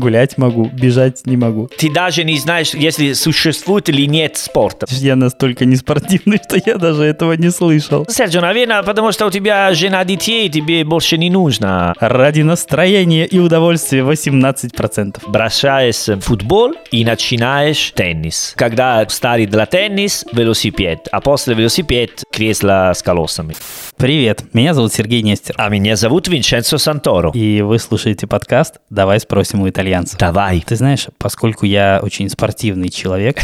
Гулять 0.00 0.38
могу, 0.38 0.64
бежать 0.64 1.26
не 1.26 1.36
могу. 1.36 1.68
Ты 1.76 1.92
даже 1.92 2.24
не 2.24 2.38
знаешь, 2.38 2.72
если 2.72 3.12
существует 3.12 3.90
или 3.90 4.06
нет 4.06 4.38
спорта. 4.38 4.86
Я 4.88 5.14
настолько 5.14 5.66
не 5.66 5.76
спортивный, 5.76 6.40
что 6.42 6.58
я 6.64 6.78
даже 6.78 7.02
этого 7.02 7.34
не 7.34 7.50
слышал. 7.50 8.06
Серджо, 8.08 8.40
наверное, 8.40 8.82
потому 8.82 9.12
что 9.12 9.26
у 9.26 9.30
тебя 9.30 9.74
жена 9.74 10.02
детей, 10.06 10.48
тебе 10.48 10.84
больше 10.84 11.18
не 11.18 11.28
нужно. 11.28 11.92
Ради 12.00 12.40
настроения 12.40 13.26
и 13.26 13.38
удовольствия 13.38 14.00
18%. 14.00 15.18
Бросаешь 15.26 16.22
футбол 16.22 16.72
и 16.90 17.04
начинаешь 17.04 17.92
теннис. 17.94 18.54
Когда 18.56 19.06
старый 19.10 19.44
для 19.44 19.66
теннис, 19.66 20.24
велосипед, 20.32 21.08
а 21.12 21.20
после 21.20 21.54
велосипед 21.54 22.24
кресло 22.32 22.92
с 22.94 23.02
колесами. 23.02 23.54
Привет, 23.98 24.44
меня 24.54 24.72
зовут 24.72 24.94
Сергей 24.94 25.20
Нестер. 25.20 25.56
А 25.58 25.68
меня 25.68 25.94
зовут 25.94 26.26
Винченцо 26.26 26.78
Санторо. 26.78 27.32
И 27.34 27.60
вы 27.60 27.78
слушаете 27.78 28.26
подкаст 28.26 28.76
«Давай 28.88 29.20
спросим 29.20 29.60
у 29.60 29.68
итальянца». 29.90 30.16
Давай. 30.18 30.62
Ты 30.66 30.76
знаешь, 30.76 31.06
поскольку 31.18 31.66
я 31.66 32.00
очень 32.02 32.28
спортивный 32.28 32.88
человек, 32.88 33.38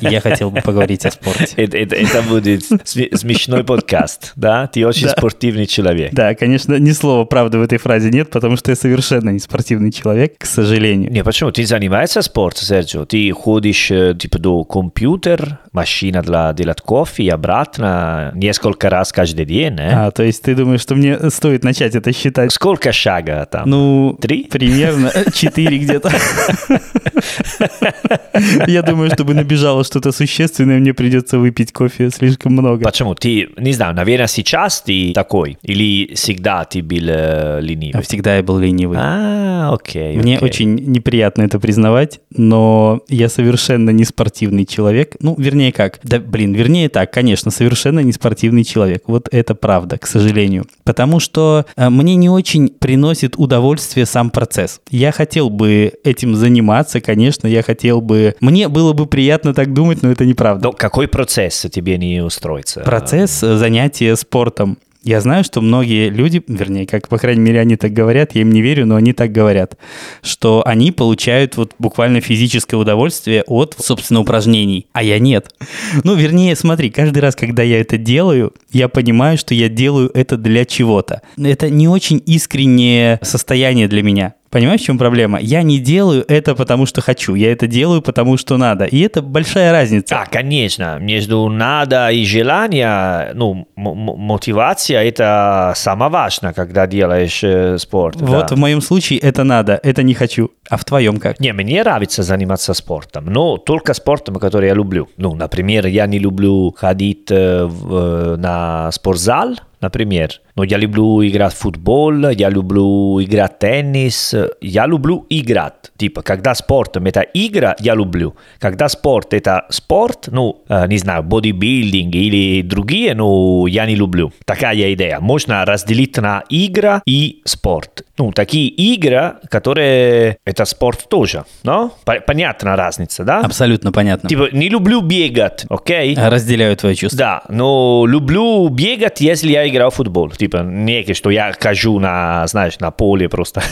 я 0.00 0.20
хотел 0.20 0.50
бы 0.50 0.60
поговорить 0.60 1.04
о 1.06 1.10
спорте. 1.10 1.54
Это, 1.56 2.22
будет 2.22 2.62
сме- 2.84 3.14
смешной 3.16 3.64
подкаст, 3.64 4.32
да? 4.36 4.66
Ты 4.66 4.86
очень 4.86 5.08
спортивный 5.08 5.66
человек. 5.66 6.12
Да, 6.12 6.34
конечно, 6.34 6.76
ни 6.76 6.92
слова 6.92 7.24
правды 7.24 7.58
в 7.58 7.62
этой 7.62 7.78
фразе 7.78 8.10
нет, 8.10 8.30
потому 8.30 8.56
что 8.56 8.70
я 8.70 8.76
совершенно 8.76 9.30
не 9.30 9.38
спортивный 9.38 9.92
человек, 9.92 10.38
к 10.38 10.46
сожалению. 10.46 11.10
Не, 11.10 11.24
почему? 11.24 11.50
Ты 11.50 11.66
занимаешься 11.66 12.22
спортом, 12.22 12.62
Серджио? 12.62 13.04
Ты 13.04 13.30
ходишь 13.32 13.90
э, 13.90 14.14
типа 14.18 14.38
до 14.38 14.64
компьютер, 14.64 15.58
машина 15.72 16.22
для 16.22 16.52
делать 16.52 16.80
кофе 16.80 17.24
и 17.24 17.28
обратно 17.28 18.32
несколько 18.34 18.90
раз 18.90 19.12
каждый 19.12 19.44
день, 19.44 19.76
э? 19.78 19.90
А, 19.92 20.10
то 20.10 20.22
есть 20.22 20.42
ты 20.42 20.54
думаешь, 20.54 20.80
что 20.80 20.94
мне 20.94 21.30
стоит 21.30 21.64
начать 21.64 21.94
это 21.94 22.12
считать? 22.12 22.52
Сколько 22.52 22.92
шага 22.92 23.46
там? 23.50 23.68
Ну, 23.68 24.18
Три? 24.20 24.44
Примерно. 24.44 25.10
э, 25.42 25.46
Четыре 25.46 25.78
где-то. 25.78 26.10
Я 28.66 28.82
думаю, 28.82 29.10
чтобы 29.10 29.34
набежало 29.34 29.84
что-то 29.84 30.12
существенное, 30.12 30.78
мне 30.78 30.94
придется 30.94 31.38
выпить 31.38 31.72
кофе 31.72 32.10
слишком 32.10 32.52
много. 32.52 32.84
Почему? 32.84 33.14
Ты, 33.14 33.48
не 33.56 33.72
знаю, 33.72 33.94
наверное, 33.94 34.26
сейчас 34.26 34.82
ты 34.82 35.12
такой? 35.14 35.58
Или 35.62 36.14
всегда 36.14 36.64
ты 36.64 36.82
был 36.82 37.08
э, 37.08 37.58
А 37.58 37.60
ленивый? 37.60 38.02
Всегда 38.02 38.36
я 38.36 38.42
был 38.42 38.58
ленивый. 38.58 38.98
А, 39.00 39.72
окей. 39.72 40.16
Мне 40.16 40.36
окей. 40.36 40.48
очень 40.48 40.74
неприятно 40.74 41.42
это 41.42 41.58
признавать, 41.58 42.20
но 42.30 43.00
я 43.08 43.28
совершенно 43.28 43.90
не 43.90 44.04
спортивный 44.04 44.66
человек. 44.66 45.16
Ну, 45.20 45.34
вернее 45.38 45.72
как? 45.72 46.00
Да, 46.02 46.18
блин, 46.18 46.54
вернее 46.54 46.88
так, 46.88 47.12
конечно, 47.12 47.50
совершенно 47.50 48.00
не 48.00 48.12
спортивный 48.12 48.64
человек. 48.64 49.04
Вот 49.06 49.28
это 49.30 49.54
правда, 49.54 49.98
к 49.98 50.06
сожалению. 50.06 50.66
Потому 50.84 51.20
что 51.20 51.66
э, 51.76 51.88
мне 51.88 52.16
не 52.16 52.28
очень 52.28 52.68
приносит 52.68 53.34
удовольствие 53.36 54.06
сам 54.06 54.30
процесс. 54.30 54.80
Я 54.90 55.12
хотел 55.20 55.50
бы 55.50 55.92
этим 56.02 56.34
заниматься, 56.34 57.02
конечно, 57.02 57.46
я 57.46 57.62
хотел 57.62 58.00
бы... 58.00 58.34
Мне 58.40 58.68
было 58.68 58.94
бы 58.94 59.04
приятно 59.04 59.52
так 59.52 59.74
думать, 59.74 60.00
но 60.00 60.10
это 60.10 60.24
неправда. 60.24 60.68
Но 60.68 60.72
какой 60.72 61.08
процесс 61.08 61.66
тебе 61.70 61.98
не 61.98 62.22
устроится? 62.22 62.80
Процесс 62.80 63.42
э, 63.42 63.58
занятия 63.58 64.16
спортом. 64.16 64.78
Я 65.02 65.20
знаю, 65.20 65.44
что 65.44 65.60
многие 65.60 66.08
люди, 66.08 66.42
вернее, 66.48 66.86
как, 66.86 67.08
по 67.08 67.18
крайней 67.18 67.42
мере, 67.42 67.60
они 67.60 67.76
так 67.76 67.92
говорят, 67.92 68.34
я 68.34 68.40
им 68.40 68.50
не 68.50 68.62
верю, 68.62 68.86
но 68.86 68.96
они 68.96 69.12
так 69.12 69.30
говорят, 69.30 69.76
что 70.22 70.62
они 70.64 70.90
получают 70.90 71.58
вот 71.58 71.74
буквально 71.78 72.22
физическое 72.22 72.76
удовольствие 72.76 73.42
от, 73.46 73.76
собственно, 73.78 74.20
упражнений, 74.20 74.86
а 74.94 75.02
я 75.02 75.18
нет. 75.18 75.54
Ну, 76.02 76.14
вернее, 76.14 76.56
смотри, 76.56 76.88
каждый 76.88 77.18
раз, 77.18 77.36
когда 77.36 77.62
я 77.62 77.78
это 77.78 77.98
делаю, 77.98 78.54
я 78.72 78.88
понимаю, 78.88 79.36
что 79.36 79.54
я 79.54 79.68
делаю 79.68 80.10
это 80.14 80.38
для 80.38 80.64
чего-то. 80.64 81.20
Это 81.36 81.68
не 81.68 81.88
очень 81.88 82.22
искреннее 82.24 83.18
состояние 83.22 83.86
для 83.86 84.02
меня. 84.02 84.34
Понимаешь, 84.50 84.80
в 84.80 84.84
чем 84.84 84.98
проблема? 84.98 85.38
Я 85.38 85.62
не 85.62 85.78
делаю 85.78 86.24
это 86.26 86.56
потому, 86.56 86.84
что 86.84 87.00
хочу, 87.00 87.36
я 87.36 87.52
это 87.52 87.68
делаю 87.68 88.02
потому, 88.02 88.36
что 88.36 88.56
надо. 88.56 88.84
И 88.84 88.98
это 89.00 89.22
большая 89.22 89.70
разница. 89.70 90.16
А, 90.20 90.26
конечно, 90.26 90.98
между 91.00 91.48
надо 91.48 92.10
и 92.10 92.24
желание, 92.24 93.30
ну, 93.34 93.68
мотивация 93.76 95.04
это 95.04 95.72
самое 95.76 96.10
важное, 96.10 96.52
когда 96.52 96.88
делаешь 96.88 97.44
э, 97.44 97.78
спорт. 97.78 98.16
Вот 98.20 98.48
да. 98.48 98.56
в 98.56 98.58
моем 98.58 98.80
случае 98.80 99.20
это 99.20 99.44
надо, 99.44 99.78
это 99.84 100.02
не 100.02 100.14
хочу. 100.14 100.50
А 100.68 100.76
в 100.76 100.84
твоем 100.84 101.18
как? 101.18 101.38
Не, 101.38 101.52
мне 101.52 101.82
нравится 101.82 102.24
заниматься 102.24 102.74
спортом, 102.74 103.26
но 103.26 103.56
только 103.56 103.94
спортом, 103.94 104.36
который 104.36 104.68
я 104.68 104.74
люблю. 104.74 105.08
Ну, 105.16 105.34
например, 105.34 105.86
я 105.86 106.06
не 106.08 106.18
люблю 106.18 106.74
ходить 106.76 107.30
э, 107.30 107.68
э, 107.68 108.36
на 108.36 108.90
спортзал, 108.90 109.54
например, 109.80 110.30
но 110.56 110.64
я 110.64 110.76
люблю 110.78 111.26
играть 111.26 111.52
в 111.54 111.58
футбол, 111.58 112.28
я 112.30 112.48
люблю 112.50 113.22
играть 113.22 113.54
в 113.56 113.58
теннис, 113.58 114.34
я 114.60 114.86
люблю 114.86 115.26
играть. 115.30 115.90
Типа, 115.96 116.22
когда 116.22 116.54
спортом 116.54 117.06
это 117.06 117.20
игра, 117.34 117.76
я 117.80 117.94
люблю. 117.94 118.34
Когда 118.58 118.88
спорт 118.88 119.34
это 119.34 119.66
спорт, 119.70 120.28
ну, 120.30 120.62
не 120.88 120.98
знаю, 120.98 121.22
бодибилдинг 121.22 122.14
или 122.14 122.62
другие, 122.62 123.14
ну, 123.14 123.66
я 123.66 123.86
не 123.86 123.94
люблю. 123.96 124.32
Такая 124.44 124.92
идея. 124.94 125.18
Можно 125.20 125.64
разделить 125.64 126.16
на 126.16 126.42
игра 126.48 127.02
и 127.06 127.42
спорт. 127.44 128.02
Ну, 128.18 128.32
такие 128.32 128.68
игры, 128.68 129.34
которые 129.50 130.36
это 130.44 130.64
спорт 130.64 131.06
тоже, 131.08 131.44
но? 131.62 131.92
По- 132.04 132.20
Понятна 132.20 132.76
разница, 132.76 133.24
да? 133.24 133.40
Абсолютно 133.40 133.92
понятно. 133.92 134.28
Типа, 134.28 134.48
не 134.52 134.68
люблю 134.68 135.00
бегать, 135.00 135.64
окей? 135.68 136.14
Разделяю 136.16 136.76
твои 136.76 136.94
чувства. 136.94 137.18
Да, 137.18 137.42
но 137.48 138.04
люблю 138.06 138.68
бегать, 138.68 139.20
если 139.20 139.52
я 139.52 139.69
играю 139.70 139.90
в 139.90 139.94
футбол. 139.94 140.30
Типа, 140.30 140.58
не 140.58 141.00
что 141.14 141.30
я 141.30 141.52
хожу 141.58 141.98
на, 141.98 142.46
знаешь, 142.46 142.78
на 142.78 142.90
поле 142.90 143.28
просто 143.28 143.62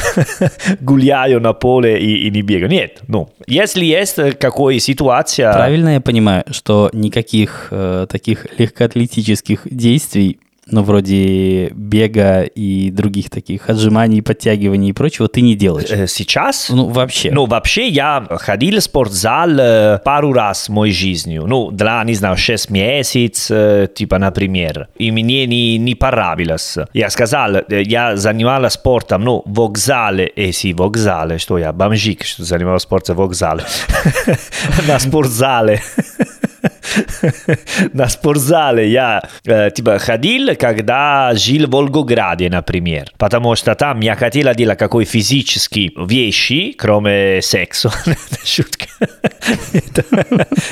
гуляю 0.80 1.40
на 1.40 1.52
поле 1.52 1.98
и, 1.98 2.26
и 2.26 2.30
не 2.30 2.42
бегаю. 2.42 2.70
Нет, 2.70 3.00
ну, 3.08 3.28
если 3.46 3.84
есть 3.84 4.16
какая 4.38 4.78
ситуация... 4.78 5.52
Правильно 5.52 5.94
я 5.94 6.00
понимаю, 6.00 6.44
что 6.50 6.90
никаких 6.92 7.68
э, 7.70 8.06
таких 8.08 8.46
легкоатлетических 8.58 9.62
действий, 9.70 10.38
ну, 10.66 10.82
вроде 10.82 11.68
бега 11.74 12.42
и 12.42 12.90
других 12.90 13.30
таких 13.30 13.68
отжиманий, 13.70 14.22
подтягиваний 14.22 14.90
и 14.90 14.92
прочего, 14.92 15.28
ты 15.28 15.40
не 15.40 15.54
делаешь? 15.54 15.90
э, 15.90 16.06
Сейчас? 16.06 16.70
Ну, 16.70 16.88
вообще. 16.88 17.30
Ну, 17.30 17.46
вообще, 17.46 17.88
я 17.88 18.26
ходил 18.30 18.78
в 18.78 18.82
спортзал 18.82 19.50
э, 19.58 19.98
пару 20.04 20.32
раз 20.32 20.68
в 20.68 20.72
моей 20.72 20.92
жизни. 20.92 21.38
Ну, 21.38 21.70
для, 21.70 22.02
не 22.04 22.14
знаю, 22.14 22.36
6 22.36 22.70
месяцев, 22.70 23.50
э, 23.56 23.88
типа, 23.94 24.18
например. 24.18 24.88
И 24.96 25.10
мне 25.10 25.46
не, 25.46 25.78
не 25.78 25.94
понравилось. 25.94 26.78
Я 26.92 27.10
сказал, 27.10 27.56
я 27.68 28.16
занимался 28.16 28.70
спортом, 28.70 29.24
ну, 29.24 29.42
в 29.44 29.54
вокзале. 29.54 30.32
Э, 30.36 30.48
sì, 30.50 30.72
вокзале, 30.74 31.38
что 31.38 31.58
я, 31.58 31.72
бомжик, 31.72 32.24
что 32.24 32.44
занимался 32.44 32.84
спортом 32.84 33.16
в 33.16 33.18
вокзале. 33.20 33.62
На 34.88 34.98
спортзале. 34.98 35.80
На 37.92 38.08
спортзале 38.08 38.90
я 38.90 39.22
э, 39.44 39.70
типа 39.70 39.98
ходил, 39.98 40.54
когда 40.56 41.32
жил 41.34 41.66
в 41.66 41.70
Волгограде, 41.70 42.48
например. 42.48 43.10
Потому 43.18 43.56
что 43.56 43.74
там 43.74 44.00
я 44.00 44.14
хотел 44.16 44.54
делать 44.54 44.78
какой 44.78 45.04
физические 45.04 45.92
вещи, 45.96 46.74
кроме 46.76 47.40
секса. 47.42 47.90
Это 48.06 48.46
шутка. 48.46 48.86
Это 49.72 50.04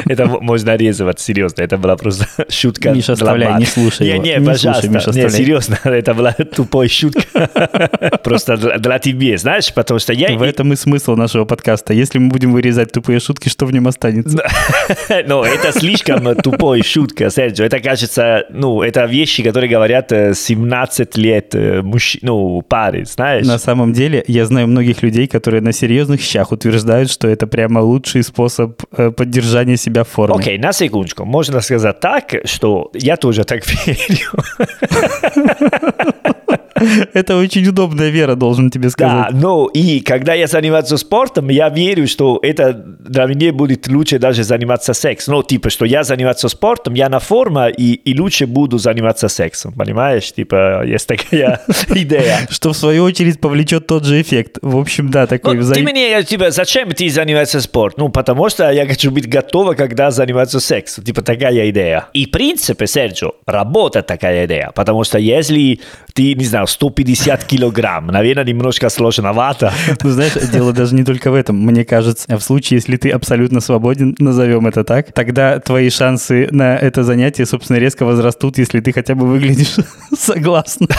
это 0.06 0.26
можно 0.26 0.76
резать, 0.76 1.20
серьезно. 1.20 1.62
Это 1.62 1.76
была 1.76 1.96
просто 1.96 2.26
шутка. 2.48 2.90
Миша, 2.90 3.12
оставляй, 3.12 3.58
не 3.58 3.66
слушай 3.66 4.06
Не, 4.06 4.14
его. 4.14 4.22
не, 4.22 4.36
Не 4.36 4.46
пожалуйста. 4.46 4.82
слушай, 4.82 4.94
Миша, 4.94 5.10
Не, 5.10 5.30
серьезно, 5.30 5.78
это 5.84 6.14
была 6.14 6.32
тупая 6.32 6.88
шутка. 6.88 7.48
Просто 8.22 8.56
для 8.56 8.92
для 8.92 8.98
тебя, 8.98 9.38
знаешь, 9.38 9.72
потому 9.72 10.00
что 10.00 10.12
я... 10.12 10.36
В 10.36 10.42
этом 10.42 10.72
и 10.72 10.76
смысл 10.76 11.14
нашего 11.16 11.44
подкаста. 11.44 11.94
Если 11.94 12.18
мы 12.18 12.28
будем 12.28 12.52
вырезать 12.52 12.92
тупые 12.92 13.20
шутки, 13.20 13.48
что 13.48 13.66
в 13.66 13.72
нем 13.72 13.86
останется? 13.86 14.38
Ну, 15.26 15.44
это 15.44 15.72
слишком 15.72 16.11
тупой 16.42 16.82
шутка, 16.82 17.30
Серджио. 17.30 17.64
Это, 17.64 17.80
кажется, 17.80 18.44
ну, 18.50 18.82
это 18.82 19.04
вещи, 19.06 19.42
которые 19.42 19.70
говорят 19.70 20.12
э, 20.12 20.34
17 20.34 21.16
лет 21.16 21.54
э, 21.54 21.82
мужч... 21.82 22.18
ну, 22.22 22.62
паре, 22.62 23.04
знаешь? 23.04 23.46
На 23.46 23.58
самом 23.58 23.92
деле, 23.92 24.24
я 24.26 24.44
знаю 24.46 24.66
многих 24.68 25.02
людей, 25.02 25.26
которые 25.26 25.60
на 25.60 25.72
серьезных 25.72 26.20
щах 26.20 26.52
утверждают, 26.52 27.10
что 27.10 27.28
это 27.28 27.46
прямо 27.46 27.80
лучший 27.80 28.22
способ 28.22 28.82
э, 28.96 29.10
поддержания 29.10 29.76
себя 29.76 30.04
в 30.04 30.08
форме. 30.08 30.34
Окей, 30.36 30.58
на 30.58 30.72
секундочку. 30.72 31.24
Можно 31.24 31.60
сказать 31.60 32.00
так, 32.00 32.34
что 32.44 32.90
я 32.94 33.16
тоже 33.16 33.44
так 33.44 33.62
верю. 33.86 34.32
Это 37.14 37.36
очень 37.36 37.66
удобная 37.68 38.08
вера, 38.10 38.34
должен 38.34 38.70
тебе 38.70 38.84
Да, 38.84 38.90
сказать. 38.90 39.34
но 39.34 39.68
и 39.72 40.00
когда 40.00 40.34
я 40.34 40.46
занимаюсь 40.46 40.88
спортом, 40.88 41.48
я 41.48 41.68
верю, 41.68 42.08
что 42.08 42.38
это 42.42 42.72
для 42.72 43.26
меня 43.26 43.52
будет 43.52 43.86
лучше 43.88 44.18
даже 44.18 44.42
заниматься 44.42 44.92
сексом. 44.92 45.34
Ну, 45.34 45.42
типа, 45.42 45.70
что 45.70 45.84
я 45.92 46.04
занимаюсь 46.04 46.38
спортом, 46.38 46.94
я 46.94 47.08
на 47.10 47.18
форме 47.18 47.70
и, 47.70 47.92
и 47.92 48.18
лучше 48.18 48.46
буду 48.46 48.78
заниматься 48.78 49.28
сексом, 49.28 49.72
понимаешь? 49.72 50.32
Типа, 50.32 50.84
есть 50.86 51.06
такая 51.06 51.60
идея. 51.88 52.38
Что 52.48 52.72
в 52.72 52.76
свою 52.76 53.04
очередь 53.04 53.40
повлечет 53.40 53.86
тот 53.86 54.04
же 54.06 54.20
эффект. 54.20 54.58
В 54.62 54.78
общем, 54.78 55.10
да, 55.10 55.26
такой 55.26 55.54
Ну, 55.56 55.60
взаим- 55.60 55.84
Ты 55.86 55.92
мне, 55.92 56.22
типа, 56.22 56.50
зачем 56.50 56.90
ты 56.92 57.10
занимаешься 57.10 57.60
спортом? 57.60 58.04
Ну, 58.04 58.08
потому 58.08 58.48
что 58.48 58.70
я 58.70 58.86
хочу 58.86 59.10
быть 59.10 59.28
готова, 59.28 59.74
когда 59.74 60.10
заниматься 60.10 60.60
сексом. 60.60 61.04
Типа, 61.04 61.20
такая 61.20 61.68
идея. 61.70 62.06
И, 62.14 62.24
в 62.24 62.30
принципе, 62.30 62.86
Серджио, 62.86 63.32
работает 63.46 64.06
такая 64.06 64.46
идея. 64.46 64.70
Потому 64.74 65.04
что 65.04 65.18
если 65.18 65.80
ты, 66.14 66.34
не 66.34 66.44
знаю, 66.44 66.66
150 66.66 67.44
килограмм. 67.44 68.06
Наверное, 68.06 68.44
немножко 68.44 68.88
сложновато. 68.88 69.72
Ну, 70.02 70.10
знаешь, 70.10 70.32
дело 70.52 70.72
даже 70.72 70.94
не 70.94 71.04
только 71.04 71.30
в 71.30 71.34
этом. 71.34 71.56
Мне 71.56 71.84
кажется, 71.84 72.36
в 72.36 72.40
случае, 72.42 72.78
если 72.78 72.96
ты 72.96 73.10
абсолютно 73.10 73.60
свободен, 73.60 74.14
назовем 74.18 74.66
это 74.66 74.84
так, 74.84 75.12
тогда 75.12 75.58
твои 75.58 75.81
шансы 75.90 76.48
на 76.50 76.76
это 76.76 77.04
занятие, 77.04 77.46
собственно, 77.46 77.78
резко 77.78 78.04
возрастут, 78.04 78.58
если 78.58 78.80
ты 78.80 78.92
хотя 78.92 79.14
бы 79.14 79.26
выглядишь 79.26 79.76
согласно. 80.18 80.86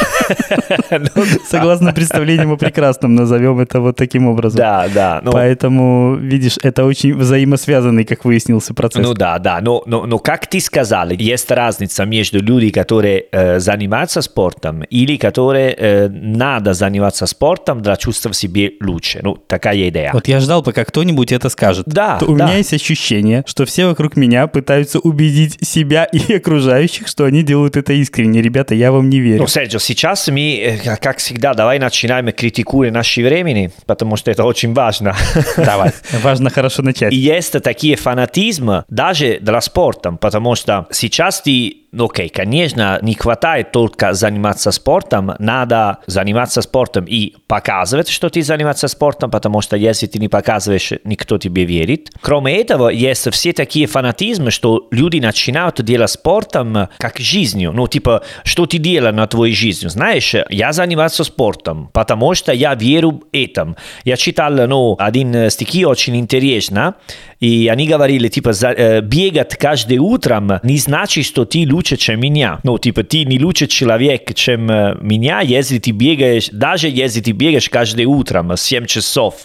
Ну, 1.15 1.23
Согласно 1.45 1.93
представлениям 1.93 2.51
о 2.51 2.57
прекрасном, 2.57 3.15
назовем 3.15 3.59
это 3.59 3.79
вот 3.81 3.95
таким 3.95 4.27
образом. 4.27 4.57
Да, 4.57 4.87
да. 4.93 5.21
ну, 5.23 5.31
Поэтому, 5.31 6.15
видишь, 6.15 6.57
это 6.61 6.85
очень 6.85 7.15
взаимосвязанный, 7.15 8.05
как 8.05 8.25
выяснился, 8.25 8.73
процесс. 8.73 9.03
Ну 9.03 9.13
да, 9.13 9.39
да, 9.39 9.59
но, 9.61 9.83
но, 9.85 10.05
но 10.05 10.19
как 10.19 10.47
ты 10.47 10.59
сказал, 10.59 11.09
есть 11.09 11.51
разница 11.51 12.05
между 12.05 12.39
людьми, 12.39 12.71
которые 12.71 13.25
э, 13.31 13.59
занимаются 13.59 14.21
спортом, 14.21 14.83
или 14.83 15.17
которые 15.17 15.75
э, 15.77 16.09
надо 16.09 16.73
заниматься 16.73 17.25
спортом 17.25 17.81
для 17.81 17.95
чувствовать 17.95 18.37
себя 18.37 18.69
лучше. 18.81 19.19
Ну, 19.23 19.35
такая 19.35 19.89
идея. 19.89 20.11
Вот 20.13 20.27
я 20.27 20.39
ждал, 20.39 20.63
пока 20.63 20.85
кто-нибудь 20.85 21.31
это 21.31 21.49
скажет. 21.49 21.85
Да, 21.87 22.19
у 22.21 22.35
да. 22.35 22.45
меня 22.45 22.57
есть 22.57 22.73
ощущение, 22.73 23.43
что 23.45 23.65
все 23.65 23.87
вокруг 23.87 24.15
меня 24.15 24.47
пытаются 24.47 24.72
убедить 24.99 25.65
себя 25.65 26.05
и 26.05 26.33
окружающих, 26.37 27.07
что 27.07 27.25
они 27.25 27.43
делают 27.43 27.77
это 27.77 27.93
искренне. 27.93 28.41
Ребята, 28.41 28.75
я 28.75 28.91
вам 28.91 29.09
не 29.09 29.19
верю. 29.19 29.41
Ну, 29.41 29.47
Серджо, 29.47 29.79
сейчас 29.79 30.27
мы, 30.27 30.79
э, 30.83 30.97
как 30.97 31.17
всегда, 31.17 31.53
давай 31.53 31.79
начинаем 31.79 32.31
критикуя 32.31 32.91
наши 32.91 33.23
времени, 33.23 33.71
потому 33.85 34.17
что 34.17 34.31
это 34.31 34.43
очень 34.43 34.73
важно. 34.73 35.15
Давай. 35.57 35.91
Важно 36.23 36.49
хорошо 36.49 36.83
начать. 36.83 37.13
И 37.13 37.15
есть 37.15 37.51
такие 37.61 37.95
фанатизмы 37.95 38.85
даже 38.89 39.39
для 39.41 39.61
спорта, 39.61 40.11
потому 40.13 40.55
что 40.55 40.87
сейчас 40.91 41.41
ты 41.41 41.82
ну, 41.93 42.05
окей, 42.05 42.27
конечно, 42.27 42.97
не 43.03 43.13
хватает 43.13 43.71
только 43.71 44.13
заниматься 44.13 44.71
спортом, 44.71 45.33
надо 45.37 45.99
заниматься 46.07 46.61
спортом 46.63 47.05
и 47.05 47.35
показывать, 47.47 48.09
что 48.09 48.29
ты 48.29 48.41
занимаешься 48.41 48.87
спортом, 48.87 49.29
потому 49.29 49.61
что 49.61 49.77
если 49.77 50.07
ты 50.07 50.17
не 50.17 50.27
показываешь, 50.27 50.93
никто 51.03 51.37
тебе 51.37 51.65
верит. 51.65 52.09
Кроме 52.19 52.57
этого, 52.57 52.89
есть 52.89 53.29
все 53.31 53.53
такие 53.53 53.85
фанатизмы, 53.85 54.49
что 54.49 54.87
люди 54.89 55.19
начинают 55.19 55.81
делать 55.83 56.09
спортом 56.09 56.89
как 56.97 57.19
жизнью. 57.19 57.71
Ну, 57.73 57.87
типа, 57.87 58.23
что 58.43 58.65
ты 58.65 58.79
делаешь 58.79 59.15
на 59.15 59.27
твою 59.27 59.53
жизнь? 59.53 59.87
Знаешь, 59.87 60.35
я 60.49 60.73
занимаюсь 60.73 61.13
спортом, 61.13 61.91
потому 61.93 62.33
что 62.33 62.51
я 62.53 62.73
верю 62.73 63.11
в 63.11 63.23
этом. 63.31 63.75
Я 64.03 64.17
читал, 64.17 64.51
ну, 64.67 64.95
один 64.97 65.49
стихи 65.51 65.85
очень 65.85 66.15
интересно, 66.15 66.95
и 67.43 67.67
они 67.67 67.87
говорили, 67.87 68.29
типа, 68.29 68.53
за, 68.53 68.69
э, 68.69 69.01
бегать 69.01 69.57
каждое 69.57 69.99
утром 69.99 70.61
не 70.63 70.77
значит, 70.77 71.25
что 71.25 71.43
ты 71.43 71.67
лучше, 71.69 71.97
чем 71.97 72.21
меня. 72.21 72.61
Ну, 72.63 72.77
типа, 72.77 73.03
ты 73.03 73.25
не 73.25 73.37
лучше 73.37 73.67
человек, 73.67 74.33
чем 74.33 74.71
э, 74.71 74.95
меня, 75.01 75.41
если 75.41 75.77
ты 75.77 75.91
бегаешь, 75.91 76.47
даже 76.53 76.87
если 76.87 77.19
ты 77.19 77.33
бегаешь 77.33 77.69
каждое 77.69 78.07
утром 78.07 78.55
7 78.55 78.85
часов. 78.85 79.43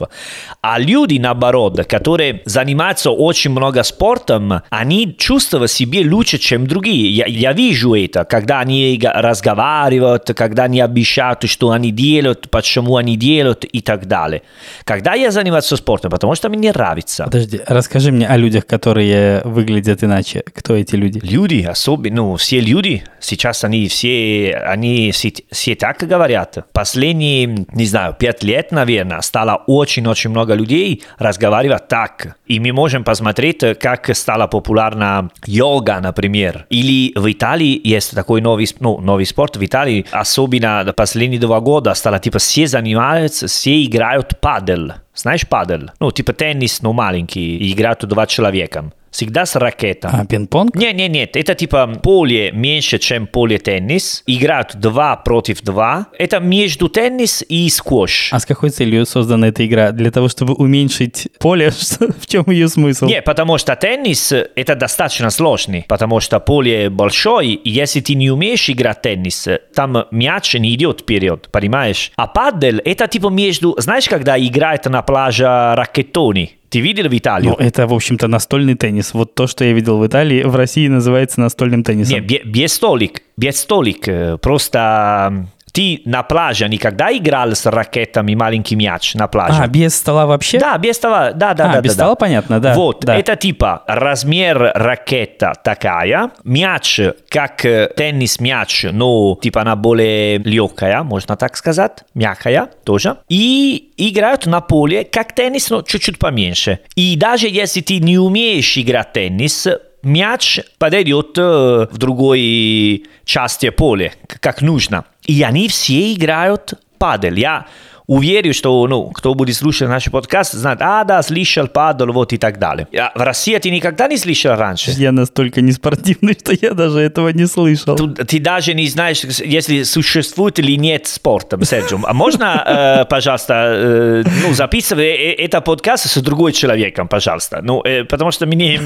А 0.63 0.79
люди, 0.79 1.19
наоборот, 1.19 1.85
которые 1.87 2.43
занимаются 2.45 3.11
очень 3.11 3.51
много 3.51 3.83
спортом, 3.83 4.63
они 4.71 5.17
чувствуют 5.19 5.69
себя 5.69 6.09
лучше, 6.09 6.39
чем 6.39 6.69
другие. 6.69 7.11
Я, 7.11 7.27
я 7.27 7.53
вижу 7.53 7.95
это, 7.95 8.25
когда 8.25 8.61
они 8.61 9.01
разговаривают, 9.03 10.31
когда 10.37 10.65
они 10.65 10.81
обещают, 10.81 11.51
что 11.51 11.73
они 11.73 11.91
делают, 11.91 12.49
почему 12.49 12.95
они 12.95 13.17
делают 13.17 13.65
и 13.65 13.81
так 13.81 14.07
далее. 14.07 14.43
Когда 14.85 15.15
я 15.15 15.33
занимаюсь 15.33 15.65
спортом, 15.65 16.13
потому 16.13 16.37
что 16.37 16.49
мне 16.49 16.71
нравится. 16.71 17.25
Подожди, 17.25 17.61
расскажи 17.67 17.88
мне 18.13 18.27
о 18.27 18.37
людях, 18.37 18.67
которые 18.67 19.43
выглядят 19.45 20.05
иначе. 20.05 20.43
Кто 20.55 20.75
эти 20.75 20.95
люди? 20.95 21.21
Люди, 21.23 21.67
особенно, 21.69 22.17
ну, 22.17 22.37
все 22.37 22.61
люди, 22.61 23.03
сейчас 23.21 23.65
они 23.65 23.89
все, 23.89 24.63
они 24.67 25.11
все, 25.13 25.33
все 25.51 25.75
так 25.75 25.99
говорят. 25.99 26.59
Последние, 26.73 27.67
не 27.73 27.87
знаю, 27.87 28.15
пять 28.19 28.43
лет, 28.43 28.73
наверное, 28.73 29.21
стало 29.21 29.63
очень-очень 29.67 30.31
много 30.31 30.55
людей 30.55 31.03
разговаривать 31.19 31.89
так. 31.89 32.37
И 32.47 32.61
мы 32.61 32.73
можем 32.73 33.05
посмотреть, 33.05 33.63
как 33.79 34.15
стала 34.15 34.47
популярна 34.47 35.31
йога, 35.47 36.01
например. 36.01 36.67
Или 36.71 37.13
в 37.19 37.31
Италии 37.31 37.81
есть 37.83 38.15
такой 38.15 38.41
новый, 38.41 38.69
ну, 38.81 38.99
новый 38.99 39.27
спорт. 39.27 39.57
В 39.57 39.65
Италии, 39.65 40.07
особенно 40.11 40.93
последние 40.97 41.41
два 41.41 41.61
года, 41.61 41.95
стало 41.95 42.19
типа 42.19 42.39
все 42.39 42.67
занимаются, 42.67 43.47
все 43.47 43.85
играют 43.85 44.41
падel. 44.41 44.93
Знаешь 45.18 45.48
падel? 45.48 45.92
Ну, 46.00 46.12
типа 46.12 46.34
теннис, 46.34 46.82
но 46.82 46.94
маленький, 46.94 47.58
и 47.58 47.72
играют 47.72 48.06
два 48.06 48.26
человека. 48.28 48.92
Всегда 49.11 49.47
с 49.47 49.57
ракетом. 49.57 50.11
А, 50.15 50.25
пинг-понг? 50.25 50.75
Нет, 50.75 50.95
нет, 50.95 51.11
нет, 51.11 51.37
это 51.37 51.55
типа 51.55 51.87
поле 52.03 52.53
меньше, 52.53 52.99
чем 52.99 53.27
поле 53.27 53.59
теннис. 53.59 54.23
Играют 54.27 54.77
два 54.77 55.17
против 55.17 55.63
два. 55.63 56.09
Это 56.19 56.41
между 56.41 56.89
теннис 56.89 57.45
и 57.49 57.69
сквош. 57.69 58.31
А 58.33 58.39
с 58.39 58.47
какой 58.47 58.71
целью 58.71 59.07
создана 59.07 59.49
эта 59.49 59.67
игра? 59.67 59.93
Для 59.93 60.11
того, 60.11 60.29
чтобы 60.29 60.55
уменьшить 60.55 61.29
поле? 61.39 61.71
В 62.21 62.27
чем 62.27 62.45
ее 62.49 62.69
смысл? 62.69 63.07
Нет, 63.07 63.25
потому 63.25 63.59
что 63.59 63.75
теннис 63.77 64.33
э, 64.33 64.51
это 64.55 64.75
достаточно 64.75 65.31
сложный, 65.31 65.85
потому 65.89 66.21
что 66.21 66.41
поле 66.41 66.91
большое, 66.91 67.55
и 67.55 67.71
если 67.71 68.01
ты 68.01 68.15
не 68.15 68.31
умеешь 68.31 68.69
играть 68.69 69.03
теннис, 69.03 69.47
э, 69.47 69.61
там 69.75 70.05
мяч 70.11 70.55
не 70.55 70.75
идет 70.75 71.01
вперед, 71.01 71.49
понимаешь? 71.51 72.13
А 72.17 72.27
паддель 72.27 72.81
это 72.85 73.07
типа 73.07 73.29
между, 73.29 73.75
знаешь, 73.79 74.09
когда 74.09 74.39
играет 74.39 74.85
на 74.87 75.03
пляже 75.03 75.75
ракетони? 75.75 76.58
Ты 76.71 76.81
видел 76.81 77.09
в 77.09 77.17
Италии? 77.17 77.49
Ну, 77.49 77.55
это, 77.55 77.87
в 77.87 77.93
общем-то, 77.95 78.29
настольный 78.29 78.75
теннис. 78.75 79.15
Вот 79.15 79.35
то, 79.35 79.47
что 79.47 79.65
я 79.65 79.73
видел 79.73 79.99
в 79.99 80.07
Италии, 80.07 80.43
в 80.43 80.55
России 80.57 80.89
называется 80.89 81.41
настольным 81.41 81.83
теннисом. 81.83 82.15
Не, 82.15 82.21
бе- 82.21 82.43
без 82.45 82.73
столик, 82.75 83.23
без 83.37 83.61
столик. 83.61 84.07
э, 84.09 84.37
Просто 84.39 85.47
ты 85.73 86.03
на 86.05 86.23
пляже 86.23 86.69
никогда 86.69 87.15
играл 87.17 87.53
с 87.53 87.67
ракетами 87.67 88.35
маленький 88.35 88.77
мяч 88.77 89.15
на 89.15 89.29
пляже? 89.29 89.63
А, 89.63 89.67
без 89.67 89.97
стола 89.97 90.27
вообще? 90.27 90.59
Да, 90.59 90.77
без 90.79 90.97
стола, 90.97 91.33
да, 91.33 91.55
да, 91.55 91.71
А, 91.71 91.73
да. 91.75 91.81
без 91.81 91.91
да, 91.91 91.95
стола 91.95 92.11
да. 92.11 92.17
понятно, 92.17 92.61
да. 92.61 92.75
Вот, 92.75 93.01
да. 93.05 93.17
это 93.17 93.37
типа 93.37 93.85
размер 93.87 94.73
ракета 94.75 95.55
такая, 95.63 96.31
мяч 96.45 97.01
как 97.29 97.65
э, 97.65 97.91
теннис-мяч, 97.97 98.87
но 98.93 99.37
типа 99.41 99.63
она 99.63 99.77
более 99.77 100.39
легкая, 100.39 101.03
можно 101.03 101.37
так 101.37 101.57
сказать, 101.57 102.05
мягкая 102.15 102.69
тоже. 102.85 103.17
И 103.29 103.93
играют 103.97 104.47
на 104.47 104.61
поле 104.61 105.05
как 105.05 105.35
теннис, 105.35 105.71
но 105.71 105.83
чуть-чуть 105.83 106.19
поменьше. 106.19 106.81
И 106.95 107.17
даже 107.17 107.49
если 107.49 107.81
ты 107.81 107.99
не 107.99 108.19
умеешь 108.19 108.77
играть 108.77 109.11
в 109.11 109.13
теннис, 109.13 109.69
мяч 110.03 110.61
подойдет 110.79 111.37
э, 111.39 111.89
в 111.91 111.99
другой 111.99 113.05
части 113.25 113.71
поля, 113.71 114.13
как 114.27 114.63
нужно. 114.63 115.05
И 115.25 115.43
они 115.43 115.69
все 115.69 116.13
играют 116.15 116.75
падель. 116.99 117.39
Я 117.39 117.67
уверен, 118.09 118.55
что 118.55 118.87
ну, 118.89 119.11
кто 119.11 119.35
будет 119.35 119.55
слушать 119.55 119.89
наш 119.89 120.07
подкаст, 120.07 120.55
знает, 120.55 120.79
а, 120.81 121.05
да, 121.05 121.23
слышал 121.23 121.69
падл, 121.69 122.11
вот 122.13 122.33
и 122.33 122.39
так 122.39 122.59
далее. 122.59 122.89
А 122.99 123.13
в 123.15 123.23
России 123.23 123.57
ты 123.59 123.71
никогда 123.71 124.09
не 124.09 124.17
слышал 124.17 124.57
раньше? 124.57 124.91
Я 124.93 125.13
настолько 125.13 125.61
неспортивный, 125.61 126.37
что 126.41 126.55
я 126.61 126.73
даже 126.73 126.99
этого 127.01 127.29
не 127.29 127.47
слышал. 127.47 127.95
Ты, 127.97 128.25
ты 128.25 128.41
даже 128.41 128.75
не 128.75 128.89
знаешь, 128.89 129.23
если 129.23 129.83
существует 129.83 130.59
или 130.59 130.73
нет 130.77 131.07
спорта, 131.07 131.63
Серджо. 131.65 131.99
А 132.03 132.15
можно, 132.15 132.65
э, 132.67 133.05
пожалуйста, 133.05 133.73
э, 133.75 134.25
ну, 134.43 134.55
записывай 134.55 135.09
это 135.09 135.61
подкаст 135.61 136.07
с 136.07 136.23
другой 136.23 136.53
человеком, 136.53 137.09
пожалуйста. 137.09 137.61
Ну, 137.63 137.83
э, 137.85 138.05
потому 138.05 138.31
что 138.31 138.47
мне 138.47 138.79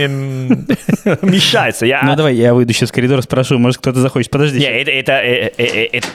мешается. 1.22 1.86
Я, 1.86 2.02
Ну 2.02 2.16
давай, 2.16 2.34
я 2.34 2.54
выйду 2.54 2.72
сейчас 2.72 2.90
в 2.90 2.92
коридор, 2.92 3.22
спрошу, 3.22 3.58
может 3.58 3.78
кто-то 3.78 4.00
захочет. 4.00 4.30
Подожди. 4.30 4.58
Не, 4.58 4.66
это, 4.66 4.90
это, 4.90 5.12
э, 5.12 5.52
это- 5.92 6.08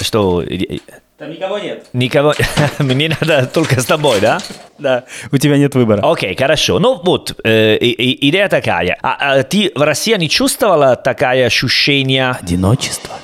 Что? 0.00 0.42
э, 0.42 0.78
Там 1.18 1.30
никого 1.30 1.58
нет. 1.58 1.86
Никого... 1.92 2.34
Мне 2.78 3.08
надо 3.20 3.46
только 3.46 3.80
с 3.80 3.84
тобой, 3.84 4.20
да? 4.20 4.38
Да, 4.78 5.04
у 5.32 5.38
тебя 5.38 5.56
нет 5.58 5.74
выбора. 5.74 6.00
Окей, 6.08 6.36
хорошо. 6.36 6.78
Ну 6.78 7.00
вот, 7.02 7.34
э, 7.44 7.76
и- 7.76 8.28
идея 8.28 8.48
такая. 8.48 8.96
А, 9.02 9.38
а 9.38 9.42
ты 9.42 9.72
в 9.74 9.82
России 9.82 10.16
не 10.16 10.28
чувствовала 10.28 10.94
такое 10.96 11.46
ощущение 11.46 12.30
Одиночество. 12.40 13.14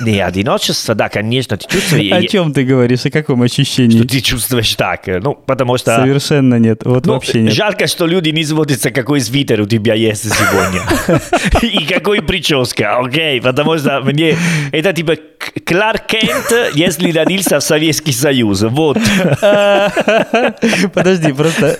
не 0.00 0.18
одиночества? 0.20 0.94
Да, 0.96 1.08
конечно, 1.08 1.56
ты 1.56 1.68
чувствуешь. 1.68 2.12
О 2.12 2.22
чем 2.24 2.52
ты 2.52 2.64
говоришь? 2.64 3.06
О 3.06 3.10
каком 3.10 3.42
ощущении? 3.42 4.02
Ты 4.02 4.20
чувствуешь 4.20 4.74
так. 4.74 5.06
Ну, 5.06 5.34
потому 5.34 5.78
что... 5.78 5.96
Совершенно 5.96 6.56
нет. 6.56 6.80
Вот 6.84 7.06
Ну, 7.06 7.12
вообще 7.14 7.40
нет. 7.42 7.52
Жалко, 7.52 7.86
что 7.86 8.06
люди 8.06 8.30
не 8.30 8.44
сводятся, 8.44 8.90
какой 8.90 9.20
свитер 9.20 9.60
у 9.60 9.66
тебя 9.66 9.94
есть 9.94 10.24
сегодня. 10.24 10.82
И 11.62 11.84
какой 11.86 12.22
прическа, 12.22 12.98
окей, 12.98 13.40
потому 13.40 13.78
что 13.78 14.00
мне 14.00 14.36
это 14.72 14.92
типа 14.92 15.16
Кларк 15.58 16.06
Кент, 16.06 16.52
если 16.74 17.10
родился 17.12 17.58
в 17.58 17.62
Советский 17.62 18.12
Союз, 18.12 18.62
вот. 18.62 18.98
Подожди, 20.94 21.32
просто 21.32 21.76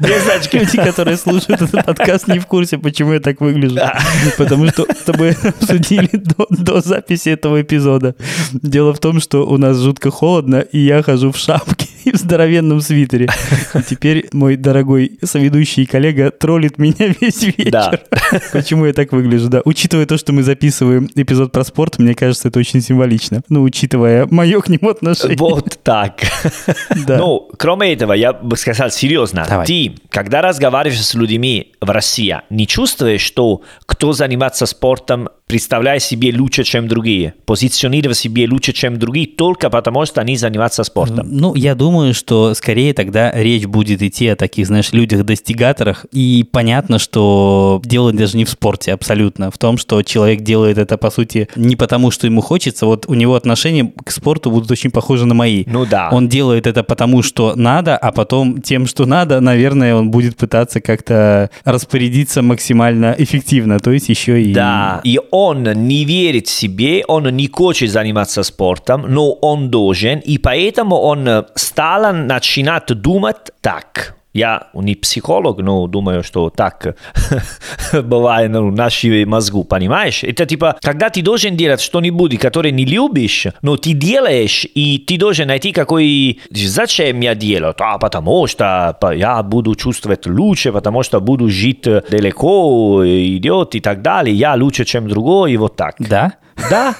Без 0.00 0.28
очков. 0.28 0.54
люди, 0.54 0.76
которые 0.76 1.16
слушают 1.16 1.62
этот 1.62 1.84
подкаст, 1.84 2.28
не 2.28 2.38
в 2.38 2.46
курсе, 2.46 2.78
почему 2.78 3.12
я 3.14 3.20
так 3.20 3.40
выгляжу. 3.40 3.78
Потому 4.38 4.68
что 4.68 4.86
с 4.92 5.04
тобой 5.04 5.36
обсудили 5.42 6.10
до, 6.12 6.46
до 6.50 6.80
записи 6.80 7.30
этого 7.30 7.60
эпизода. 7.62 8.14
Дело 8.52 8.92
в 8.94 8.98
том, 8.98 9.20
что 9.20 9.46
у 9.46 9.56
нас 9.58 9.78
жутко 9.78 10.10
холодно, 10.10 10.60
и 10.60 10.78
я 10.78 11.02
хожу 11.02 11.32
в 11.32 11.36
шапке. 11.36 11.86
И 12.04 12.10
в 12.12 12.16
здоровенном 12.16 12.80
свитере. 12.80 13.28
И 13.74 13.82
теперь 13.82 14.28
мой 14.32 14.56
дорогой 14.56 15.18
соведущий 15.22 15.86
коллега 15.86 16.30
троллит 16.30 16.78
меня 16.78 17.14
весь 17.20 17.42
вечер. 17.42 17.70
Да. 17.70 17.92
Почему 18.52 18.86
я 18.86 18.92
так 18.92 19.12
выгляжу, 19.12 19.48
да. 19.48 19.62
Учитывая 19.64 20.06
то, 20.06 20.18
что 20.18 20.32
мы 20.32 20.42
записываем 20.42 21.08
эпизод 21.14 21.52
про 21.52 21.64
спорт, 21.64 21.98
мне 21.98 22.14
кажется, 22.14 22.48
это 22.48 22.58
очень 22.58 22.80
символично. 22.80 23.42
Ну, 23.48 23.62
учитывая 23.62 24.26
мое 24.30 24.60
к 24.60 24.68
нему 24.68 24.90
отношение. 24.90 25.36
Вот 25.36 25.78
так. 25.82 26.20
Да. 27.06 27.18
Ну, 27.18 27.50
кроме 27.56 27.92
этого, 27.92 28.12
я 28.12 28.32
бы 28.32 28.56
сказал 28.56 28.90
серьезно. 28.90 29.44
Давай. 29.48 29.66
Ты, 29.66 29.94
когда 30.08 30.42
разговариваешь 30.42 31.04
с 31.04 31.14
людьми 31.14 31.72
в 31.80 31.90
России, 31.90 32.40
не 32.50 32.66
чувствуешь, 32.66 33.20
что 33.20 33.62
кто 33.86 34.12
занимается 34.12 34.66
спортом, 34.66 35.28
представляет 35.52 36.02
себе 36.02 36.34
лучше, 36.34 36.64
чем 36.64 36.88
другие, 36.88 37.34
позиционирует 37.44 38.16
себе 38.16 38.48
лучше, 38.48 38.72
чем 38.72 38.98
другие, 38.98 39.26
только 39.26 39.68
потому, 39.68 40.06
что 40.06 40.22
они 40.22 40.38
занимаются 40.38 40.82
спортом? 40.82 41.28
Ну, 41.30 41.54
я 41.54 41.74
думаю, 41.74 42.14
что 42.14 42.54
скорее 42.54 42.94
тогда 42.94 43.30
речь 43.30 43.66
будет 43.66 44.00
идти 44.00 44.28
о 44.28 44.36
таких, 44.36 44.66
знаешь, 44.66 44.92
людях-достигаторах. 44.92 46.06
И 46.10 46.48
понятно, 46.50 46.98
что 46.98 47.82
дело 47.84 48.14
даже 48.14 48.38
не 48.38 48.46
в 48.46 48.48
спорте 48.48 48.94
абсолютно, 48.94 49.50
в 49.50 49.58
том, 49.58 49.76
что 49.76 50.02
человек 50.02 50.40
делает 50.40 50.78
это, 50.78 50.96
по 50.96 51.10
сути, 51.10 51.48
не 51.54 51.76
потому, 51.76 52.10
что 52.10 52.26
ему 52.26 52.40
хочется. 52.40 52.86
Вот 52.86 53.04
у 53.06 53.12
него 53.12 53.34
отношения 53.34 53.92
к 54.02 54.10
спорту 54.10 54.50
будут 54.50 54.70
очень 54.70 54.90
похожи 54.90 55.26
на 55.26 55.34
мои. 55.34 55.64
Ну 55.66 55.84
да. 55.84 56.08
Он 56.12 56.28
делает 56.28 56.66
это 56.66 56.82
потому, 56.82 57.22
что 57.22 57.52
надо, 57.56 57.98
а 57.98 58.10
потом 58.10 58.62
тем, 58.62 58.86
что 58.86 59.04
надо, 59.04 59.40
наверное, 59.40 59.96
он 59.96 60.10
будет 60.10 60.34
пытаться 60.34 60.80
как-то 60.80 61.50
распорядиться 61.66 62.40
максимально 62.40 63.14
эффективно, 63.18 63.80
то 63.80 63.90
есть 63.90 64.08
еще 64.08 64.42
и... 64.42 64.54
Да, 64.54 65.02
и 65.04 65.20
он 65.30 65.41
не 65.50 66.04
верит 66.04 66.48
себе, 66.48 67.04
он 67.08 67.24
не 67.36 67.48
хочет 67.48 67.90
заниматься 67.90 68.42
спортом, 68.42 69.06
но 69.08 69.32
он 69.32 69.70
должен, 69.70 70.20
и 70.20 70.38
поэтому 70.38 70.96
он 70.96 71.46
стал 71.54 72.12
начинать 72.12 72.86
думать 72.86 73.50
так. 73.60 74.16
Я 74.32 74.68
не 74.72 74.94
психолог, 74.94 75.58
но 75.58 75.86
думаю, 75.86 76.22
что 76.22 76.48
так 76.48 76.96
бывает 77.92 78.50
в 78.50 78.72
нашем 78.72 79.28
мозгу, 79.28 79.64
понимаешь? 79.64 80.24
Это 80.24 80.46
типа, 80.46 80.76
когда 80.80 81.10
ты 81.10 81.22
должен 81.22 81.56
делать 81.56 81.82
что-нибудь, 81.82 82.38
которое 82.38 82.70
не 82.70 82.86
любишь, 82.86 83.46
но 83.60 83.76
ты 83.76 83.92
делаешь, 83.92 84.66
и 84.74 84.98
ты 84.98 85.18
должен 85.18 85.48
найти 85.48 85.72
какой... 85.72 86.40
Зачем 86.50 87.20
я 87.20 87.34
делаю? 87.34 87.74
А 87.78 87.98
потому 87.98 88.46
что 88.46 88.96
я 89.14 89.42
буду 89.42 89.74
чувствовать 89.74 90.26
лучше, 90.26 90.72
потому 90.72 91.02
что 91.02 91.20
буду 91.20 91.50
жить 91.50 91.82
далеко, 91.82 93.02
идет 93.04 93.74
и 93.74 93.80
так 93.80 94.00
далее. 94.00 94.34
Я 94.34 94.54
лучше, 94.54 94.84
чем 94.84 95.08
другой, 95.08 95.52
и 95.52 95.56
вот 95.58 95.76
так. 95.76 95.96
Да? 95.98 96.32
Да, 96.70 96.94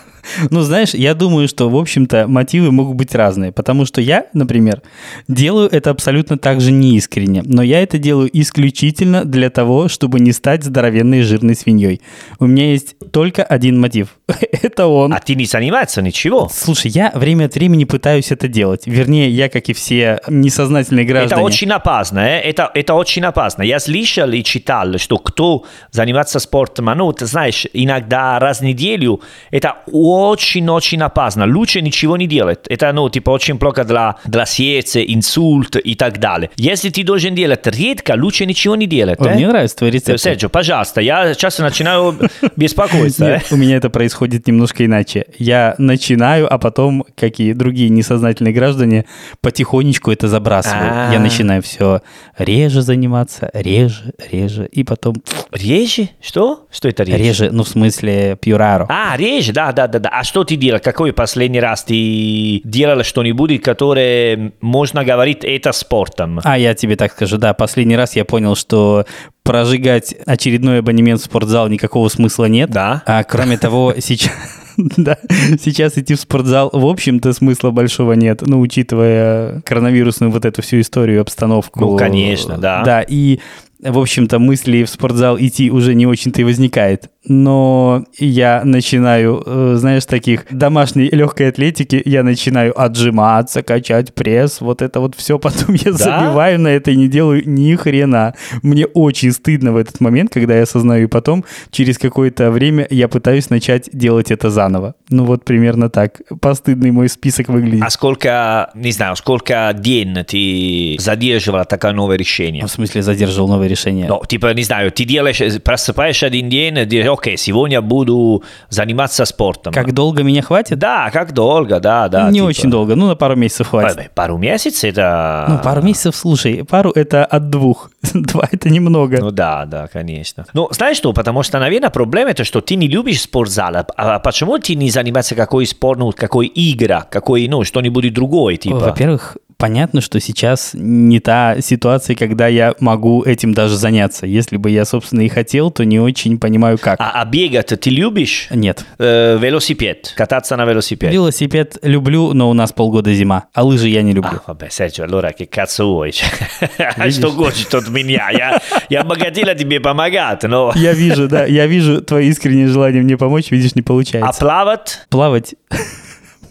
Ну, 0.51 0.61
знаешь, 0.63 0.95
я 0.95 1.15
думаю, 1.15 1.49
что, 1.49 1.69
в 1.69 1.77
общем-то, 1.77 2.27
мотивы 2.29 2.73
могут 2.73 2.97
быть 2.97 3.15
разные. 3.15 3.53
Потому 3.53 3.85
что 3.85 4.01
я, 4.01 4.27
например, 4.33 4.83
делаю 5.29 5.69
это 5.71 5.91
абсолютно 5.91 6.39
так 6.39 6.61
же 6.61 6.73
неискренне. 6.73 7.43
Но 7.45 7.63
я 7.63 7.83
это 7.83 7.99
делаю 7.99 8.31
исключительно 8.33 9.25
для 9.25 9.51
того, 9.51 9.89
чтобы 9.89 10.21
не 10.21 10.33
стать 10.33 10.65
здоровенной 10.65 11.23
жирной 11.23 11.55
свиньей. 11.55 12.01
У 12.39 12.47
меня 12.47 12.71
есть 12.71 12.97
только 13.13 13.43
один 13.43 13.81
мотив. 13.81 14.17
это 14.63 14.87
он. 14.87 15.13
а 15.13 15.21
ты 15.21 15.35
не 15.35 15.47
занимаешься 15.47 16.03
ничего. 16.03 16.49
Слушай, 16.53 16.91
я 16.91 17.11
время 17.15 17.47
от 17.47 17.55
времени 17.55 17.85
пытаюсь 17.85 18.31
это 18.33 18.49
делать. 18.49 18.83
Вернее, 18.87 19.31
я, 19.31 19.49
как 19.49 19.69
и 19.69 19.73
все 19.73 20.21
несознательные 20.29 21.05
граждане... 21.05 21.41
Это 21.41 21.45
очень 21.45 21.71
опасно, 21.71 22.21
э? 22.21 22.41
это, 22.41 22.71
это 22.75 22.95
очень 22.95 23.25
опасно. 23.25 23.63
Я 23.63 23.81
слышал 23.81 24.31
и 24.31 24.43
читал, 24.43 24.99
что 24.99 25.19
кто 25.19 25.65
занимается 25.91 26.39
спортом, 26.39 26.89
а 26.89 26.95
ну, 26.95 27.13
ты 27.13 27.27
знаешь, 27.27 27.67
иногда 27.73 28.39
раз 28.39 28.61
в 28.61 28.65
неделю, 28.65 29.21
это 29.51 29.77
очень-очень 30.13 31.03
опасно. 31.03 31.47
Лучше 31.47 31.81
ничего 31.81 32.17
не 32.17 32.27
делать. 32.27 32.61
Это, 32.69 32.93
ну, 32.93 33.09
типа, 33.09 33.31
очень 33.31 33.59
плохо 33.59 33.85
для, 33.85 34.17
для 34.25 34.47
сердца, 34.47 35.03
инсульт 35.03 35.77
и 35.77 35.95
так 35.95 36.19
далее. 36.19 36.51
Если 36.57 36.91
ты 36.91 37.05
должен 37.05 37.35
делать 37.35 37.67
редко, 37.67 38.15
лучше 38.17 38.47
ничего 38.47 38.77
не 38.77 38.87
делать. 38.87 39.21
Ой, 39.21 39.29
э? 39.29 39.35
Мне 39.35 39.49
нравится 39.49 39.77
твой 39.77 39.91
рецепт. 39.91 40.21
Серджио, 40.21 40.49
пожалуйста, 40.49 41.01
я 41.01 41.35
сейчас 41.35 41.59
начинаю 41.59 42.17
беспокоиться. 42.57 43.25
э? 43.25 43.33
Нет, 43.35 43.47
у 43.51 43.57
меня 43.57 43.77
это 43.77 43.91
происходит 43.91 44.47
немножко 44.47 44.85
иначе. 44.85 45.27
Я 45.39 45.75
начинаю, 45.79 46.53
а 46.53 46.59
потом, 46.59 47.05
как 47.17 47.41
и 47.41 47.53
другие 47.53 47.89
несознательные 47.89 48.53
граждане, 48.53 49.07
потихонечку 49.41 50.11
это 50.11 50.29
забрасываю. 50.29 50.91
А. 50.93 51.13
Я 51.13 51.19
начинаю 51.21 51.63
все 51.63 52.01
реже 52.39 52.83
заниматься, 52.83 53.51
реже, 53.55 54.13
реже, 54.31 54.69
и 54.73 54.85
потом 54.85 55.15
Реже? 55.53 56.09
Что? 56.21 56.67
Что 56.71 56.89
это 56.89 57.03
реже? 57.03 57.19
реже, 57.19 57.51
ну, 57.53 57.63
в 57.63 57.69
смысле, 57.69 58.37
пьюраро. 58.41 58.87
А, 58.89 59.17
реже, 59.17 59.53
да, 59.53 59.71
да, 59.73 59.87
да, 59.87 59.99
да. 60.03 60.11
А 60.13 60.25
что 60.25 60.45
ты 60.45 60.57
делал? 60.57 60.81
Какой 60.81 61.13
последний 61.13 61.61
раз 61.61 61.85
ты 61.85 62.61
делал 62.65 63.03
что-нибудь, 63.05 63.63
которое 63.63 64.53
можно 64.61 65.05
говорить 65.05 65.39
это 65.43 65.73
спортом? 65.73 66.41
А 66.45 66.59
я 66.59 66.75
тебе 66.75 66.97
так 66.97 67.13
скажу, 67.13 67.39
да, 67.39 67.55
последний 67.55 67.97
раз 67.97 68.17
я 68.17 68.25
понял, 68.25 68.57
что 68.57 69.07
прожигать 69.43 70.15
очередной 70.27 70.81
абонемент 70.81 71.21
в 71.21 71.25
спортзал 71.25 71.69
никакого 71.69 72.09
смысла 72.09 72.47
нет. 72.47 72.71
Да. 72.71 73.03
А 73.07 73.25
кроме 73.25 73.59
того, 73.59 73.95
сейчас... 73.99 74.33
Да, 74.77 75.19
сейчас 75.61 75.99
идти 75.99 76.15
в 76.15 76.21
спортзал, 76.21 76.71
в 76.73 76.87
общем-то, 76.87 77.35
смысла 77.35 77.71
большого 77.71 78.15
нет, 78.15 78.41
ну, 78.41 78.59
учитывая 78.59 79.61
коронавирусную 79.67 80.33
вот 80.33 80.47
эту 80.47 80.63
всю 80.63 80.81
историю, 80.81 81.21
обстановку. 81.21 81.79
Ну, 81.81 81.97
конечно, 81.99 82.57
да. 82.57 82.83
Да, 82.83 83.03
и, 83.03 83.41
в 83.83 83.99
общем-то, 83.99 84.39
мысли 84.39 84.85
в 84.85 84.89
спортзал 84.89 85.39
идти 85.39 85.71
уже 85.71 85.95
не 85.95 86.07
очень-то 86.07 86.41
и 86.41 86.45
возникает. 86.45 87.11
Но 87.25 88.05
я 88.19 88.63
начинаю, 88.65 89.43
э, 89.47 89.75
знаешь, 89.77 90.05
таких 90.07 90.45
домашней 90.51 91.09
легкой 91.11 91.49
атлетики, 91.49 92.03
я 92.05 92.25
начинаю 92.25 92.79
отжиматься, 92.81 93.63
качать 93.63 94.13
пресс, 94.13 94.61
вот 94.61 94.83
это 94.83 94.99
вот 95.01 95.15
все, 95.15 95.39
потом 95.39 95.75
я 95.77 95.93
Да? 95.93 95.99
забиваю 95.99 96.59
на 96.61 96.69
это 96.69 96.91
и 96.91 96.97
не 96.97 97.09
делаю 97.09 97.43
ни 97.47 97.75
хрена. 97.77 98.35
Мне 98.63 98.87
очень 98.87 99.31
стыдно 99.33 99.73
в 99.73 99.77
этот 99.77 100.01
момент, 100.01 100.33
когда 100.33 100.57
я 100.57 100.63
осознаю, 100.63 101.05
и 101.05 101.07
потом 101.07 101.45
через 101.71 101.97
какое-то 101.99 102.51
время 102.51 102.87
я 102.91 103.07
пытаюсь 103.09 103.51
начать 103.51 103.89
делать 103.93 104.31
это 104.31 104.51
заново. 104.51 104.95
Ну 105.09 105.25
вот 105.25 105.45
примерно 105.45 105.91
так. 105.91 106.23
Постыдный 106.41 106.91
мой 106.91 107.09
список 107.09 107.49
выглядит. 107.49 107.85
А 107.85 107.91
сколько, 107.91 108.71
не 108.75 108.91
знаю, 108.91 109.15
сколько 109.17 109.73
дней 109.79 110.03
ты 110.25 110.97
задерживал 110.99 111.65
такое 111.67 111.93
новое 111.93 112.17
решение? 112.17 112.67
В 112.67 112.71
смысле 112.71 113.03
задерживал 113.03 113.47
новое 113.49 113.69
решение? 113.69 114.07
Ну, 114.09 114.23
типа, 114.27 114.53
не 114.55 114.65
знаю, 114.65 114.91
ты 114.91 115.05
делаешь, 115.05 115.41
просыпаешься 115.63 116.27
один 116.27 116.49
день, 116.49 116.75
делаешь, 116.87 117.12
окей, 117.13 117.37
сегодня 117.37 117.81
буду 117.81 118.43
заниматься 118.69 119.25
спортом. 119.25 119.73
Как 119.73 119.93
долго 119.93 120.23
меня 120.23 120.43
хватит? 120.43 120.79
Да, 120.79 121.11
как 121.11 121.33
долго, 121.33 121.81
да, 121.81 122.09
да. 122.09 122.29
не 122.31 122.39
типа. 122.39 122.45
очень 122.47 122.71
долго, 122.71 122.95
ну 122.97 123.07
на 123.09 123.17
пару 123.17 123.37
месяцев 123.37 123.69
хватит. 123.69 123.99
Ой, 123.99 124.09
Пару 124.15 124.39
месяцев 124.39 124.85
это... 124.85 125.47
Ну, 125.49 125.59
пару 125.59 125.83
месяцев, 125.83 126.17
слушай, 126.17 126.65
пару 126.65 126.91
это 126.91 127.25
от 127.25 127.51
двух. 127.51 127.91
Два 128.15 128.49
это 128.51 128.69
немного. 128.71 129.19
Ну 129.21 129.31
да, 129.31 129.65
да, 129.67 129.89
конечно. 129.89 130.45
Ну, 130.53 130.69
знаешь 130.73 130.97
что, 130.97 131.13
потому 131.13 131.43
что, 131.43 131.59
наверное, 131.59 131.91
проблема 131.91 132.31
это, 132.31 132.45
что 132.45 132.61
ты 132.61 132.75
не 132.77 132.89
любишь 132.89 133.23
спортзал. 133.23 133.77
А- 133.77 133.87
А 133.97 134.19
почему 134.19 134.59
ты 134.59 134.75
не 134.75 134.91
занимаешься 134.91 135.35
какой 135.35 135.67
спорт, 135.67 135.99
ну, 135.99 136.13
какой 136.13 136.51
игра, 136.55 137.03
какой, 137.03 137.49
ну, 137.49 137.65
что-нибудь 137.65 138.13
другое, 138.13 138.57
типа? 138.57 138.79
Во-первых, 138.79 139.37
понятно, 139.63 140.01
что 140.01 140.19
сейчас 140.19 140.71
не 140.75 141.21
та 141.21 141.61
ситуация, 141.61 142.17
когда 142.17 142.49
я 142.49 142.75
могу 142.81 143.23
этим 143.23 143.55
даже 143.55 143.77
заняться. 143.77 144.27
Если 144.27 144.57
бы 144.57 144.71
я, 144.71 144.85
собственно, 144.85 145.21
и 145.21 145.29
хотел, 145.29 145.71
то 145.71 145.85
не 145.85 146.01
очень 146.01 146.41
понимаю, 146.41 146.79
как. 146.79 147.01
А, 147.01 147.13
а 147.15 147.25
бегать 147.25 147.69
ты 147.69 147.91
любишь? 147.91 148.49
Нет. 148.51 148.85
Э, 148.99 149.39
велосипед, 149.41 150.15
кататься 150.17 150.57
на 150.57 150.65
велосипеде. 150.65 151.13
Велосипед 151.13 151.79
люблю, 151.83 152.33
но 152.33 152.51
у 152.51 152.55
нас 152.55 152.73
полгода 152.73 153.15
зима. 153.15 153.45
А 153.55 153.63
лыжи 153.63 153.89
я 153.89 154.03
не 154.03 154.13
люблю. 154.13 154.33
Ah, 154.33 154.43
vabbè, 154.49 154.69
Sergio, 154.69 155.05
allora 155.05 155.33
che 155.33 155.47
cazzo 155.49 155.85
vuoi? 155.85 156.11
Что 156.11 157.31
хочешь 157.31 157.73
от 157.73 157.89
меня? 157.89 158.31
Я, 158.33 158.61
я 158.89 159.05
богатела 159.05 159.55
тебе 159.55 159.79
помогать, 159.79 160.43
но... 160.43 160.73
Я 160.75 160.93
вижу, 160.93 161.29
да, 161.29 161.45
я 161.45 161.69
вижу 161.69 162.03
твое 162.03 162.27
искреннее 162.27 162.67
желание 162.67 163.01
мне 163.01 163.17
помочь, 163.17 163.53
видишь, 163.53 163.77
не 163.77 163.83
А 163.83 163.85
получается. 163.85 164.41
плавать? 164.41 165.07
Плавать... 165.09 165.55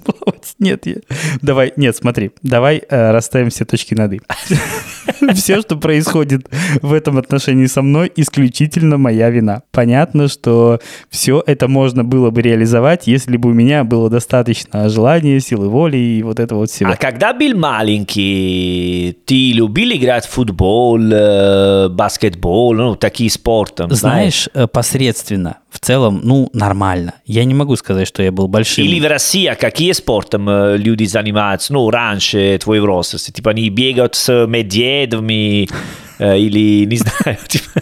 Плавать? 0.01 0.55
Нет, 0.60 0.86
я... 0.86 0.96
давай, 1.41 1.74
нет, 1.75 1.96
смотри, 1.96 2.31
давай 2.41 2.84
э, 2.88 3.12
расставим 3.12 3.50
все 3.50 3.65
точки 3.65 3.93
над 3.93 4.13
«и». 4.13 4.22
Все, 5.34 5.62
что 5.62 5.75
происходит 5.77 6.50
в 6.81 6.93
этом 6.93 7.17
отношении 7.17 7.65
со 7.65 7.81
мной, 7.81 8.12
исключительно 8.15 8.98
моя 8.98 9.29
вина. 9.29 9.63
Понятно, 9.72 10.27
что 10.27 10.79
все 11.10 11.43
это 11.46 11.67
можно 11.67 12.03
было 12.03 12.29
бы 12.31 12.41
реализовать, 12.41 13.08
если 13.08 13.38
бы 13.38 13.50
у 13.50 13.53
меня 13.53 13.84
было 13.84 14.10
достаточно 14.10 14.89
желания, 14.89 15.39
силы 15.39 15.70
воли 15.70 15.98
и 15.98 16.24
вот 16.24 16.39
этого 16.39 16.60
вот 16.60 16.70
всего. 16.70 16.91
А 16.91 16.96
когда 16.96 17.34
был 17.34 17.58
маленький, 17.58 19.17
ты 19.25 19.51
любил 19.53 19.89
играть 19.91 20.25
в 20.25 20.29
футбол, 20.29 21.00
э, 21.00 21.89
баскетбол, 21.89 22.74
ну, 22.74 22.96
такие 22.96 23.29
спорты, 23.29 23.84
знаешь? 23.89 24.00
Знаешь, 24.00 24.50
э, 24.53 24.67
посредственно. 24.67 25.58
В 25.70 25.79
целом, 25.79 26.20
ну, 26.24 26.50
нормально. 26.53 27.13
Я 27.25 27.46
не 27.46 27.53
могу 27.53 27.77
сказать, 27.77 28.08
что 28.08 28.22
я 28.22 28.31
был 28.31 28.50
большим. 28.50 28.84
Или 28.84 29.00
в 29.00 29.08
России 29.08 29.51
какие 29.58 29.93
спортом 29.93 30.50
э, 30.50 30.77
люди 30.77 31.05
занимаются, 31.05 31.72
ну, 31.74 31.89
раньше 31.89 32.60
твоего 32.62 32.96
возраста? 32.96 33.31
Типа 33.31 33.51
они 33.51 33.70
бегают 33.70 34.15
с 34.15 34.46
медведями, 34.48 35.00
Э, 36.22 36.38
или, 36.38 36.86
не 36.86 36.98
знаю, 36.98 37.38
типа... 37.48 37.81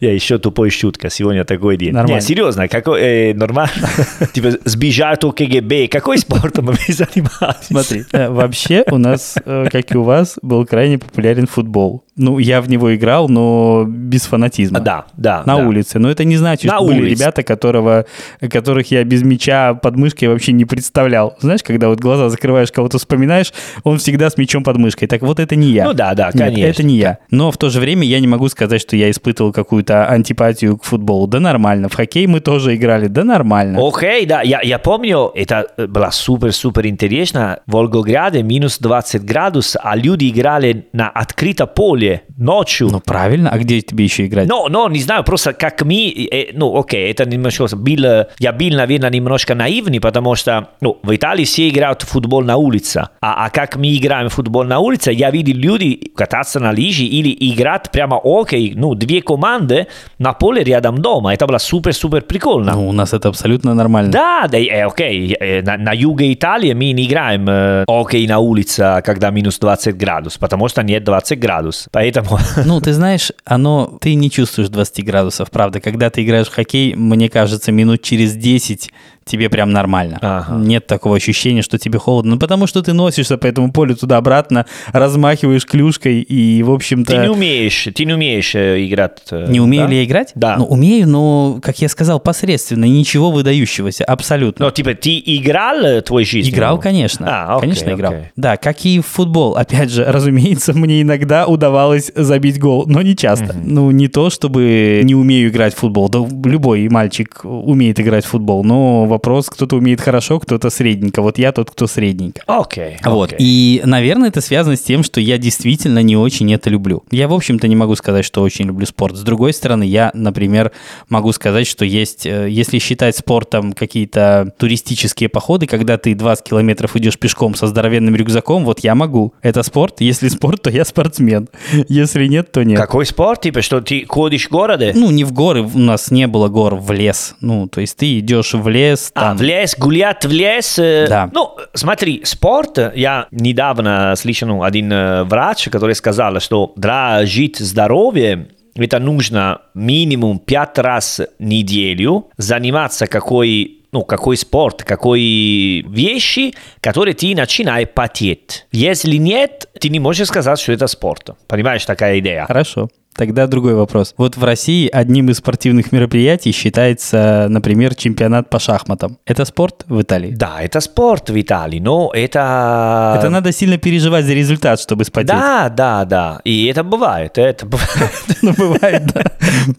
Я 0.00 0.14
еще 0.14 0.38
тупой 0.38 0.70
шутка, 0.70 1.10
сегодня 1.10 1.44
такой 1.44 1.76
день. 1.76 1.92
Нормально. 1.92 2.14
Не, 2.14 2.26
серьезно, 2.26 2.66
какой, 2.66 3.00
э, 3.02 3.34
нормально? 3.34 3.90
Типа, 4.32 4.52
сбежать 4.64 5.22
от 5.22 5.36
КГБ, 5.36 5.88
какой 5.88 6.16
спортом 6.16 6.66
вы 6.66 6.78
занимаетесь? 6.88 7.66
Смотри, 7.66 8.04
э, 8.12 8.30
вообще 8.30 8.84
у 8.90 8.96
нас, 8.96 9.34
как 9.44 9.94
и 9.94 9.98
у 9.98 10.02
вас, 10.02 10.38
был 10.40 10.64
крайне 10.64 10.98
популярен 10.98 11.46
футбол. 11.46 12.04
Ну, 12.20 12.38
я 12.38 12.60
в 12.60 12.68
него 12.68 12.94
играл, 12.94 13.30
но 13.30 13.84
без 13.88 14.26
фанатизма. 14.26 14.80
Да, 14.80 15.06
да. 15.16 15.42
На 15.46 15.56
да. 15.56 15.66
улице. 15.66 15.98
Но 15.98 16.10
это 16.10 16.24
не 16.24 16.36
значит, 16.36 16.70
На 16.70 16.76
что 16.76 16.86
были 16.86 17.00
улице. 17.00 17.14
ребята, 17.22 17.42
которого, 17.42 18.04
которых 18.40 18.90
я 18.90 19.02
без 19.04 19.22
мяча 19.22 19.72
под 19.72 19.96
мышкой 19.96 20.28
вообще 20.28 20.52
не 20.52 20.66
представлял. 20.66 21.34
Знаешь, 21.40 21.62
когда 21.62 21.88
вот 21.88 21.98
глаза 21.98 22.28
закрываешь, 22.28 22.70
кого-то 22.72 22.98
вспоминаешь, 22.98 23.54
он 23.84 23.96
всегда 23.96 24.28
с 24.28 24.36
мячом 24.36 24.62
под 24.62 24.76
мышкой. 24.76 25.08
Так 25.08 25.22
вот 25.22 25.40
это 25.40 25.56
не 25.56 25.68
я. 25.68 25.86
Ну 25.86 25.94
да, 25.94 26.12
да, 26.14 26.26
Нет, 26.34 26.48
конечно. 26.48 26.70
это 26.70 26.82
не 26.82 26.96
я. 26.98 27.18
Но 27.30 27.50
в 27.50 27.56
то 27.56 27.70
же 27.70 27.80
время 27.80 28.04
я 28.04 28.20
не 28.20 28.26
могу 28.26 28.50
сказать, 28.50 28.82
что 28.82 28.96
я 28.96 29.10
испытывал 29.10 29.52
какую-то 29.52 30.06
антипатию 30.06 30.76
к 30.76 30.84
футболу. 30.84 31.26
Да 31.26 31.40
нормально. 31.40 31.88
В 31.88 31.94
хоккей 31.94 32.26
мы 32.26 32.40
тоже 32.40 32.76
играли. 32.76 33.06
Да 33.06 33.24
нормально. 33.24 33.80
Окей, 33.82 34.26
да, 34.26 34.42
я, 34.42 34.60
я 34.60 34.78
помню, 34.78 35.32
это 35.34 35.68
было 35.78 36.10
супер-супер 36.10 36.86
интересно. 36.86 37.60
В 37.66 37.72
Волгограде 37.72 38.42
минус 38.42 38.78
20 38.78 39.24
градусов, 39.24 39.80
а 39.82 39.96
люди 39.96 40.28
играли 40.28 40.86
на 40.92 41.08
открытом 41.08 41.68
поле 41.74 42.09
ночью. 42.36 42.88
Ну, 42.90 43.00
правильно. 43.00 43.50
А 43.50 43.58
где 43.58 43.80
тебе 43.80 44.04
еще 44.04 44.26
играть? 44.26 44.48
Но, 44.48 44.68
но 44.68 44.88
не 44.88 45.00
знаю, 45.00 45.24
просто 45.24 45.52
как 45.52 45.82
мы, 45.82 46.28
э, 46.32 46.50
ну, 46.52 46.78
окей, 46.78 47.10
это 47.10 47.24
немножко 47.28 47.66
был, 47.76 48.26
я 48.38 48.52
был, 48.52 48.70
наверное, 48.70 49.10
немножко 49.10 49.54
наивный, 49.54 50.00
потому 50.00 50.34
что, 50.34 50.68
ну, 50.80 50.98
в 51.02 51.14
Италии 51.14 51.44
все 51.44 51.68
играют 51.68 52.02
в 52.02 52.08
футбол 52.08 52.42
на 52.42 52.56
улице, 52.56 53.08
а, 53.20 53.46
а 53.46 53.50
как 53.50 53.76
мы 53.76 53.94
играем 53.96 54.28
в 54.28 54.34
футбол 54.34 54.64
на 54.64 54.78
улице, 54.78 55.12
я 55.12 55.30
видел 55.30 55.56
люди 55.56 56.10
кататься 56.14 56.60
на 56.60 56.70
лыжи 56.70 57.04
или 57.04 57.36
играть 57.52 57.90
прямо 57.90 58.20
окей, 58.22 58.72
ну, 58.74 58.94
две 58.94 59.22
команды 59.22 59.86
на 60.18 60.32
поле 60.32 60.62
рядом 60.62 60.98
дома, 60.98 61.34
это 61.34 61.46
было 61.46 61.58
супер-супер 61.58 62.22
прикольно. 62.22 62.72
Ну, 62.72 62.88
у 62.88 62.92
нас 62.92 63.12
это 63.12 63.28
абсолютно 63.28 63.74
нормально. 63.74 64.10
Да, 64.10 64.48
да, 64.48 64.58
э, 64.58 64.84
окей, 64.84 65.36
э, 65.38 65.62
на, 65.62 65.76
на 65.76 65.92
юге 65.92 66.32
Италии 66.32 66.72
мы 66.72 66.92
не 66.92 67.06
играем 67.06 67.48
э, 67.48 67.84
окей 67.86 68.26
на 68.26 68.38
улице, 68.38 69.02
когда 69.04 69.30
минус 69.30 69.58
20 69.58 69.96
градусов, 69.96 70.40
потому 70.40 70.68
что 70.68 70.82
нет 70.82 71.04
20 71.04 71.38
градусов, 71.38 71.88
поэтому... 72.00 72.38
Ну, 72.64 72.80
ты 72.80 72.94
знаешь, 72.94 73.30
оно, 73.44 73.98
ты 74.00 74.14
не 74.14 74.30
чувствуешь 74.30 74.70
20 74.70 75.04
градусов, 75.04 75.50
правда. 75.50 75.80
Когда 75.80 76.08
ты 76.08 76.24
играешь 76.24 76.48
в 76.48 76.54
хоккей, 76.54 76.94
мне 76.94 77.28
кажется, 77.28 77.72
минут 77.72 78.02
через 78.02 78.34
10 78.34 78.90
тебе 79.30 79.48
прям 79.48 79.70
нормально. 79.70 80.18
Ага. 80.20 80.56
Нет 80.56 80.86
такого 80.86 81.16
ощущения, 81.16 81.62
что 81.62 81.78
тебе 81.78 81.98
холодно. 81.98 82.32
Ну, 82.34 82.38
потому 82.38 82.66
что 82.66 82.82
ты 82.82 82.92
носишься 82.92 83.38
по 83.38 83.46
этому 83.46 83.72
полю 83.72 83.96
туда-обратно, 83.96 84.66
размахиваешь 84.92 85.64
клюшкой 85.66 86.20
и, 86.20 86.62
в 86.62 86.70
общем-то... 86.70 87.12
Ты 87.14 87.18
не 87.22 87.28
умеешь, 87.30 87.88
ты 87.94 88.04
не 88.04 88.12
умеешь 88.14 88.54
э, 88.54 88.84
играть. 88.86 89.18
э, 89.30 89.46
Не 89.48 89.60
умею 89.60 89.84
да? 89.84 89.90
ли 89.90 89.96
я 89.98 90.04
играть? 90.04 90.32
Да. 90.34 90.56
Ну, 90.56 90.64
умею, 90.66 91.08
но, 91.08 91.58
как 91.62 91.78
я 91.80 91.88
сказал, 91.88 92.20
посредственно. 92.20 92.84
Ничего 92.84 93.30
выдающегося, 93.30 94.04
абсолютно. 94.04 94.66
Но 94.66 94.70
типа 94.70 94.94
ты 94.94 95.22
играл 95.24 95.76
э, 95.84 96.02
твой 96.02 96.24
жизнь? 96.24 96.50
Играл, 96.50 96.76
Ну? 96.76 96.82
конечно. 96.82 97.26
А, 97.28 97.56
окей, 97.56 97.70
конечно, 97.70 97.90
играл. 97.94 98.12
окей. 98.12 98.24
Да, 98.36 98.56
как 98.56 98.84
и 98.84 99.00
в 99.00 99.06
футбол. 99.06 99.56
Опять 99.56 99.90
же, 99.90 100.04
разумеется, 100.08 100.72
мне 100.74 101.02
иногда 101.02 101.46
удавалось 101.46 102.10
забить 102.14 102.58
гол, 102.58 102.84
но 102.86 103.02
не 103.02 103.16
часто. 103.16 103.54
Ну, 103.62 103.90
не 103.90 104.08
то, 104.08 104.30
чтобы 104.30 105.00
не 105.04 105.14
умею 105.14 105.48
играть 105.48 105.74
в 105.74 105.78
футбол. 105.78 106.08
Да 106.08 106.18
любой 106.48 106.88
мальчик 106.88 107.40
умеет 107.44 108.00
играть 108.00 108.24
в 108.24 108.28
футбол. 108.28 108.64
Но 108.64 109.06
вопрос, 109.20 109.50
кто-то 109.50 109.76
умеет 109.76 110.00
хорошо, 110.00 110.40
кто-то 110.40 110.70
средненько. 110.70 111.20
Вот 111.20 111.38
я 111.38 111.52
тот, 111.52 111.70
кто 111.70 111.86
средненько. 111.86 112.40
Окей, 112.46 112.96
Вот. 113.04 113.34
окей. 113.34 113.38
И, 113.38 113.82
наверное, 113.84 114.30
это 114.30 114.40
связано 114.40 114.76
с 114.76 114.80
тем, 114.80 115.02
что 115.02 115.20
я 115.20 115.36
действительно 115.36 116.02
не 116.02 116.16
очень 116.16 116.50
это 116.54 116.70
люблю. 116.70 117.02
Я, 117.10 117.28
в 117.28 117.34
общем-то, 117.34 117.68
не 117.68 117.76
могу 117.76 117.94
сказать, 117.96 118.24
что 118.24 118.40
очень 118.40 118.64
люблю 118.64 118.86
спорт. 118.86 119.16
С 119.16 119.20
другой 119.20 119.52
стороны, 119.52 119.82
я, 119.82 120.10
например, 120.14 120.72
могу 121.10 121.32
сказать, 121.32 121.66
что 121.66 121.84
есть, 121.84 122.24
э, 122.24 122.48
если 122.48 122.78
считать 122.78 123.14
спортом 123.14 123.74
какие-то 123.74 124.54
туристические 124.56 125.28
походы, 125.28 125.66
когда 125.66 125.98
ты 125.98 126.14
20 126.14 126.44
километров 126.44 126.96
идешь 126.96 127.18
пешком 127.18 127.54
со 127.54 127.66
здоровенным 127.66 128.16
рюкзаком, 128.16 128.64
вот 128.64 128.80
я 128.80 128.94
могу. 128.94 129.34
Это 129.42 129.62
спорт. 129.62 130.00
Если 130.00 130.28
спорт, 130.28 130.62
то 130.62 130.70
я 130.70 130.86
спортсмен. 130.86 131.48
Если 131.88 132.26
нет, 132.26 132.52
то 132.52 132.64
нет. 132.64 132.78
Какой 132.78 133.04
спорт? 133.04 133.42
Типа, 133.42 133.60
что 133.60 133.82
ты 133.82 134.06
ходишь 134.08 134.46
в 134.46 134.50
городе? 134.50 134.92
Ну, 134.94 135.10
не 135.10 135.24
в 135.24 135.32
горы, 135.32 135.62
у 135.62 135.78
нас 135.78 136.10
не 136.10 136.26
было 136.26 136.48
гор, 136.48 136.76
в 136.76 136.90
лес. 136.92 137.34
Ну, 137.42 137.68
то 137.68 137.82
есть 137.82 137.98
ты 137.98 138.18
идешь 138.18 138.54
в 138.54 138.66
лес, 138.68 139.09
там... 139.14 139.36
в 139.36 139.42
лес, 139.42 139.76
гулять 139.78 140.24
в 140.24 140.30
лес. 140.30 140.78
э, 140.78 141.06
Да. 141.08 141.30
Ну, 141.32 141.56
смотри, 141.74 142.22
спорт, 142.24 142.78
я 142.94 143.26
недавно 143.30 144.14
слышал 144.16 144.48
ну, 144.48 144.62
один 144.62 144.92
э, 144.92 145.24
врач, 145.24 145.68
который 145.68 145.94
сказал, 145.94 146.40
что 146.40 146.72
для 146.76 147.24
жить 147.26 147.58
здоровье, 147.58 148.48
это 148.74 148.98
нужно 148.98 149.62
минимум 149.74 150.38
пять 150.38 150.78
раз 150.78 151.20
в 151.38 151.42
неделю 151.42 152.28
заниматься 152.36 153.06
какой 153.06 153.76
ну, 153.92 154.04
какой 154.04 154.36
спорт, 154.36 154.84
какой 154.84 155.84
вещи, 155.88 156.54
которые 156.80 157.14
ты 157.14 157.34
начинаешь 157.34 157.88
потеть. 157.88 158.66
Если 158.70 159.16
нет, 159.16 159.68
ты 159.80 159.88
не 159.88 159.98
можешь 159.98 160.28
сказать, 160.28 160.60
что 160.60 160.72
это 160.72 160.86
спорт. 160.86 161.30
Понимаешь, 161.48 161.84
такая 161.84 162.20
идея? 162.20 162.46
Хорошо. 162.46 162.88
Тогда 163.16 163.46
другой 163.46 163.74
вопрос. 163.74 164.14
Вот 164.16 164.36
в 164.36 164.44
России 164.44 164.88
одним 164.88 165.30
из 165.30 165.38
спортивных 165.38 165.92
мероприятий 165.92 166.52
считается, 166.52 167.46
например, 167.50 167.94
чемпионат 167.94 168.48
по 168.48 168.58
шахматам. 168.58 169.18
Это 169.26 169.44
спорт 169.44 169.84
в 169.88 170.00
Италии? 170.00 170.30
Да, 170.30 170.58
это 170.60 170.80
спорт 170.80 171.28
в 171.28 171.38
Италии, 171.40 171.80
но 171.80 172.10
это... 172.14 173.16
Это 173.18 173.28
надо 173.28 173.52
сильно 173.52 173.78
переживать 173.78 174.24
за 174.24 174.32
результат, 174.32 174.80
чтобы 174.80 175.04
спотеть. 175.04 175.28
Да, 175.28 175.68
да, 175.68 176.04
да. 176.04 176.40
И 176.44 176.66
это 176.66 176.84
бывает, 176.84 177.36
это 177.36 177.66
бывает. 177.66 177.90
Ну, 178.42 178.54
бывает, 178.54 179.02
да. 179.12 179.22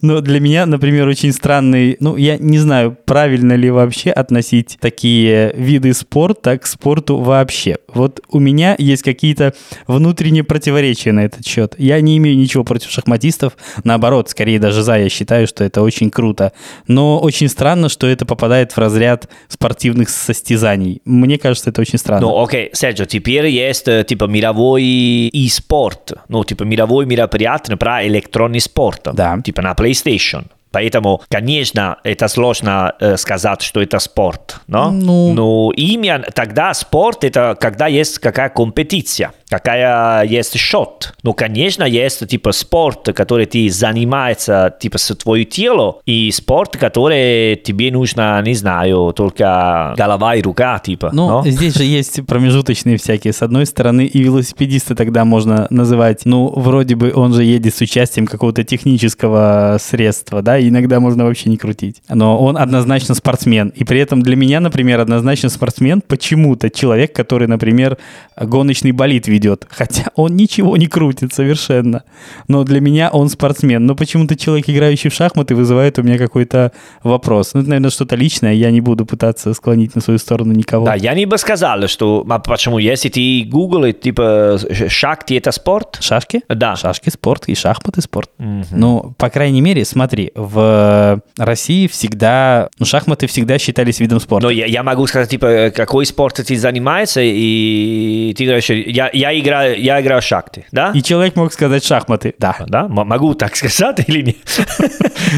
Но 0.02 0.20
для 0.20 0.38
меня, 0.38 0.66
например, 0.66 1.08
очень 1.08 1.32
странный... 1.32 1.96
Ну, 1.98 2.16
я 2.16 2.36
не 2.38 2.58
знаю, 2.58 2.96
правильно 3.04 3.54
ли 3.54 3.70
вообще 3.70 4.10
относить 4.10 4.78
такие 4.80 5.52
виды 5.56 5.94
спорта 5.94 6.58
к 6.58 6.66
спорту 6.66 7.18
вообще. 7.18 7.78
Вот 7.92 8.20
у 8.28 8.38
меня 8.38 8.76
есть 8.78 9.02
какие-то 9.02 9.54
внутренние 9.86 10.44
противоречия 10.44 11.12
на 11.12 11.20
этот 11.24 11.44
счет. 11.46 11.74
Я 11.78 12.00
не 12.00 12.18
имею 12.18 12.36
ничего 12.36 12.62
против 12.62 12.90
шахматистов. 12.90 13.21
Наоборот, 13.84 14.30
скорее 14.30 14.58
даже 14.58 14.82
за, 14.82 14.98
я 14.98 15.08
считаю, 15.08 15.46
что 15.46 15.64
это 15.64 15.82
очень 15.82 16.10
круто. 16.10 16.52
Но 16.86 17.18
очень 17.18 17.48
странно, 17.48 17.88
что 17.88 18.06
это 18.06 18.26
попадает 18.26 18.72
в 18.72 18.78
разряд 18.78 19.28
спортивных 19.48 20.08
состязаний. 20.08 21.00
Мне 21.04 21.38
кажется, 21.38 21.70
это 21.70 21.80
очень 21.80 21.98
странно. 21.98 22.26
Ну, 22.26 22.42
окей, 22.42 22.70
Серджо, 22.72 23.06
теперь 23.06 23.46
есть, 23.46 23.88
э, 23.88 24.04
типа, 24.04 24.24
мировой 24.24 24.82
e-спорт. 24.82 26.12
Ну, 26.28 26.44
типа, 26.44 26.64
мировой 26.64 27.06
мероприятие 27.06 27.76
про 27.76 28.06
электронный 28.06 28.60
спорт. 28.60 29.08
Да. 29.12 29.38
Типа 29.44 29.62
на 29.62 29.72
PlayStation. 29.72 30.46
Поэтому, 30.72 31.22
конечно, 31.28 31.98
это 32.02 32.28
сложно 32.28 32.94
э, 33.00 33.16
сказать, 33.16 33.62
что 33.62 33.80
это 33.82 33.98
спорт, 33.98 34.56
но, 34.66 34.90
Ну. 34.90 35.32
но 35.34 35.72
имя 35.76 36.24
тогда 36.34 36.74
спорт 36.74 37.24
это 37.24 37.56
когда 37.60 37.86
есть 37.86 38.18
какая 38.18 38.48
компетиция, 38.48 39.32
какая 39.48 40.24
есть 40.24 40.56
счет. 40.58 41.14
Ну, 41.22 41.34
конечно, 41.34 41.84
есть 41.84 42.26
типа 42.26 42.52
спорт, 42.52 43.10
который 43.14 43.46
ты 43.46 43.68
занимается 43.70 44.74
типа 44.80 44.98
с 44.98 45.14
твоим 45.14 45.44
телом, 45.46 45.96
и 46.06 46.30
спорт, 46.30 46.76
который 46.76 47.56
тебе 47.56 47.90
нужно, 47.92 48.40
не 48.42 48.54
знаю, 48.54 49.12
только 49.14 49.94
голова 49.96 50.34
и 50.34 50.42
рука, 50.42 50.78
типа. 50.78 51.10
Ну, 51.12 51.28
но? 51.28 51.44
здесь 51.46 51.74
же 51.74 51.84
есть 51.84 52.24
промежуточные 52.26 52.96
всякие. 52.96 53.32
С 53.32 53.42
одной 53.42 53.66
стороны, 53.66 54.06
и 54.06 54.22
велосипедиста 54.22 54.94
тогда 54.94 55.24
можно 55.24 55.66
называть, 55.70 56.22
ну, 56.24 56.48
вроде 56.48 56.94
бы 56.96 57.12
он 57.14 57.32
же 57.34 57.44
едет 57.44 57.74
с 57.74 57.80
участием 57.80 58.26
какого-то 58.26 58.64
технического 58.64 59.76
средства, 59.80 60.42
да, 60.42 60.58
и 60.62 60.68
иногда 60.68 61.00
можно 61.00 61.24
вообще 61.24 61.50
не 61.50 61.56
крутить. 61.56 62.02
Но 62.08 62.38
он 62.38 62.56
однозначно 62.56 63.14
спортсмен. 63.14 63.68
И 63.70 63.84
при 63.84 64.00
этом 64.00 64.22
для 64.22 64.36
меня, 64.36 64.60
например, 64.60 65.00
однозначно 65.00 65.48
спортсмен 65.48 66.00
почему-то 66.00 66.70
человек, 66.70 67.12
который, 67.14 67.48
например, 67.48 67.98
гоночный 68.36 68.92
болид 68.92 69.28
ведет. 69.28 69.66
Хотя 69.68 70.04
он 70.14 70.36
ничего 70.36 70.76
не 70.76 70.86
крутит 70.86 71.34
совершенно. 71.34 72.02
Но 72.48 72.64
для 72.64 72.80
меня 72.80 73.10
он 73.10 73.28
спортсмен. 73.28 73.84
Но 73.84 73.94
почему-то 73.94 74.36
человек, 74.36 74.68
играющий 74.68 75.10
в 75.10 75.14
шахматы, 75.14 75.54
вызывает 75.54 75.98
у 75.98 76.02
меня 76.02 76.18
какой-то 76.18 76.72
вопрос. 77.02 77.54
Ну, 77.54 77.60
это, 77.60 77.68
наверное, 77.70 77.90
что-то 77.90 78.16
личное. 78.16 78.52
Я 78.54 78.70
не 78.70 78.80
буду 78.80 79.04
пытаться 79.04 79.52
склонить 79.54 79.94
на 79.94 80.00
свою 80.00 80.18
сторону 80.18 80.52
никого. 80.52 80.86
Да, 80.86 80.94
я 80.94 81.14
не 81.14 81.26
бы 81.26 81.38
сказал, 81.38 81.88
что... 81.88 82.24
А 82.28 82.38
почему? 82.38 82.78
Если 82.78 83.08
ты 83.08 83.44
Google, 83.50 83.92
типа, 83.92 84.58
шахти 84.88 85.34
это 85.34 85.52
спорт? 85.52 85.98
Шашки? 86.00 86.42
Да. 86.48 86.76
Шашки 86.76 87.10
спорт 87.10 87.48
и 87.48 87.54
шахматы 87.54 88.00
спорт. 88.00 88.30
Ну, 88.38 89.14
по 89.18 89.28
крайней 89.30 89.60
мере, 89.60 89.84
смотри, 89.84 90.32
в 90.34 90.51
России 91.36 91.86
всегда, 91.86 92.68
ну, 92.78 92.86
шахматы 92.86 93.26
всегда 93.26 93.58
считались 93.58 94.00
видом 94.00 94.20
спорта. 94.20 94.46
Но 94.46 94.50
я, 94.50 94.66
я 94.66 94.82
могу 94.82 95.06
сказать, 95.06 95.28
типа, 95.28 95.72
какой 95.74 96.06
спорт 96.06 96.36
ты 96.36 96.56
занимаешься, 96.56 97.20
и 97.22 98.34
ты 98.36 98.44
говоришь, 98.44 98.70
я, 98.70 99.10
я, 99.12 99.38
играю, 99.38 99.80
я 99.80 100.00
играю 100.00 100.20
в 100.20 100.24
шахты, 100.24 100.66
да? 100.72 100.92
И 100.94 101.02
человек 101.02 101.36
мог 101.36 101.52
сказать 101.52 101.84
шахматы, 101.84 102.34
да. 102.38 102.56
Да, 102.68 102.88
могу 102.88 103.34
так 103.34 103.56
сказать 103.56 104.04
или 104.06 104.22
нет? 104.22 104.36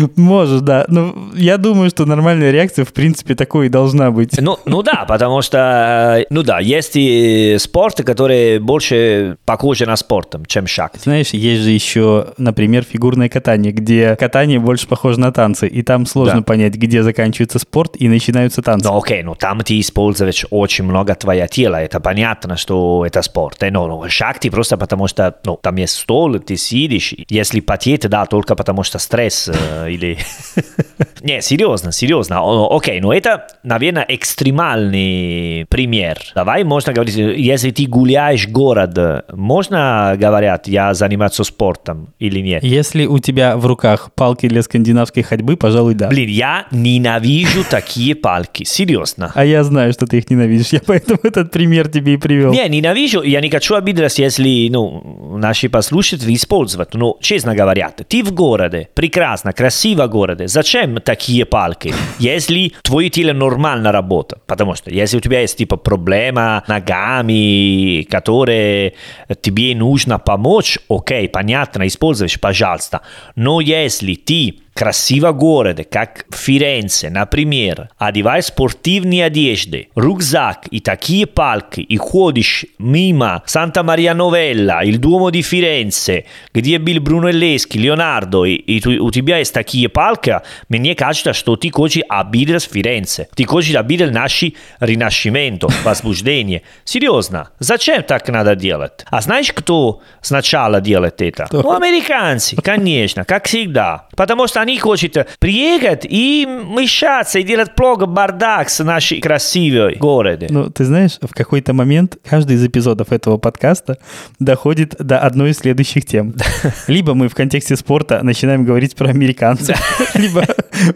Можешь, 0.17 0.61
да. 0.61 0.85
Ну, 0.89 1.15
я 1.35 1.59
думаю, 1.59 1.91
что 1.91 2.05
нормальная 2.07 2.51
реакция, 2.51 2.85
в 2.85 2.93
принципе, 2.93 3.35
такой 3.35 3.67
и 3.67 3.69
должна 3.69 4.11
быть. 4.11 4.41
Ну, 4.41 4.59
ну 4.65 4.83
да, 4.83 5.05
потому 5.07 5.43
что, 5.43 6.25
ну 6.31 6.43
да, 6.43 6.61
есть 6.61 6.93
и 6.95 7.57
спорты, 7.59 8.03
которые 8.03 8.61
больше 8.61 9.37
похожи 9.45 9.87
на 9.87 9.97
спорт, 9.97 10.35
чем 10.47 10.67
шахты. 10.67 11.01
Знаешь, 11.01 11.31
есть 11.31 11.63
же 11.63 11.71
еще, 11.71 12.29
например, 12.39 12.85
фигурное 12.85 13.29
катание, 13.29 13.73
где 13.73 14.17
катание 14.17 14.59
больше 14.59 14.87
похоже 14.87 15.04
на 15.05 15.33
танцы, 15.33 15.67
и 15.69 15.83
там 15.83 16.07
сложно 16.07 16.41
да. 16.41 16.43
понять, 16.43 16.75
где 16.75 17.03
заканчивается 17.03 17.59
спорт 17.59 17.97
и 17.97 18.09
начинаются 18.09 18.63
танцы. 18.63 18.89
Ну 18.89 18.99
окей, 18.99 19.23
ну 19.23 19.35
там 19.35 19.61
ты 19.61 19.79
используешь 19.81 20.47
очень 20.51 20.85
много 20.85 21.15
твоего 21.15 21.47
тела, 21.47 21.77
это 21.77 22.01
понятно, 22.01 22.57
что 22.57 23.05
это 23.07 23.23
спорт. 23.23 23.59
Но, 23.71 23.87
но 23.87 24.09
шахты 24.09 24.51
просто 24.51 24.77
потому 24.77 25.09
что, 25.09 25.37
ну, 25.45 25.59
там 25.61 25.77
есть 25.77 25.95
стол, 25.95 26.39
ты 26.39 26.57
сидишь, 26.57 27.15
если 27.29 27.61
потеть, 27.61 28.09
да, 28.09 28.27
только 28.27 28.55
потому 28.55 28.83
что 28.83 28.99
стресс 28.99 29.49
э, 29.49 29.91
или... 29.91 30.19
Не, 31.23 31.41
серьезно, 31.41 31.91
серьезно. 31.93 32.41
Окей, 32.71 33.01
ну 33.01 33.11
это, 33.11 33.47
наверное, 33.63 34.05
экстремальный 34.09 35.67
пример. 35.71 36.19
Давай 36.35 36.65
можно 36.65 36.93
говорить, 36.93 37.17
если 37.17 37.71
ты 37.71 37.87
гуляешь 37.87 38.47
город, 38.47 39.25
можно, 39.33 40.15
говорят, 40.19 40.69
я 40.69 40.93
заниматься 40.93 41.45
спортом 41.45 42.09
или 42.19 42.41
нет? 42.41 42.63
Если 42.63 43.07
у 43.07 43.19
тебя 43.19 43.57
в 43.57 43.67
руках 43.67 44.13
палки 44.15 44.49
для 44.49 44.63
скандинавской 44.95 45.23
ходьбы, 45.23 45.57
пожалуй, 45.57 45.95
да. 45.95 46.09
Блин, 46.09 46.29
я 46.29 46.67
ненавижу 46.71 47.65
такие 47.69 48.15
палки, 48.15 48.65
серьезно. 48.65 49.33
А 49.35 49.45
я 49.45 49.65
знаю, 49.65 49.93
что 49.93 50.07
ты 50.07 50.19
их 50.19 50.31
ненавидишь, 50.31 50.69
я 50.73 50.81
поэтому 50.87 51.19
этот 51.23 51.51
пример 51.51 51.89
тебе 51.89 52.15
и 52.15 52.17
привел. 52.17 52.53
Не, 52.53 52.69
ненавижу, 52.69 53.23
я 53.23 53.41
не 53.41 53.51
хочу 53.51 53.75
обидеться, 53.75 54.23
если, 54.23 54.69
ну, 54.71 55.37
наши 55.37 55.69
послушатели 55.69 56.35
используют, 56.35 56.95
но, 56.95 57.17
честно 57.21 57.55
говоря, 57.55 57.91
ты 57.91 58.23
в 58.23 58.33
городе, 58.33 58.89
прекрасно, 58.95 59.53
красиво 59.53 60.07
городе, 60.07 60.47
зачем 60.49 61.01
такие 61.01 61.45
палки, 61.45 61.93
если 62.19 62.73
твое 62.83 63.11
тело 63.11 63.33
нормально 63.33 63.93
работает? 63.93 64.43
Потому 64.47 64.75
что 64.75 64.91
если 64.91 65.17
у 65.17 65.21
тебя 65.21 65.41
есть, 65.41 65.57
типа, 65.57 65.77
проблема 65.77 66.63
ногами, 66.69 68.03
которые 68.11 68.95
тебе 69.41 69.75
нужно 69.75 70.19
помочь, 70.19 70.79
окей, 70.89 71.29
понятно, 71.29 71.87
используешь, 71.87 72.39
пожалуйста. 72.41 73.01
Но 73.37 73.61
если 73.61 74.15
ты 74.15 74.55
красиво 74.75 75.33
городе, 75.33 75.85
как 75.85 76.27
Фиренце, 76.31 77.09
например, 77.09 77.89
одеваешь 77.97 78.47
спортивные 78.47 79.25
одежды, 79.25 79.89
рюкзак 79.95 80.67
и 80.71 80.81
такие 80.81 81.27
палки, 81.27 81.81
и 81.81 81.97
ходишь 81.97 82.67
мимо 82.79 83.43
Санта-Мария-Новелла, 83.47 84.85
il 84.85 84.99
Duomo 84.99 85.31
di 85.31 85.43
Firenze, 85.43 86.25
где 86.53 86.79
был 86.79 87.01
Брунеллески, 87.01 87.79
Леонардо, 87.79 88.45
и, 88.45 88.55
и 88.55 88.99
у 88.99 89.11
тебя 89.11 89.39
есть 89.39 89.55
такие 89.55 89.89
палки, 89.89 90.41
мне 90.69 90.95
кажется, 90.95 91.33
что 91.33 91.57
ты 91.57 91.71
хочешь 91.71 92.03
обидеть 92.09 92.69
Фиренце. 92.71 93.29
Ты 93.35 93.45
хочешь 93.45 93.75
обидеть 93.77 94.11
наше 94.11 94.55
ренашимento, 94.81 95.71
возбуждение. 95.85 96.63
Серьезно, 96.85 97.51
зачем 97.59 98.03
так 98.03 98.29
надо 98.29 98.57
делать? 98.57 99.05
А 99.07 99.21
знаешь, 99.21 99.53
кто 99.53 100.03
сначала 100.21 100.81
делает 100.81 101.23
это? 101.23 101.47
Ну, 101.53 101.73
американцы, 101.73 102.57
конечно, 102.57 103.25
как 103.25 103.47
всегда. 103.47 104.09
Потому 104.17 104.49
что 104.49 104.64
они 104.65 104.79
хотят 104.79 105.29
приехать 105.39 106.07
и 106.09 106.47
мешаться, 106.47 107.39
и 107.39 107.43
делать 107.43 107.75
плохо 107.75 108.07
бардак 108.07 108.71
с 108.71 108.83
нашей 108.83 109.21
красивой 109.21 109.97
городе. 109.97 110.49
Ну, 110.51 110.71
ты 110.71 110.85
знаешь, 110.85 111.19
в 111.21 111.35
какой-то 111.35 111.73
момент 111.73 112.17
каждый 112.29 112.57
из 112.57 112.65
эпизодов 112.65 113.13
этого 113.13 113.39
подкаста 113.39 113.99
доходит 114.39 114.97
до 114.99 115.19
одной 115.19 115.51
из 115.51 115.59
следующих 115.59 116.07
тем. 116.07 116.35
Либо 116.89 117.15
мы 117.15 117.29
в 117.29 117.35
контексте 117.35 117.77
спорта 117.77 118.21
начинаем 118.23 118.65
говорить 118.65 118.97
про 118.97 119.09
американцев, 119.09 119.77
либо 120.15 120.45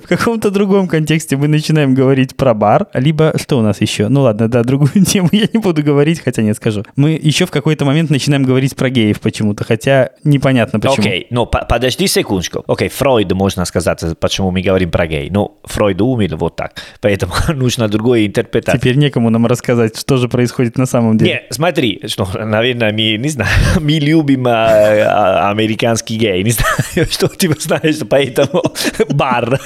в 0.03 0.09
каком-то 0.09 0.51
другом 0.51 0.89
контексте 0.89 1.37
мы 1.37 1.49
начинаем 1.49 1.95
говорить 1.95 2.37
про 2.37 2.55
бар, 2.55 2.89
либо 2.95 3.35
что 3.37 3.59
у 3.59 3.63
нас 3.63 3.81
еще? 3.81 4.09
Ну 4.09 4.23
ладно, 4.23 4.49
да, 4.49 4.63
другую 4.63 5.05
тему 5.07 5.29
я 5.33 5.49
не 5.53 5.61
буду 5.61 5.83
говорить, 5.83 6.21
хотя 6.21 6.43
не 6.43 6.55
скажу. 6.55 6.85
Мы 6.97 7.11
еще 7.11 7.47
в 7.47 7.51
какой-то 7.51 7.85
момент 7.85 8.11
начинаем 8.11 8.45
говорить 8.45 8.77
про 8.77 8.91
геев 8.91 9.21
почему-то, 9.21 9.65
хотя 9.65 10.11
непонятно 10.25 10.81
почему. 10.81 11.07
Окей, 11.07 11.23
okay, 11.23 11.27
ну 11.31 11.47
подожди 11.47 12.07
секундочку. 12.07 12.65
Окей, 12.67 12.89
okay, 12.89 12.93
Фройд, 12.93 13.29
можно 13.59 13.65
сказать, 13.65 14.19
почему 14.21 14.51
мы 14.51 14.63
говорим 14.63 14.91
про 14.91 15.07
гей. 15.07 15.31
Ну, 15.31 15.59
Фройд 15.65 16.01
умер 16.01 16.37
вот 16.37 16.57
так, 16.57 16.81
поэтому 17.01 17.33
нужно 17.55 17.89
другое 17.89 18.27
интерпретация. 18.27 18.79
Теперь 18.79 18.97
некому 18.97 19.31
нам 19.31 19.47
рассказать, 19.47 19.99
что 19.99 20.17
же 20.17 20.29
происходит 20.29 20.79
на 20.79 20.87
самом 20.87 21.19
деле. 21.19 21.33
Не, 21.33 21.53
смотри, 21.53 22.01
что, 22.07 22.29
наверное, 22.35 22.93
мы, 22.93 23.17
не 23.17 23.29
знаю, 23.29 23.51
мы 23.81 23.93
любим 23.93 24.47
а, 24.47 24.69
а, 24.69 25.51
американский 25.51 26.17
гей, 26.17 26.45
не 26.45 26.51
знаю, 26.53 27.09
что 27.11 27.29
ты 27.29 27.49
знаешь, 27.59 27.99
поэтому 28.09 28.63
бар. 29.09 29.61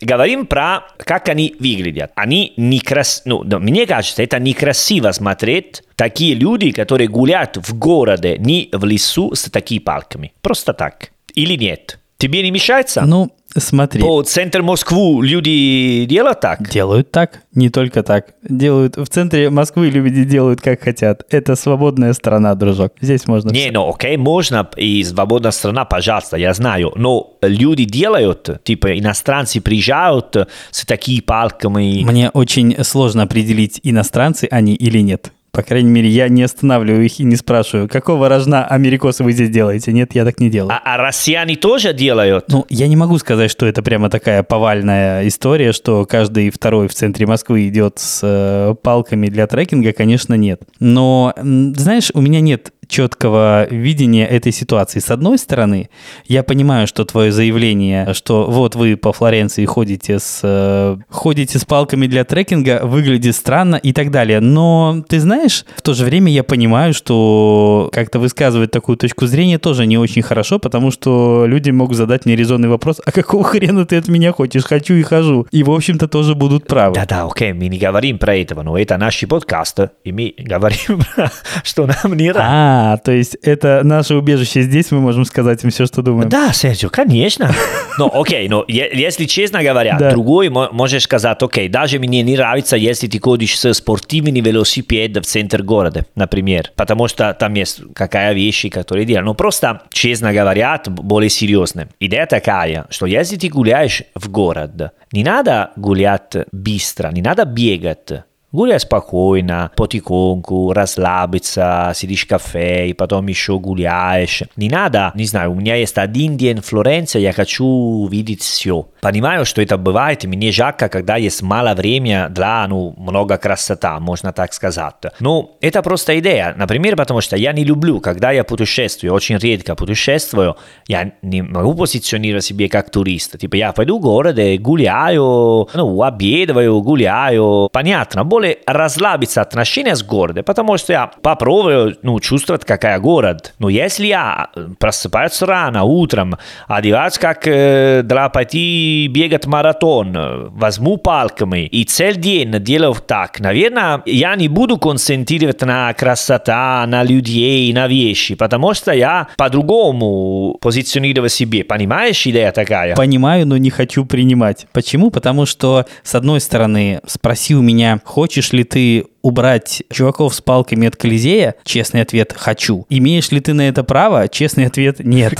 Говорим 0.00 0.46
про, 0.46 0.84
как 0.98 1.28
они 1.28 1.54
выглядят. 1.58 2.12
Они 2.14 2.52
некрас... 2.56 3.22
Ну, 3.24 3.44
мне 3.44 3.86
кажется, 3.86 4.22
это 4.22 4.38
некрасиво 4.38 5.12
смотреть 5.12 5.82
такие 5.96 6.34
люди, 6.34 6.70
которые 6.70 7.08
гуляют 7.08 7.56
в 7.56 7.78
городе, 7.78 8.36
не 8.38 8.68
в 8.72 8.84
лесу 8.84 9.34
с 9.34 9.50
такими 9.50 9.80
палками. 9.80 10.32
Просто 10.42 10.72
так. 10.72 11.10
Или 11.34 11.56
нет? 11.56 11.98
Тебе 12.18 12.42
не 12.42 12.50
мешается? 12.50 13.02
Ну, 13.02 13.32
Смотри. 13.56 14.00
По 14.00 14.22
центр 14.22 14.62
Москвы 14.62 15.24
люди 15.24 16.04
делают 16.06 16.40
так? 16.40 16.68
Делают 16.68 17.10
так, 17.12 17.42
не 17.54 17.70
только 17.70 18.02
так. 18.02 18.34
Делают 18.42 18.96
в 18.96 19.06
центре 19.06 19.48
Москвы 19.50 19.90
люди 19.90 20.24
делают 20.24 20.60
как 20.60 20.82
хотят. 20.82 21.24
Это 21.30 21.54
свободная 21.54 22.12
страна, 22.14 22.54
дружок. 22.54 22.94
Здесь 23.00 23.26
можно. 23.26 23.50
Не, 23.50 23.60
все. 23.60 23.72
ну 23.72 23.88
окей, 23.88 24.16
можно 24.16 24.68
и 24.76 25.04
свободная 25.04 25.52
страна, 25.52 25.84
пожалуйста, 25.84 26.36
я 26.36 26.52
знаю. 26.52 26.92
Но 26.96 27.36
люди 27.42 27.84
делают, 27.84 28.60
типа 28.64 28.98
иностранцы 28.98 29.60
приезжают 29.60 30.36
с 30.70 30.84
такими 30.84 31.20
палками. 31.20 32.02
Мне 32.04 32.30
очень 32.30 32.82
сложно 32.82 33.22
определить, 33.22 33.78
иностранцы 33.84 34.48
они 34.50 34.74
или 34.74 34.98
нет. 34.98 35.32
По 35.54 35.62
крайней 35.62 35.90
мере, 35.90 36.08
я 36.08 36.28
не 36.28 36.42
останавливаю 36.42 37.04
их 37.04 37.20
и 37.20 37.24
не 37.24 37.36
спрашиваю, 37.36 37.88
какого 37.88 38.28
рожна 38.28 38.66
америкосы 38.66 39.22
вы 39.22 39.30
здесь 39.30 39.50
делаете. 39.50 39.92
Нет, 39.92 40.12
я 40.12 40.24
так 40.24 40.40
не 40.40 40.50
делаю. 40.50 40.72
А, 40.72 40.82
а 40.84 40.96
россияне 40.96 41.54
тоже 41.54 41.92
делают? 41.92 42.46
Ну, 42.48 42.66
я 42.68 42.88
не 42.88 42.96
могу 42.96 43.16
сказать, 43.18 43.52
что 43.52 43.64
это 43.64 43.80
прямо 43.80 44.10
такая 44.10 44.42
повальная 44.42 45.28
история, 45.28 45.70
что 45.70 46.06
каждый 46.06 46.50
второй 46.50 46.88
в 46.88 46.94
центре 46.94 47.24
Москвы 47.26 47.68
идет 47.68 48.00
с 48.00 48.18
э, 48.24 48.74
палками 48.82 49.28
для 49.28 49.46
трекинга, 49.46 49.92
конечно, 49.92 50.34
нет. 50.34 50.60
Но, 50.80 51.32
знаешь, 51.36 52.10
у 52.14 52.20
меня 52.20 52.40
нет 52.40 52.72
четкого 52.88 53.66
видения 53.70 54.26
этой 54.26 54.52
ситуации. 54.52 55.00
С 55.00 55.10
одной 55.10 55.38
стороны, 55.38 55.88
я 56.26 56.42
понимаю, 56.42 56.86
что 56.86 57.04
твое 57.04 57.32
заявление, 57.32 58.14
что 58.14 58.44
вот 58.44 58.74
вы 58.74 58.96
по 58.96 59.12
Флоренции 59.12 59.64
ходите 59.64 60.18
с, 60.18 60.40
э, 60.42 60.96
ходите 61.08 61.58
с 61.58 61.64
палками 61.64 62.06
для 62.06 62.24
трекинга, 62.24 62.80
выглядит 62.84 63.36
странно 63.36 63.76
и 63.76 63.92
так 63.92 64.10
далее. 64.10 64.40
Но 64.40 65.04
ты 65.08 65.20
знаешь, 65.20 65.64
в 65.76 65.82
то 65.82 65.94
же 65.94 66.04
время 66.04 66.32
я 66.32 66.44
понимаю, 66.44 66.94
что 66.94 67.90
как-то 67.92 68.18
высказывать 68.18 68.70
такую 68.70 68.96
точку 68.96 69.26
зрения 69.26 69.58
тоже 69.58 69.86
не 69.86 69.98
очень 69.98 70.22
хорошо, 70.22 70.58
потому 70.58 70.90
что 70.90 71.44
люди 71.46 71.70
могут 71.70 71.96
задать 71.96 72.24
мне 72.26 72.36
резонный 72.36 72.68
вопрос, 72.68 73.00
а 73.04 73.12
какого 73.12 73.44
хрена 73.44 73.86
ты 73.86 73.96
от 73.96 74.08
меня 74.08 74.32
хочешь? 74.32 74.64
Хочу 74.64 74.94
и 74.94 75.02
хожу. 75.02 75.46
И, 75.50 75.62
в 75.62 75.70
общем-то, 75.70 76.08
тоже 76.08 76.34
будут 76.34 76.66
правы. 76.66 76.94
Да-да, 76.94 77.24
окей, 77.24 77.52
мы 77.52 77.68
не 77.68 77.78
говорим 77.78 78.18
про 78.18 78.36
этого, 78.36 78.62
но 78.62 78.78
это 78.78 78.96
наши 78.96 79.26
подкасты, 79.26 79.90
и 80.04 80.12
мы 80.12 80.34
говорим, 80.38 81.00
что 81.62 81.86
нам 81.86 82.16
не 82.16 82.32
нравится. 82.32 82.42
А, 82.76 82.96
то 82.96 83.12
есть 83.12 83.36
это 83.40 83.82
наше 83.84 84.16
убежище 84.16 84.62
здесь, 84.62 84.90
мы 84.90 85.00
можем 85.00 85.24
сказать 85.24 85.62
им 85.62 85.70
все, 85.70 85.86
что 85.86 86.02
думаем. 86.02 86.28
Да, 86.28 86.52
Серджио, 86.52 86.88
конечно. 86.90 87.54
Ну, 87.96 88.10
окей, 88.12 88.48
но 88.48 88.64
если 88.66 89.26
честно 89.26 89.62
говоря, 89.62 89.96
да. 89.96 90.10
другой 90.10 90.48
можешь 90.48 91.04
сказать, 91.04 91.40
окей, 91.40 91.68
даже 91.68 92.00
мне 92.00 92.22
не 92.22 92.34
нравится, 92.34 92.76
если 92.76 93.06
ты 93.06 93.20
ходишь 93.20 93.56
с 93.56 93.72
спортивным 93.74 94.34
велосипедом 94.34 95.22
в 95.22 95.26
центр 95.26 95.62
города, 95.62 96.04
например, 96.16 96.72
потому 96.74 97.06
что 97.06 97.32
там 97.38 97.54
есть 97.54 97.82
какая 97.94 98.32
вещь, 98.32 98.68
которые 98.68 99.06
делают. 99.06 99.26
Но 99.26 99.34
просто, 99.34 99.82
честно 99.92 100.32
говоря, 100.32 100.82
более 100.88 101.30
серьезно. 101.30 101.86
Идея 102.00 102.26
такая, 102.26 102.86
что 102.90 103.06
если 103.06 103.36
ты 103.36 103.48
гуляешь 103.48 104.02
в 104.16 104.28
город, 104.28 104.92
не 105.12 105.22
надо 105.22 105.70
гулять 105.76 106.34
быстро, 106.50 107.10
не 107.12 107.22
надо 107.22 107.44
бегать, 107.44 108.24
Гуляй 108.54 108.78
спокойно, 108.78 109.72
потихоньку, 109.74 110.72
расслабиться, 110.72 111.90
сидишь 111.92 112.24
в 112.24 112.28
кафе, 112.28 112.88
и 112.88 112.92
потом 112.92 113.26
еще 113.26 113.58
гуляешь. 113.58 114.44
Не 114.54 114.68
надо, 114.68 115.10
не 115.16 115.24
знаю, 115.24 115.50
у 115.50 115.54
меня 115.56 115.74
есть 115.74 115.98
один 115.98 116.36
день 116.36 116.60
в 116.60 116.66
Флоренции, 116.66 117.20
я 117.20 117.32
хочу 117.32 118.06
видеть 118.06 118.42
все. 118.42 118.86
Понимаю, 119.04 119.44
что 119.44 119.60
это 119.60 119.76
бывает, 119.76 120.24
и 120.24 120.26
мне 120.26 120.50
жалко, 120.50 120.88
когда 120.88 121.16
есть 121.16 121.42
мало 121.42 121.74
времени 121.74 122.26
для, 122.30 122.66
ну, 122.66 122.94
много 122.96 123.36
красота, 123.36 124.00
можно 124.00 124.32
так 124.32 124.54
сказать. 124.54 124.94
Но 125.20 125.58
это 125.60 125.82
просто 125.82 126.18
идея. 126.18 126.54
Например, 126.56 126.96
потому 126.96 127.20
что 127.20 127.36
я 127.36 127.52
не 127.52 127.64
люблю, 127.64 128.00
когда 128.00 128.32
я 128.32 128.44
путешествую, 128.44 129.12
очень 129.12 129.36
редко 129.36 129.74
путешествую, 129.74 130.56
я 130.88 131.12
не 131.20 131.42
могу 131.42 131.74
позиционировать 131.74 132.44
себе 132.44 132.70
как 132.70 132.88
турист. 132.90 133.38
Типа 133.38 133.56
я 133.56 133.72
пойду 133.72 133.98
в 133.98 134.00
город 134.00 134.38
и 134.38 134.56
гуляю, 134.56 135.68
ну, 135.74 136.02
обедаю, 136.02 136.80
гуляю. 136.80 137.68
Понятно, 137.72 138.24
более 138.24 138.56
расслабиться 138.66 139.42
отношения 139.42 139.96
с 139.96 140.02
городом, 140.02 140.44
потому 140.44 140.78
что 140.78 140.94
я 140.94 141.10
попробую, 141.22 141.94
ну, 142.02 142.20
чувствовать, 142.20 142.64
какая 142.64 142.98
город. 143.00 143.52
Но 143.58 143.68
если 143.68 144.06
я 144.06 144.48
просыпаюсь 144.78 145.42
рано, 145.42 145.82
утром, 145.82 146.38
одеваюсь 146.68 147.18
как 147.18 147.46
э, 147.46 148.00
для 148.02 148.30
пойти 148.30 148.93
бегать 149.08 149.46
маратон, 149.46 150.50
возьму 150.50 150.96
палками 150.96 151.66
и 151.66 151.84
целый 151.84 152.16
день 152.16 152.52
делаю 152.60 152.94
так, 152.94 153.40
наверное, 153.40 154.02
я 154.06 154.36
не 154.36 154.48
буду 154.48 154.78
концентрировать 154.78 155.60
на 155.62 155.92
красота, 155.94 156.84
на 156.86 157.02
людей, 157.02 157.72
на 157.72 157.88
вещи, 157.88 158.34
потому 158.34 158.74
что 158.74 158.92
я 158.92 159.28
по-другому 159.36 160.58
позиционирую 160.60 161.28
себе. 161.28 161.64
Понимаешь, 161.64 162.26
идея 162.26 162.52
такая? 162.52 162.94
Понимаю, 162.94 163.46
но 163.46 163.56
не 163.56 163.70
хочу 163.70 164.04
принимать. 164.04 164.66
Почему? 164.72 165.10
Потому 165.10 165.46
что, 165.46 165.86
с 166.02 166.14
одной 166.14 166.40
стороны, 166.40 167.00
спроси 167.06 167.54
у 167.54 167.62
меня, 167.62 168.00
хочешь 168.04 168.52
ли 168.52 168.64
ты 168.64 169.06
убрать 169.24 169.82
чуваков 169.90 170.34
с 170.34 170.40
палками 170.42 170.86
от 170.86 170.96
Колизея? 170.96 171.54
Честный 171.64 172.02
ответ– 172.02 172.34
хочу. 172.36 172.86
Имеешь 172.90 173.30
ли 173.30 173.40
ты 173.40 173.54
на 173.54 173.66
это 173.66 173.82
право? 173.82 174.28
Честный 174.28 174.66
ответ– 174.66 174.98
нет. 175.00 175.32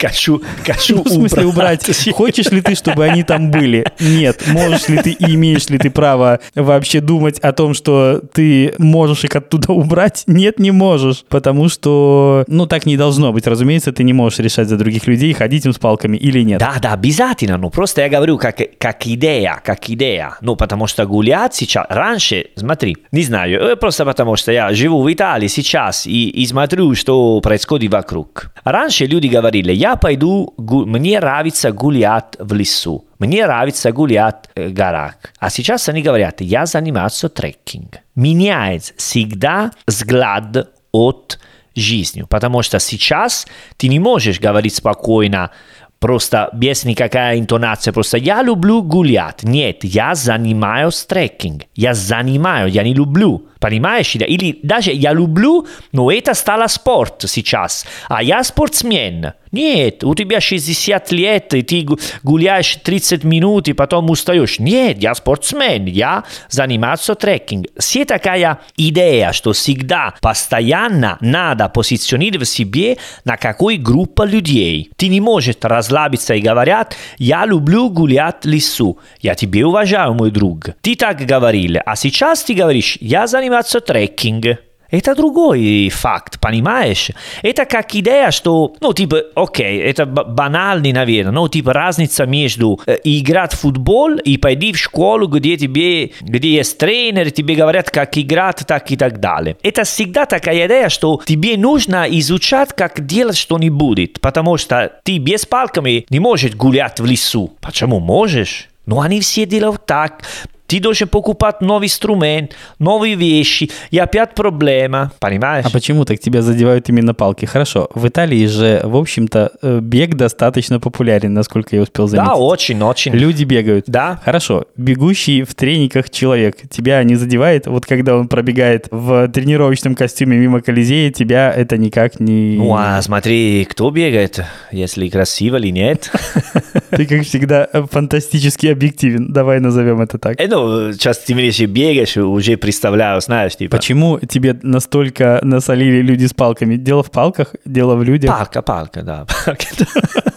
Хочу, 0.00 0.40
хочу 0.64 0.96
Ну, 0.96 1.02
В 1.02 1.08
смысле 1.08 1.46
убрать? 1.46 1.84
Хочешь 2.14 2.50
ли 2.52 2.60
ты, 2.60 2.76
чтобы 2.76 3.04
они 3.04 3.24
там 3.24 3.50
были? 3.50 3.84
Нет. 3.98 4.44
Можешь 4.46 4.88
ли 4.88 4.98
ты 4.98 5.10
и 5.10 5.34
имеешь 5.34 5.68
ли 5.68 5.78
ты 5.78 5.90
право 5.90 6.38
вообще 6.54 7.00
думать 7.00 7.40
о 7.40 7.52
том, 7.52 7.74
что 7.74 8.22
ты 8.32 8.74
можешь 8.78 9.24
их 9.24 9.34
оттуда 9.34 9.72
убрать? 9.72 10.22
Нет, 10.28 10.60
не 10.60 10.70
можешь. 10.70 11.24
Потому 11.28 11.68
что, 11.68 12.44
ну, 12.46 12.66
так 12.66 12.86
не 12.86 12.96
должно 12.96 13.32
быть. 13.32 13.48
Разумеется, 13.48 13.92
ты 13.92 14.04
не 14.04 14.12
можешь 14.12 14.38
решать 14.38 14.68
за 14.68 14.76
других 14.76 15.08
людей, 15.08 15.32
ходить 15.32 15.66
им 15.66 15.72
с 15.72 15.78
палками 15.78 16.16
или 16.16 16.42
нет. 16.42 16.60
Да, 16.60 16.76
да, 16.80 16.92
обязательно. 16.92 17.58
Ну, 17.58 17.70
просто 17.70 18.02
я 18.02 18.08
говорю 18.08 18.38
как, 18.38 18.60
как 18.78 19.04
идея, 19.04 19.60
как 19.64 19.90
идея. 19.90 20.36
Ну, 20.40 20.54
потому 20.54 20.86
что 20.86 21.04
гулять 21.06 21.56
сейчас... 21.56 21.86
Раньше, 21.88 22.46
смотри, 22.54 22.96
не 23.12 23.22
знаю, 23.22 23.60
э, 23.60 23.76
просто 23.76 24.04
потому 24.04 24.36
что 24.36 24.52
я 24.52 24.72
живу 24.74 25.02
в 25.02 25.12
Италии 25.12 25.48
сейчас 25.48 26.06
и, 26.06 26.28
и 26.28 26.46
смотрю, 26.46 26.94
что 26.94 27.40
происходит 27.40 27.92
вокруг. 27.92 28.50
Раньше 28.64 29.06
люди 29.06 29.28
говорили, 29.28 29.72
я 29.72 29.96
пойду, 29.96 30.52
гу- 30.56 30.84
мне 30.86 31.18
нравится 31.18 31.72
гулять 31.72 32.36
в 32.38 32.52
лесу. 32.52 33.04
Мне 33.18 33.44
нравится 33.46 33.92
гулять 33.92 34.48
в 34.54 34.72
горах. 34.72 35.14
А 35.38 35.50
сейчас 35.50 35.88
они 35.88 36.02
говорят, 36.02 36.40
я 36.40 36.66
занимаюсь 36.66 37.24
трекинг. 37.34 37.98
Меняется 38.14 38.92
всегда 38.96 39.70
взгляд 39.86 40.68
от 40.92 41.38
жизни. 41.74 42.24
Потому 42.28 42.62
что 42.62 42.78
сейчас 42.78 43.46
ты 43.76 43.88
не 43.88 43.98
можешь 43.98 44.40
говорить 44.40 44.74
спокойно, 44.74 45.50
просто 45.98 46.50
без 46.52 46.84
никакой 46.84 47.38
интонации, 47.38 47.90
просто 47.90 48.18
я 48.18 48.42
люблю 48.42 48.82
гулять. 48.82 49.42
Нет, 49.42 49.84
я 49.84 50.14
занимаюсь 50.14 51.04
трекинг. 51.04 51.64
Я 51.74 51.94
занимаю, 51.94 52.68
я 52.68 52.82
не 52.82 52.94
люблю. 52.94 53.46
Понимаешь? 53.60 54.14
Или 54.14 54.58
даже 54.62 54.92
я 54.92 55.12
люблю, 55.12 55.66
но 55.92 56.10
это 56.10 56.34
стало 56.34 56.66
спорт 56.68 57.24
сейчас. 57.26 57.86
А 58.08 58.22
я 58.22 58.44
спортсмен. 58.44 59.32
Нет, 59.50 60.04
у 60.04 60.14
тебя 60.14 60.40
60 60.40 61.10
лет, 61.12 61.54
и 61.54 61.62
ты 61.62 61.86
гуляешь 62.22 62.76
30 62.76 63.24
минут, 63.24 63.68
и 63.68 63.72
потом 63.72 64.10
устаешь. 64.10 64.58
Нет, 64.58 64.98
я 64.98 65.14
спортсмен, 65.14 65.86
я 65.86 66.24
занимаюсь 66.50 67.08
трекинг. 67.18 67.66
Все 67.78 68.04
такая 68.04 68.60
идея, 68.76 69.32
что 69.32 69.52
всегда 69.52 70.14
постоянно 70.20 71.16
надо 71.20 71.68
позиционировать 71.68 72.48
себе 72.48 72.98
на 73.24 73.36
какой 73.36 73.78
группа 73.78 74.24
людей. 74.24 74.90
Ты 74.96 75.08
не 75.08 75.20
можешь 75.20 75.56
расслабиться 75.62 76.34
и 76.34 76.40
говорят, 76.40 76.96
я 77.16 77.46
люблю 77.46 77.88
гулять 77.88 78.44
в 78.44 78.48
лесу. 78.48 78.98
Я 79.20 79.34
тебя 79.34 79.66
уважаю, 79.66 80.14
мой 80.14 80.30
друг. 80.30 80.70
Ты 80.82 80.94
так 80.94 81.20
говорил, 81.20 81.78
а 81.84 81.96
сейчас 81.96 82.42
ты 82.42 82.54
говоришь, 82.54 82.98
я 83.00 83.26
занимаюсь 83.26 83.47
трекинг. 83.80 84.58
Это 84.90 85.14
другой 85.14 85.90
факт, 85.90 86.40
понимаешь? 86.40 87.10
Это 87.42 87.66
как 87.66 87.94
идея, 87.94 88.30
что, 88.30 88.74
ну, 88.80 88.94
типа, 88.94 89.22
окей, 89.34 89.80
это 89.82 90.06
банальный, 90.06 90.92
наверное, 90.92 91.32
но, 91.32 91.46
типа, 91.48 91.74
разница 91.74 92.24
между 92.24 92.80
э, 92.86 92.96
играть 93.04 93.52
в 93.52 93.60
футбол 93.60 94.16
и 94.16 94.38
пойти 94.38 94.72
в 94.72 94.78
школу, 94.78 95.26
где 95.28 95.58
тебе, 95.58 96.12
где 96.22 96.54
есть 96.54 96.78
тренер, 96.78 97.30
тебе 97.30 97.54
говорят, 97.54 97.90
как 97.90 98.16
играть, 98.16 98.64
так 98.66 98.90
и 98.90 98.96
так 98.96 99.20
далее. 99.20 99.58
Это 99.62 99.84
всегда 99.84 100.24
такая 100.24 100.66
идея, 100.66 100.88
что 100.88 101.20
тебе 101.22 101.58
нужно 101.58 102.06
изучать, 102.08 102.72
как 102.74 103.04
делать 103.04 103.36
что-нибудь, 103.36 104.20
потому 104.22 104.56
что 104.56 104.90
ты 105.04 105.18
без 105.18 105.44
палками 105.44 106.06
не 106.08 106.18
можешь 106.18 106.54
гулять 106.54 106.98
в 106.98 107.04
лесу. 107.04 107.52
Почему 107.60 108.00
можешь? 108.00 108.70
Но 108.86 109.00
они 109.00 109.20
все 109.20 109.44
делают 109.44 109.84
так, 109.84 110.22
ты 110.68 110.80
должен 110.80 111.08
покупать 111.08 111.62
новый 111.62 111.86
инструмент, 111.86 112.54
новые 112.78 113.14
вещи, 113.14 113.70
и 113.90 113.98
опять 113.98 114.34
проблема, 114.34 115.12
понимаешь? 115.18 115.64
А 115.66 115.70
почему 115.70 116.04
так 116.04 116.20
тебя 116.20 116.42
задевают 116.42 116.88
именно 116.90 117.14
палки? 117.14 117.46
Хорошо, 117.46 117.88
в 117.94 118.06
Италии 118.06 118.44
же, 118.46 118.82
в 118.84 118.96
общем-то, 118.96 119.52
э, 119.62 119.80
бег 119.80 120.14
достаточно 120.14 120.78
популярен, 120.78 121.32
насколько 121.32 121.74
я 121.74 121.82
успел 121.82 122.06
заметить. 122.06 122.28
Да, 122.28 122.36
очень, 122.36 122.82
очень. 122.82 123.12
Люди 123.12 123.44
бегают. 123.44 123.86
Да. 123.86 124.20
Хорошо, 124.22 124.66
бегущий 124.76 125.42
в 125.42 125.54
трениках 125.54 126.10
человек, 126.10 126.68
тебя 126.68 127.02
не 127.02 127.14
задевает? 127.14 127.66
Вот 127.66 127.86
когда 127.86 128.16
он 128.16 128.28
пробегает 128.28 128.88
в 128.90 129.28
тренировочном 129.28 129.94
костюме 129.94 130.36
мимо 130.36 130.60
Колизея, 130.60 131.10
тебя 131.10 131.50
это 131.50 131.78
никак 131.78 132.20
не... 132.20 132.58
Ну, 132.58 132.74
а 132.76 133.00
смотри, 133.00 133.64
кто 133.64 133.90
бегает, 133.90 134.44
если 134.70 135.08
красиво 135.08 135.56
или 135.56 135.68
нет. 135.68 136.12
Ты, 136.90 137.06
как 137.06 137.22
всегда, 137.22 137.68
фантастически 137.90 138.66
объективен. 138.66 139.32
Давай 139.32 139.60
назовем 139.60 140.02
это 140.02 140.18
так. 140.18 140.38
Э, 140.38 140.57
ну, 140.66 140.92
сейчас 140.92 141.18
ты 141.18 141.34
мне 141.34 141.50
бегаешь, 141.66 142.16
уже 142.16 142.56
представляю, 142.56 143.20
знаешь, 143.20 143.56
типа... 143.56 143.76
Почему 143.76 144.18
тебе 144.18 144.58
настолько 144.62 145.40
насолили 145.42 146.02
люди 146.02 146.26
с 146.26 146.34
палками? 146.34 146.76
Дело 146.76 147.02
в 147.02 147.10
палках, 147.10 147.54
дело 147.64 147.94
в 147.94 148.02
людях? 148.02 148.30
Палка, 148.30 148.62
палка, 148.62 149.02
да. 149.02 149.26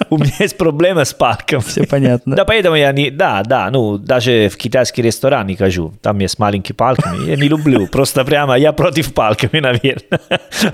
У 0.09 0.17
меня 0.17 0.33
есть 0.39 0.57
проблема 0.57 1.05
с 1.05 1.13
палком. 1.13 1.61
Все 1.61 1.85
понятно. 1.85 2.35
Да, 2.35 2.43
поэтому 2.43 2.75
я 2.75 2.91
не... 2.91 3.09
Да, 3.09 3.43
да, 3.43 3.69
ну, 3.71 3.97
даже 3.97 4.49
в 4.49 4.57
китайский 4.57 5.01
ресторан 5.01 5.47
не 5.47 5.55
хожу. 5.55 5.93
Там 6.01 6.19
есть 6.19 6.37
маленькие 6.37 6.75
палками. 6.75 7.25
Я 7.25 7.37
не 7.37 7.47
люблю. 7.47 7.87
Просто 7.87 8.25
прямо 8.25 8.57
я 8.57 8.73
против 8.73 9.13
палками, 9.13 9.61
наверное. 9.61 10.19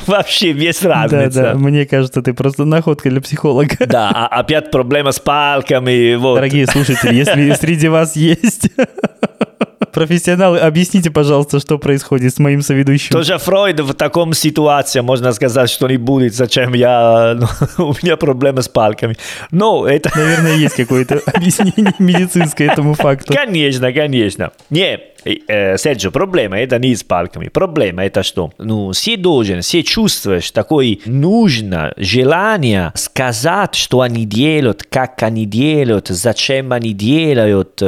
Вообще 0.08 0.54
без 0.54 0.82
разницы. 0.82 1.40
Да, 1.40 1.54
да, 1.54 1.60
мне 1.60 1.86
кажется, 1.86 2.24
ты 2.24 2.34
просто 2.34 2.66
находка 2.66 3.12
для 3.12 3.22
психолога. 3.22 3.76
Да, 3.86 4.10
а 4.10 4.40
опять 4.40 4.72
проблема 4.72 5.12
с 5.12 5.20
палками. 5.20 6.16
Вот. 6.16 6.36
Дорогие 6.36 6.66
слушатели, 6.66 7.14
если 7.14 7.52
среди 7.52 7.90
вас 7.90 8.16
есть 8.16 8.72
профессионалы, 9.98 10.60
объясните, 10.60 11.10
пожалуйста, 11.10 11.60
что 11.60 11.80
происходит 11.80 12.34
с 12.34 12.40
моим 12.40 12.62
соведущим. 12.62 13.14
Тоже 13.14 13.40
Фройд 13.40 13.80
в 13.80 13.94
таком 13.96 14.34
ситуации, 14.34 15.00
можно 15.00 15.32
сказать, 15.32 15.72
что 15.72 15.88
не 15.88 15.98
будет, 15.98 16.36
зачем 16.36 16.74
я... 16.74 17.36
Ну, 17.36 17.48
у 17.90 17.94
меня 18.04 18.16
проблемы 18.16 18.62
с 18.62 18.68
палками. 18.68 19.16
Но 19.50 19.88
это... 19.88 20.12
Наверное, 20.16 20.56
есть 20.56 20.76
какое-то 20.76 21.22
объяснение 21.34 21.94
медицинское 21.98 22.66
этому 22.66 22.94
факту. 22.94 23.34
Конечно, 23.34 23.92
конечно. 23.92 24.52
Не, 24.70 25.00
э, 25.26 25.78
Серджио, 25.78 26.12
проблема 26.12 26.60
это 26.60 26.78
не 26.78 26.96
с 26.96 27.04
палками. 27.04 27.48
Проблема 27.48 28.06
это 28.06 28.22
что? 28.22 28.52
Ну, 28.60 28.92
все 28.92 29.18
должен, 29.18 29.62
все 29.62 29.82
чувствуешь 29.82 30.52
такое 30.52 30.98
нужно 31.06 31.94
желание 31.98 32.92
сказать, 32.94 33.74
что 33.74 34.02
они 34.02 34.26
делают, 34.26 34.84
как 34.84 35.24
они 35.24 35.46
делают, 35.46 36.10
зачем 36.10 36.72
они 36.72 36.94
делают 36.94 37.82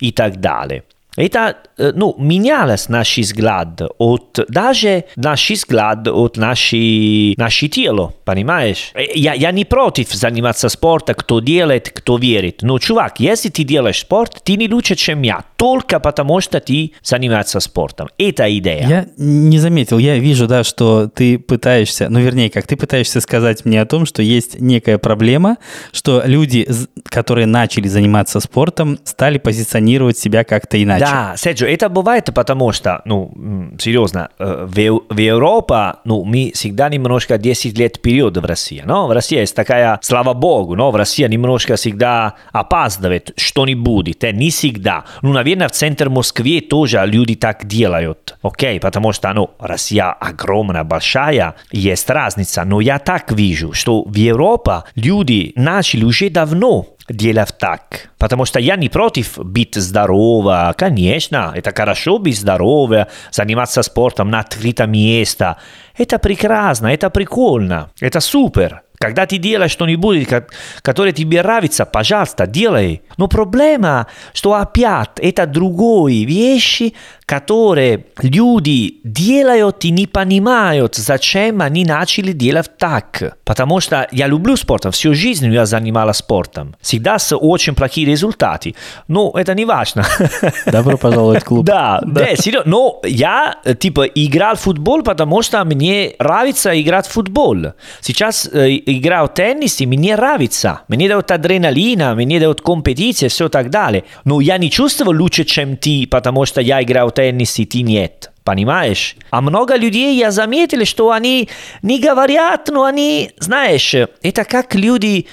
и 0.00 0.12
так 0.12 0.40
далее. 0.40 0.84
Это, 1.16 1.56
ну, 1.76 2.14
менялось 2.18 2.88
наш 2.88 3.18
взгляд 3.18 3.82
от, 3.98 4.40
даже 4.48 5.04
наш 5.16 5.50
взгляд 5.50 6.06
от 6.08 6.36
нашей, 6.36 7.34
наше 7.36 7.68
тело, 7.68 8.14
понимаешь? 8.24 8.92
Я, 9.14 9.34
я 9.34 9.50
не 9.50 9.64
против 9.64 10.12
заниматься 10.12 10.68
спортом, 10.68 11.16
кто 11.16 11.40
делает, 11.40 11.90
кто 11.90 12.16
верит. 12.16 12.62
Но, 12.62 12.78
чувак, 12.78 13.20
если 13.20 13.48
ты 13.48 13.64
делаешь 13.64 14.00
спорт, 14.00 14.40
ты 14.44 14.56
не 14.56 14.68
лучше, 14.68 14.94
чем 14.94 15.22
я, 15.22 15.44
только 15.56 16.00
потому 16.00 16.40
что 16.40 16.60
ты 16.60 16.92
занимаешься 17.02 17.60
спортом. 17.60 18.08
Это 18.16 18.56
идея. 18.58 18.86
Я 18.86 19.06
не 19.16 19.58
заметил, 19.58 19.98
я 19.98 20.18
вижу, 20.18 20.46
да, 20.46 20.64
что 20.64 21.08
ты 21.08 21.38
пытаешься, 21.38 22.08
ну, 22.08 22.20
вернее, 22.20 22.50
как 22.50 22.66
ты 22.66 22.76
пытаешься 22.76 23.20
сказать 23.20 23.64
мне 23.64 23.80
о 23.82 23.86
том, 23.86 24.06
что 24.06 24.22
есть 24.22 24.60
некая 24.60 24.98
проблема, 24.98 25.56
что 25.92 26.22
люди, 26.24 26.68
которые 27.04 27.46
начали 27.46 27.88
заниматься 27.88 28.40
спортом, 28.40 28.98
стали 29.04 29.38
позиционировать 29.38 30.16
себя 30.16 30.44
как-то 30.44 30.82
иначе. 30.82 30.99
Иначе. 31.00 31.12
Да, 31.12 31.36
Серджо, 31.36 31.66
это 31.66 31.88
бывает, 31.88 32.30
потому 32.34 32.72
что, 32.72 33.02
ну, 33.04 33.32
серьезно, 33.78 34.30
э, 34.38 34.66
в, 34.66 35.14
в 35.14 35.18
Европе, 35.18 35.94
ну, 36.04 36.24
мы 36.24 36.52
всегда 36.54 36.88
немножко 36.88 37.38
10 37.38 37.78
лет 37.78 37.96
вперед 37.96 38.36
в 38.36 38.44
России, 38.44 38.82
но 38.84 39.06
в 39.06 39.12
России 39.12 39.38
есть 39.38 39.54
такая, 39.54 39.98
слава 40.02 40.34
богу, 40.34 40.76
но 40.76 40.90
в 40.90 40.96
России 40.96 41.26
немножко 41.26 41.76
всегда 41.76 42.34
опаздывает 42.52 43.32
что-нибудь, 43.36 44.16
э, 44.22 44.32
не 44.32 44.50
всегда. 44.50 45.04
Ну, 45.22 45.32
наверное, 45.32 45.68
в 45.68 45.72
центр 45.72 46.08
Москвы 46.08 46.60
тоже 46.60 47.02
люди 47.06 47.34
так 47.34 47.66
делают, 47.66 48.36
окей, 48.42 48.80
потому 48.80 49.12
что, 49.12 49.32
ну, 49.32 49.50
Россия 49.58 50.12
огромная, 50.12 50.84
большая, 50.84 51.54
есть 51.72 52.08
разница, 52.10 52.64
но 52.64 52.80
я 52.80 52.98
так 52.98 53.32
вижу, 53.32 53.72
что 53.72 54.02
в 54.02 54.14
Европе 54.14 54.84
люди 54.94 55.52
начали 55.56 56.04
уже 56.04 56.30
давно 56.30 56.86
делать 57.10 57.54
так. 57.58 58.10
Потому 58.18 58.44
что 58.44 58.60
я 58.60 58.76
не 58.76 58.88
против 58.88 59.38
быть 59.38 59.74
здорово. 59.74 60.74
Конечно, 60.76 61.52
это 61.54 61.72
хорошо 61.74 62.18
быть 62.18 62.38
здоровым, 62.38 63.06
заниматься 63.30 63.82
спортом 63.82 64.30
на 64.30 64.40
открытом 64.40 64.92
месте. 64.92 65.56
Это 65.96 66.18
прекрасно, 66.18 66.88
это 66.88 67.10
прикольно, 67.10 67.90
это 68.00 68.20
супер. 68.20 68.82
Когда 69.02 69.24
ты 69.24 69.38
делаешь 69.38 69.70
что-нибудь, 69.70 70.26
ко- 70.28 70.46
которое 70.82 71.12
тебе 71.12 71.40
нравится, 71.42 71.86
пожалуйста, 71.86 72.46
делай. 72.46 73.00
Но 73.16 73.28
проблема, 73.28 74.08
что 74.34 74.52
опять 74.52 75.08
это 75.16 75.46
другие 75.46 76.26
вещи, 76.26 76.92
которые 77.24 78.04
люди 78.20 78.96
делают 79.04 79.84
и 79.86 79.90
не 79.90 80.06
понимают, 80.06 80.96
зачем 80.96 81.62
они 81.62 81.86
начали 81.86 82.32
делать 82.32 82.76
так. 82.76 83.38
Потому 83.44 83.80
что 83.80 84.06
я 84.12 84.26
люблю 84.26 84.54
спортом, 84.56 84.92
всю 84.92 85.14
жизнь 85.14 85.50
я 85.50 85.64
занималась 85.64 86.18
спортом. 86.18 86.76
Всегда 86.82 87.18
с 87.18 87.34
очень 87.34 87.74
плохими 87.74 88.10
результатами. 88.10 88.74
Но 89.08 89.32
это 89.34 89.54
не 89.54 89.64
важно. 89.64 90.04
Добро 90.66 90.98
пожаловать 90.98 91.42
в 91.42 91.46
клуб. 91.46 91.64
Да, 91.64 92.02
да, 92.06 92.36
серьезно. 92.36 92.70
Но 92.70 93.00
я, 93.04 93.60
э, 93.64 93.74
типа, 93.74 94.04
играл 94.06 94.56
в 94.56 94.60
футбол, 94.60 95.02
потому 95.02 95.40
что 95.40 95.64
мне 95.64 96.16
нравится 96.18 96.78
играть 96.78 97.06
в 97.06 97.12
футбол. 97.12 97.56
Сейчас 98.00 98.50
играю 98.98 99.26
в 99.26 99.34
теннис, 99.34 99.80
и 99.80 99.86
мне 99.86 100.16
нравится. 100.16 100.82
Мне 100.88 101.08
дают 101.08 101.30
адреналина, 101.30 102.14
мне 102.14 102.40
дают 102.40 102.60
компетиции, 102.60 103.28
все 103.28 103.48
так 103.48 103.70
далее. 103.70 104.04
Но 104.24 104.40
я 104.40 104.58
не 104.58 104.70
чувствую 104.70 105.18
лучше, 105.18 105.44
чем 105.44 105.76
ты, 105.76 106.06
потому 106.10 106.46
что 106.46 106.60
я 106.60 106.82
играю 106.82 107.08
в 107.08 107.12
теннис, 107.12 107.58
и 107.58 107.66
ты 107.66 107.82
нет. 107.82 108.30
Понимаешь? 108.42 109.16
А 109.30 109.42
много 109.42 109.76
людей 109.76 110.16
я 110.16 110.30
заметил, 110.30 110.84
что 110.86 111.10
они 111.10 111.48
не 111.82 112.00
говорят, 112.00 112.68
но 112.72 112.84
они, 112.84 113.32
знаешь, 113.38 113.94
это 113.94 114.44
как 114.44 114.74
люди, 114.74 115.26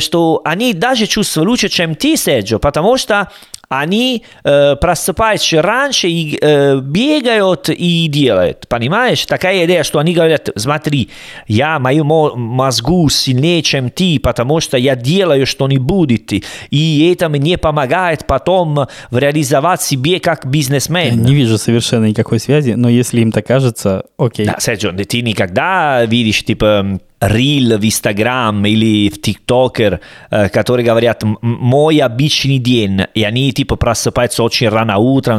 что 0.00 0.40
они 0.44 0.72
даже 0.72 1.06
чувствуют 1.06 1.48
лучше, 1.48 1.68
чем 1.68 1.94
ты, 1.94 2.16
Серджо, 2.16 2.58
потому 2.58 2.96
что 2.96 3.30
они 3.68 4.22
э, 4.44 4.76
просыпаются 4.76 5.62
раньше 5.62 6.08
и 6.08 6.38
э, 6.40 6.78
бегают 6.80 7.68
и 7.68 8.06
делают. 8.08 8.66
Понимаешь? 8.68 9.24
Такая 9.26 9.64
идея, 9.64 9.82
что 9.82 9.98
они 9.98 10.12
говорят, 10.12 10.50
смотри, 10.56 11.10
я 11.48 11.78
мою 11.78 12.04
мо- 12.04 12.34
мозгу 12.34 13.08
сильнее, 13.08 13.62
чем 13.62 13.90
ты, 13.90 14.20
потому 14.20 14.60
что 14.60 14.76
я 14.76 14.96
делаю 14.96 15.46
что-нибудь, 15.46 16.44
и 16.70 17.12
это 17.12 17.28
мне 17.28 17.58
помогает 17.58 18.26
потом 18.26 18.86
реализовать 19.10 19.82
себе 19.82 20.20
как 20.20 20.46
бизнесмен. 20.46 21.22
Не 21.22 21.34
вижу 21.34 21.58
совершенно 21.58 22.04
никакой 22.06 22.40
связи, 22.40 22.72
но 22.72 22.88
если 22.88 23.20
им 23.20 23.32
так 23.32 23.46
кажется, 23.46 24.04
окей. 24.18 24.46
Да, 24.46 24.56
Серджо, 24.60 24.92
ты 24.92 25.22
никогда 25.22 26.04
видишь, 26.04 26.44
типа, 26.44 27.00
рил 27.28 27.78
в 27.78 27.84
Инстаграм 27.84 28.64
или 28.66 29.08
в 29.08 29.20
ТикТокер, 29.20 30.00
э, 30.30 30.48
которые 30.48 30.86
говорят 30.86 31.22
«М- 31.24 31.38
«мой 31.40 31.98
обычный 31.98 32.58
день», 32.58 33.02
и 33.14 33.22
они, 33.24 33.52
типа, 33.52 33.76
просыпаются 33.76 34.42
очень 34.42 34.68
рано 34.68 34.98
утром, 34.98 35.38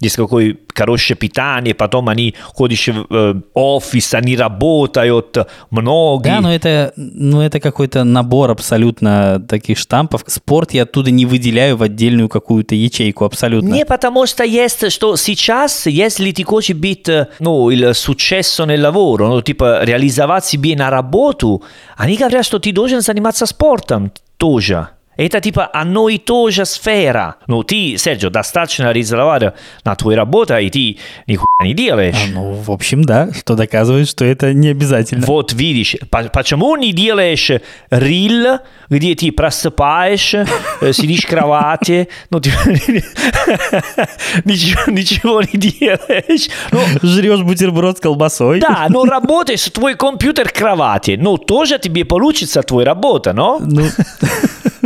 есть 0.00 0.16
какое 0.16 0.56
хорошее 0.74 1.16
питание, 1.16 1.74
потом 1.74 2.08
они 2.08 2.34
ходят 2.42 2.78
в 2.86 3.42
офис, 3.54 4.12
они 4.14 4.36
работают, 4.36 5.38
многие. 5.70 6.28
Да, 6.28 6.40
но 6.40 6.54
это, 6.54 6.92
ну, 6.96 7.40
это 7.40 7.60
какой-то 7.60 8.04
набор 8.04 8.50
абсолютно 8.50 9.40
таких 9.48 9.78
штампов. 9.78 10.24
Спорт 10.26 10.72
я 10.72 10.82
оттуда 10.82 11.10
не 11.10 11.24
выделяю 11.24 11.76
в 11.76 11.82
отдельную 11.82 12.28
какую-то 12.28 12.74
ячейку 12.74 13.24
абсолютно. 13.24 13.68
Не 13.68 13.86
потому 13.86 14.26
что 14.26 14.44
есть, 14.44 14.92
что 14.92 15.16
сейчас, 15.16 15.86
если 15.86 16.30
ты 16.32 16.44
хочешь 16.44 16.76
быть, 16.76 17.08
э, 17.08 17.28
ну, 17.40 17.70
il 17.70 17.94
successo 17.94 18.66
nel 18.66 18.80
lavoro, 18.80 19.28
ну, 19.28 19.40
типа, 19.40 19.82
реализовать 19.82 20.44
себе 20.44 20.76
на 20.76 20.90
работу, 20.90 21.62
они 21.96 22.16
говорят, 22.16 22.44
что 22.44 22.58
ты 22.58 22.72
должен 22.72 23.00
заниматься 23.00 23.46
спортом 23.46 24.12
тоже. 24.36 24.88
Это 25.16 25.40
типа 25.40 25.64
одно 25.66 26.08
и 26.08 26.18
то 26.18 26.50
же 26.50 26.64
сфера. 26.66 27.36
Ну, 27.46 27.62
ты, 27.62 27.96
Серджо, 27.96 28.28
достаточно 28.30 28.84
реализовать 28.92 29.54
на 29.84 29.94
твою 29.94 30.16
работу, 30.16 30.56
и 30.56 30.68
ты 30.70 30.98
нихуя 31.26 31.46
не 31.62 31.74
делаешь. 31.74 32.14
А, 32.16 32.30
ну, 32.32 32.52
в 32.52 32.70
общем, 32.70 33.02
да, 33.02 33.32
что 33.32 33.54
доказывает, 33.54 34.08
что 34.08 34.24
это 34.24 34.52
не 34.52 34.68
обязательно. 34.68 35.24
Вот 35.26 35.52
видишь, 35.54 35.96
по- 36.10 36.24
почему 36.24 36.76
не 36.76 36.92
делаешь 36.92 37.50
рил, 37.90 38.58
где 38.90 39.14
ты 39.14 39.32
просыпаешься, 39.32 40.46
э, 40.80 40.92
сидишь 40.92 41.24
в 41.24 41.28
кровати, 41.28 42.08
ну, 42.30 42.40
ты 42.40 42.50
ничего, 44.44 44.90
ничего 44.92 45.42
не 45.42 45.58
делаешь. 45.58 46.48
Ну, 46.72 46.80
Жрешь 47.02 47.40
бутерброд 47.42 47.98
с 47.98 48.00
колбасой. 48.00 48.60
да, 48.60 48.86
но 48.88 49.04
работаешь 49.04 49.64
твой 49.70 49.94
компьютер 49.94 50.48
в 50.48 50.52
кровати, 50.52 51.16
ну, 51.20 51.36
тоже 51.38 51.78
тебе 51.78 52.04
получится 52.04 52.62
твоя 52.62 52.86
работа, 52.86 53.32
но? 53.32 53.58
Ну, 53.60 53.86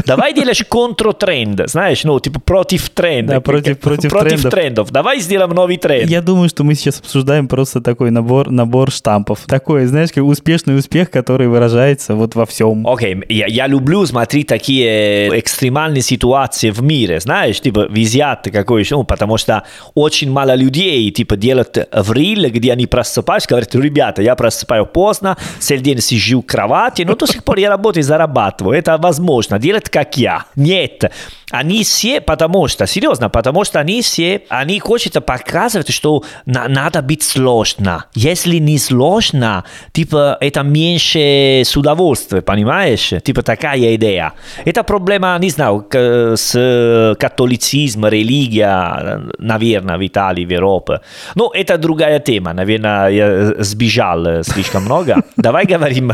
Давай 0.07 0.35
делаешь 0.35 0.65
контртренд, 0.69 1.63
знаешь, 1.67 2.05
ну, 2.05 2.19
типа 2.21 2.41
против 2.41 2.91
тренда. 2.91 3.35
Да, 3.35 3.41
против- 3.41 3.79
против 3.79 4.11
против 4.11 4.29
трендов. 4.31 4.51
трендов. 4.51 4.91
Давай 4.91 5.21
сделаем 5.21 5.51
новый 5.51 5.77
тренд. 5.77 6.11
я 6.11 6.21
думаю, 6.21 6.49
что 6.49 6.65
мы 6.65 6.75
сейчас 6.75 7.01
обсуждаем 7.01 7.49
просто 7.49 7.81
такой 7.81 8.11
набор, 8.11 8.51
набор 8.51 8.91
штампов. 8.91 9.41
Такой, 9.47 9.87
знаешь, 9.87 10.11
как 10.13 10.25
успешный 10.25 10.77
успех, 10.77 11.11
который 11.11 11.49
выражается 11.49 12.15
вот 12.15 12.35
во 12.35 12.47
всем. 12.47 12.87
Окей, 12.87 13.23
я, 13.29 13.47
я 13.47 13.67
люблю 13.67 14.05
смотреть 14.07 14.47
такие 14.47 15.39
экстремальные 15.39 16.03
ситуации 16.03 16.71
в 16.71 16.83
мире, 16.83 17.21
знаешь, 17.21 17.61
типа 17.61 17.87
визят 17.91 18.49
какой 18.53 18.85
ну, 18.91 19.05
потому 19.05 19.37
что 19.37 19.65
очень 19.95 20.31
мало 20.31 20.55
людей, 20.55 21.11
типа, 21.11 21.37
делают 21.37 21.89
в 21.93 22.13
риле, 22.13 22.51
где 22.51 22.73
они 22.73 22.87
просыпаются, 22.87 23.49
говорят, 23.49 23.75
ребята, 23.75 24.23
я 24.23 24.35
просыпаю 24.35 24.87
поздно, 24.87 25.37
целый 25.59 25.83
день 25.83 26.01
сижу 26.01 26.41
в 26.43 26.47
кровати, 26.47 27.03
но 27.03 27.15
до 27.15 27.27
сих 27.27 27.45
пор 27.45 27.59
я 27.59 27.69
работаю 27.69 28.03
и 28.03 28.07
зарабатываю, 28.07 28.77
это 28.77 28.97
возможно, 28.99 29.59
делать 29.59 29.89
как 29.91 30.17
я. 30.17 30.45
Нет, 30.57 31.11
они 31.51 31.83
все, 31.83 32.21
потому 32.21 32.69
что, 32.69 32.87
серьезно, 32.87 33.29
потому 33.29 33.65
что 33.65 33.81
они 33.81 34.03
все, 34.03 34.43
они 34.49 34.79
хотят 34.81 35.25
показывать, 35.27 35.93
что 35.93 36.23
на- 36.47 36.69
надо 36.69 37.03
быть 37.03 37.23
сложно. 37.23 38.05
Если 38.15 38.57
не 38.59 38.79
сложно, 38.79 39.65
типа, 39.93 40.37
это 40.41 40.63
меньше 40.63 41.63
с 41.65 41.77
удовольствием, 41.77 42.43
понимаешь? 42.45 43.13
Типа, 43.25 43.43
такая 43.43 43.95
идея. 43.97 44.33
Это 44.65 44.83
проблема, 44.85 45.37
не 45.41 45.51
знаю, 45.51 45.85
к- 45.89 46.35
с 46.37 47.17
католицизмом, 47.19 48.11
религия, 48.11 49.21
наверное, 49.39 49.99
в 49.99 50.07
Италии, 50.07 50.45
в 50.45 50.51
Европе. 50.53 51.01
Но 51.35 51.51
это 51.53 51.79
другая 51.79 52.21
тема, 52.21 52.53
наверное, 52.53 53.09
я 53.09 53.55
сбежал 53.65 54.45
слишком 54.45 54.85
много. 54.85 55.17
Давай 55.37 55.65
говорим 55.67 56.13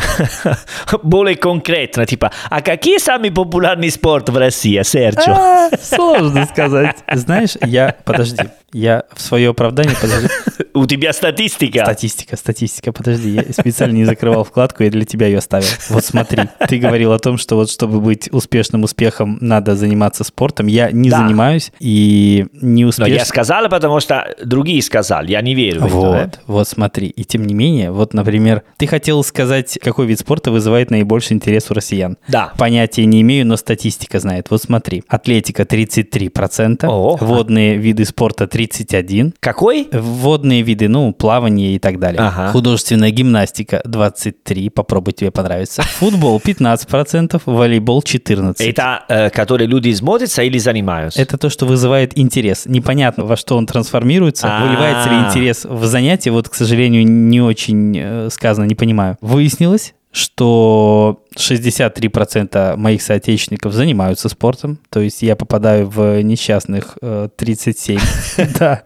более 1.02 1.36
конкретно, 1.36 2.06
типа, 2.06 2.30
а 2.50 2.60
какие 2.62 2.98
самые 2.98 3.32
популярные 3.32 3.65
спорты 3.90 4.33
в 4.33 4.37
России, 4.37 4.81
Серджо? 4.83 5.33
А, 5.33 5.70
Сложно 5.81 6.46
сказать. 6.46 6.96
Знаешь, 7.12 7.57
я... 7.64 7.96
Подожди. 8.05 8.44
Я 8.72 9.05
в 9.14 9.20
свое 9.20 9.50
оправдание... 9.50 9.94
Подожди. 10.00 10.29
У 10.74 10.85
тебя 10.87 11.12
статистика. 11.14 11.85
Статистика, 11.85 12.37
статистика, 12.37 12.92
подожди, 12.92 13.31
я 13.31 13.42
специально 13.52 13.94
не 13.94 14.05
закрывал 14.05 14.44
вкладку, 14.44 14.83
я 14.83 14.90
для 14.90 15.07
тебя 15.07 15.26
ее 15.26 15.38
оставил. 15.38 15.66
Вот 15.88 16.05
смотри, 16.05 16.42
ты 16.68 16.79
говорил 16.79 17.12
о 17.12 17.18
том, 17.18 17.38
что 17.38 17.57
вот 17.57 17.70
чтобы 17.70 18.00
быть 18.00 18.29
успешным 18.31 18.83
успехом, 18.85 19.38
надо 19.40 19.74
заниматься 19.76 20.22
спортом. 20.24 20.66
Я 20.66 20.90
не 20.90 21.09
Да. 21.09 21.18
занимаюсь 21.18 21.72
и 21.81 22.46
не 22.61 22.83
Но 22.83 22.90
успешно. 22.90 23.11
я 23.12 23.24
сказал, 23.24 23.68
потому 23.70 24.00
что 24.00 24.35
другие 24.44 24.83
сказали, 24.83 25.31
я 25.31 25.40
не 25.40 25.55
верю 25.55 25.81
в 25.81 25.87
это. 25.87 25.96
Вот, 25.96 26.16
э. 26.16 26.31
вот 26.46 26.68
смотри. 26.68 27.07
И 27.09 27.24
тем 27.24 27.46
не 27.46 27.55
менее, 27.55 27.90
вот, 27.90 28.12
например, 28.12 28.62
ты 28.76 28.87
хотел 28.87 29.24
сказать, 29.24 29.79
какой 29.83 30.05
вид 30.07 30.18
спорта 30.18 30.50
вызывает 30.50 30.90
наибольший 30.90 31.37
интерес 31.37 31.70
у 31.70 31.74
россиян. 31.74 32.18
Да. 32.29 32.52
Понятия 32.59 33.07
не 33.07 33.22
имею, 33.22 33.45
но 33.46 33.56
статистика 33.56 34.20
знает. 34.20 34.50
Вот 34.50 34.62
смотри. 34.62 35.02
Атлетика 35.09 35.62
33%, 35.62 36.87
О. 36.87 37.16
водные 37.20 37.76
виды 37.76 38.04
спорта 38.04 38.44
31%, 38.44 39.35
Какой? 39.40 39.88
Водные 39.92 40.62
виды, 40.62 40.88
ну, 40.88 41.12
плавание 41.12 41.76
и 41.76 41.78
так 41.78 41.98
далее. 41.98 42.20
Ага. 42.20 42.52
Художественная 42.52 43.11
гимнастика 43.11 43.80
23, 43.85 44.70
попробуй 44.70 45.12
тебе 45.12 45.30
понравится. 45.30 45.82
Футбол 45.98 46.40
15%, 46.44 47.40
волейбол 47.46 48.00
14%. 48.00 48.56
Это, 48.59 49.04
э, 49.09 49.30
которые 49.30 49.68
люди 49.68 49.92
смотрятся 49.92 50.42
или 50.42 50.59
занимаются? 50.59 51.20
Это 51.20 51.38
то, 51.38 51.48
что 51.48 51.66
вызывает 51.66 52.18
интерес. 52.18 52.66
Непонятно, 52.66 53.24
во 53.24 53.37
что 53.37 53.56
он 53.56 53.66
трансформируется. 53.66 54.48
А. 54.50 54.64
Выливается 54.64 55.11
ли 55.11 55.16
интерес 55.16 55.64
в 55.64 55.85
занятие, 55.85 56.30
вот, 56.30 56.48
к 56.48 56.54
сожалению, 56.54 57.06
не 57.06 57.40
очень 57.40 57.96
э, 57.96 58.28
сказано, 58.30 58.64
не 58.64 58.74
понимаю. 58.74 59.16
Выяснилось, 59.20 59.94
что 60.12 61.22
63% 61.38 62.77
моих 62.77 63.03
соотечественников 63.03 63.72
занимаются 63.72 64.29
спортом, 64.29 64.79
то 64.90 65.01
есть 65.01 65.22
я 65.22 65.37
попадаю 65.37 65.88
в 65.88 66.22
несчастных 66.22 66.96
э, 67.03 67.29
37. 67.37 67.99
Да. 68.59 68.83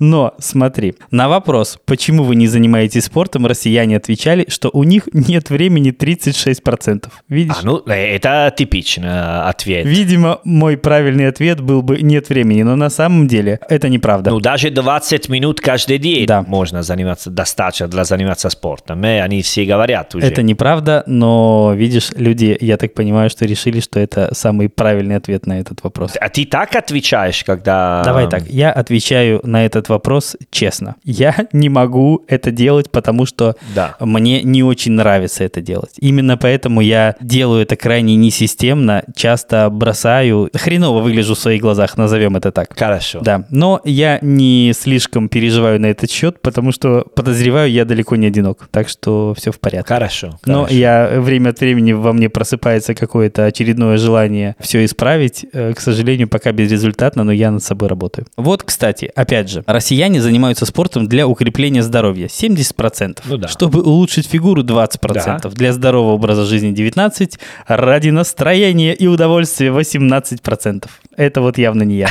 Но 0.00 0.34
смотри, 0.38 0.94
на 1.10 1.28
вопрос, 1.28 1.78
почему 1.84 2.24
вы 2.24 2.36
не 2.36 2.46
занимаетесь 2.46 3.04
спортом, 3.04 3.46
россияне 3.46 3.96
отвечали, 3.96 4.44
что 4.48 4.70
у 4.72 4.84
них 4.84 5.08
нет 5.12 5.50
времени 5.50 5.92
36%. 5.92 7.08
Видишь? 7.28 7.56
А, 7.62 7.64
ну, 7.64 7.78
это 7.86 8.52
типичный 8.56 9.42
ответ. 9.48 9.86
Видимо, 9.86 10.40
мой 10.44 10.76
правильный 10.76 11.28
ответ 11.28 11.60
был 11.60 11.82
бы 11.82 12.00
нет 12.02 12.28
времени, 12.28 12.62
но 12.62 12.76
на 12.76 12.90
самом 12.90 13.28
деле 13.28 13.60
это 13.68 13.88
неправда. 13.88 14.30
Ну, 14.30 14.40
даже 14.40 14.70
20 14.70 15.28
минут 15.28 15.60
каждый 15.60 15.98
день 15.98 16.26
Да. 16.26 16.42
можно 16.42 16.82
заниматься, 16.82 17.30
достаточно 17.30 17.88
для 17.88 18.04
заниматься 18.04 18.50
спортом. 18.50 19.04
И 19.04 19.08
они 19.08 19.42
все 19.42 19.64
говорят 19.64 20.14
уже. 20.14 20.26
Это 20.26 20.42
неправда, 20.42 21.02
но 21.06 21.72
видишь, 21.74 21.93
люди, 22.16 22.56
я 22.60 22.76
так 22.76 22.94
понимаю, 22.94 23.30
что 23.30 23.44
решили, 23.46 23.80
что 23.80 24.00
это 24.00 24.30
самый 24.34 24.68
правильный 24.68 25.16
ответ 25.16 25.46
на 25.46 25.60
этот 25.60 25.82
вопрос. 25.82 26.12
А 26.20 26.28
ты 26.28 26.44
так 26.44 26.74
отвечаешь, 26.76 27.44
когда... 27.44 28.02
Давай 28.04 28.28
так, 28.28 28.46
я 28.48 28.70
отвечаю 28.72 29.40
на 29.44 29.64
этот 29.64 29.88
вопрос 29.88 30.36
честно. 30.50 30.96
Я 31.04 31.34
не 31.52 31.68
могу 31.68 32.24
это 32.28 32.50
делать, 32.50 32.90
потому 32.90 33.26
что 33.26 33.56
Да. 33.74 33.96
мне 34.00 34.42
не 34.42 34.62
очень 34.62 34.92
нравится 34.92 35.44
это 35.44 35.60
делать. 35.60 35.92
Именно 35.98 36.36
поэтому 36.36 36.80
я 36.80 37.16
делаю 37.20 37.62
это 37.62 37.76
крайне 37.76 38.16
несистемно, 38.16 39.04
часто 39.16 39.68
бросаю, 39.70 40.50
хреново 40.54 41.00
выгляжу 41.00 41.34
в 41.34 41.38
своих 41.38 41.60
глазах, 41.62 41.96
назовем 41.96 42.36
это 42.36 42.52
так. 42.52 42.76
Хорошо. 42.78 43.20
Да, 43.20 43.44
но 43.50 43.80
я 43.84 44.18
не 44.22 44.72
слишком 44.78 45.28
переживаю 45.28 45.80
на 45.80 45.86
этот 45.86 46.10
счет, 46.10 46.40
потому 46.40 46.72
что 46.72 47.04
подозреваю, 47.14 47.70
я 47.70 47.84
далеко 47.84 48.16
не 48.16 48.26
одинок, 48.26 48.68
так 48.70 48.88
что 48.88 49.34
все 49.36 49.50
в 49.52 49.58
порядке. 49.60 49.88
Хорошо. 49.94 50.38
Но 50.46 50.62
хорошо. 50.64 50.74
я 50.74 51.10
время 51.20 51.50
от 51.50 51.60
времени 51.60 51.83
во 51.92 52.12
мне 52.12 52.28
просыпается 52.28 52.94
какое-то 52.94 53.44
очередное 53.46 53.98
желание 53.98 54.56
все 54.60 54.84
исправить. 54.84 55.46
Э, 55.52 55.72
К 55.74 55.80
сожалению, 55.80 56.28
пока 56.28 56.52
безрезультатно, 56.52 57.24
но 57.24 57.32
я 57.32 57.50
над 57.50 57.62
собой 57.62 57.88
работаю. 57.88 58.26
Вот, 58.36 58.62
кстати, 58.62 59.10
опять 59.14 59.50
же, 59.50 59.62
россияне 59.66 60.20
занимаются 60.20 60.66
спортом 60.66 61.06
для 61.06 61.26
укрепления 61.26 61.82
здоровья 61.82 62.26
70%. 62.26 63.18
Ну 63.26 63.36
да. 63.36 63.48
Чтобы 63.48 63.82
улучшить 63.82 64.26
фигуру 64.26 64.62
20%. 64.62 65.52
Для 65.54 65.72
здорового 65.72 66.12
образа 66.12 66.44
жизни 66.44 66.72
19%. 66.72 67.38
Ради 67.66 68.10
настроения 68.10 68.94
и 68.94 69.06
удовольствия 69.06 69.68
18%. 69.68 70.88
Это 71.16 71.40
вот 71.40 71.58
явно 71.58 71.82
не 71.82 71.96
я. 71.96 72.08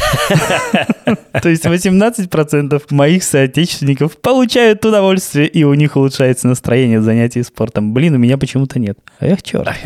То 1.41 1.49
есть 1.49 1.65
18% 1.65 2.83
моих 2.91 3.23
соотечественников 3.23 4.17
получают 4.17 4.85
удовольствие, 4.85 5.47
и 5.47 5.63
у 5.63 5.73
них 5.73 5.95
улучшается 5.95 6.47
настроение 6.47 6.99
от 6.99 7.03
занятий 7.03 7.43
спортом. 7.43 7.93
Блин, 7.93 8.15
у 8.15 8.17
меня 8.17 8.37
почему-то 8.37 8.79
нет. 8.79 8.97
Эх, 9.19 9.41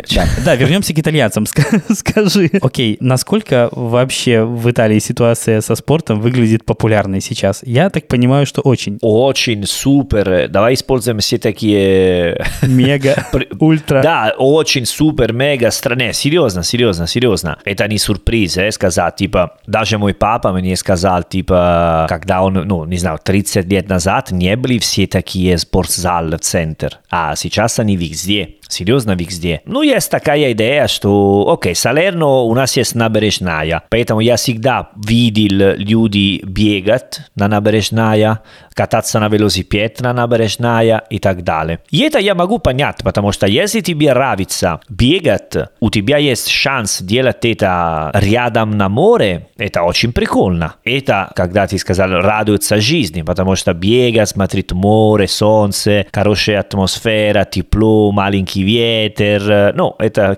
черт. 0.05 0.28
Да, 0.38 0.43
да, 0.45 0.55
вернемся 0.55 0.93
к 0.93 0.99
итальянцам. 0.99 1.43
Ска- 1.43 1.82
Скажи. 1.93 2.49
Окей, 2.61 2.97
насколько 2.99 3.70
вообще 3.72 4.43
в 4.43 4.70
Италии 4.70 4.99
ситуация 4.99 5.61
со 5.61 5.76
спортом 5.76 6.22
выглядит 6.22 6.65
популярной 6.65 7.22
сейчас? 7.22 7.61
Я 7.63 7.89
так 7.89 8.07
понимаю, 8.07 8.45
что 8.45 8.61
очень. 8.61 8.97
Очень 9.01 9.65
супер. 9.65 10.47
Давай 10.49 10.74
используем 10.74 11.20
все 11.20 11.38
такие... 11.38 12.43
Мега, 12.61 13.26
ультра. 13.59 14.01
Да, 14.01 14.34
очень 14.38 14.86
супер, 14.86 15.34
мега 15.34 15.72
стране. 15.72 16.13
Серьезно, 16.13 16.63
серьезно, 16.63 17.07
серьезно. 17.07 17.57
Это 17.65 17.88
не 17.88 17.97
сюрприз, 17.97 18.57
э, 18.57 18.72
сказать, 18.72 19.15
типа, 19.15 19.57
даже 19.68 19.97
мой 19.97 20.13
папа 20.13 20.51
мне 20.51 20.76
сказал, 20.76 21.24
типа, 21.24 22.05
когда 22.09 22.41
он, 22.41 22.53
ну, 22.53 22.86
не 22.86 22.97
знаю, 22.97 23.20
30 23.24 23.65
лет 23.68 23.89
назад 23.89 24.32
не 24.32 24.55
были 24.55 24.78
все 24.80 25.07
такие 25.07 25.57
спортзалы 25.57 26.38
в 26.38 26.41
центр, 26.41 26.99
а 27.09 27.36
сейчас 27.36 27.80
они 27.80 27.95
везде. 27.97 28.55
Серьезно 28.68 29.15
везде. 29.15 29.61
Ну, 29.65 29.82
есть 29.82 30.09
такая 30.11 30.51
идея, 30.53 30.88
что, 30.88 31.49
окей, 31.51 31.76
Салерно 31.76 32.43
у 32.43 32.53
нас 32.53 32.78
есть 32.78 32.95
набережная, 32.95 33.84
поэтому 33.89 34.20
я 34.20 34.36
всегда 34.36 34.89
видел 34.95 35.76
люди 35.78 36.41
бегать 36.43 37.22
на 37.36 37.47
набережная, 37.47 38.41
кататься 38.74 39.20
на 39.20 39.28
велосипед 39.28 40.01
на 40.01 40.13
набережная 40.13 41.03
и 41.09 41.20
так 41.20 41.43
далее. 41.43 41.80
И 41.89 42.01
это 42.01 42.20
я 42.20 42.36
могу 42.36 42.59
понять, 42.59 42.97
потому 43.03 43.32
что 43.32 43.47
если 43.47 43.80
тебе 43.82 44.13
нравится 44.13 44.80
бегать, 44.89 45.55
у 45.80 45.89
тебя 45.89 46.18
есть 46.18 46.47
шанс 46.47 47.01
делать 47.01 47.43
это 47.45 48.11
рядом 48.13 48.72
на 48.72 48.89
море, 48.89 49.47
это 49.57 49.84
очень 49.84 50.13
прикольно. 50.13 50.76
Это, 50.84 51.32
когда 51.36 51.68
ты 51.68 51.78
сказал, 51.78 52.09
радуется 52.09 52.80
жизни, 52.80 53.22
потому 53.22 53.55
что 53.55 53.74
бегать, 53.74 54.30
смотреть 54.30 54.72
море, 54.72 55.28
солнце, 55.28 56.05
хорошая 56.11 56.59
атмосфера, 56.59 57.45
тепло, 57.45 58.11
маленький 58.58 58.64
ветер. 58.64 59.74
Ну, 59.76 59.95
это 59.99 60.36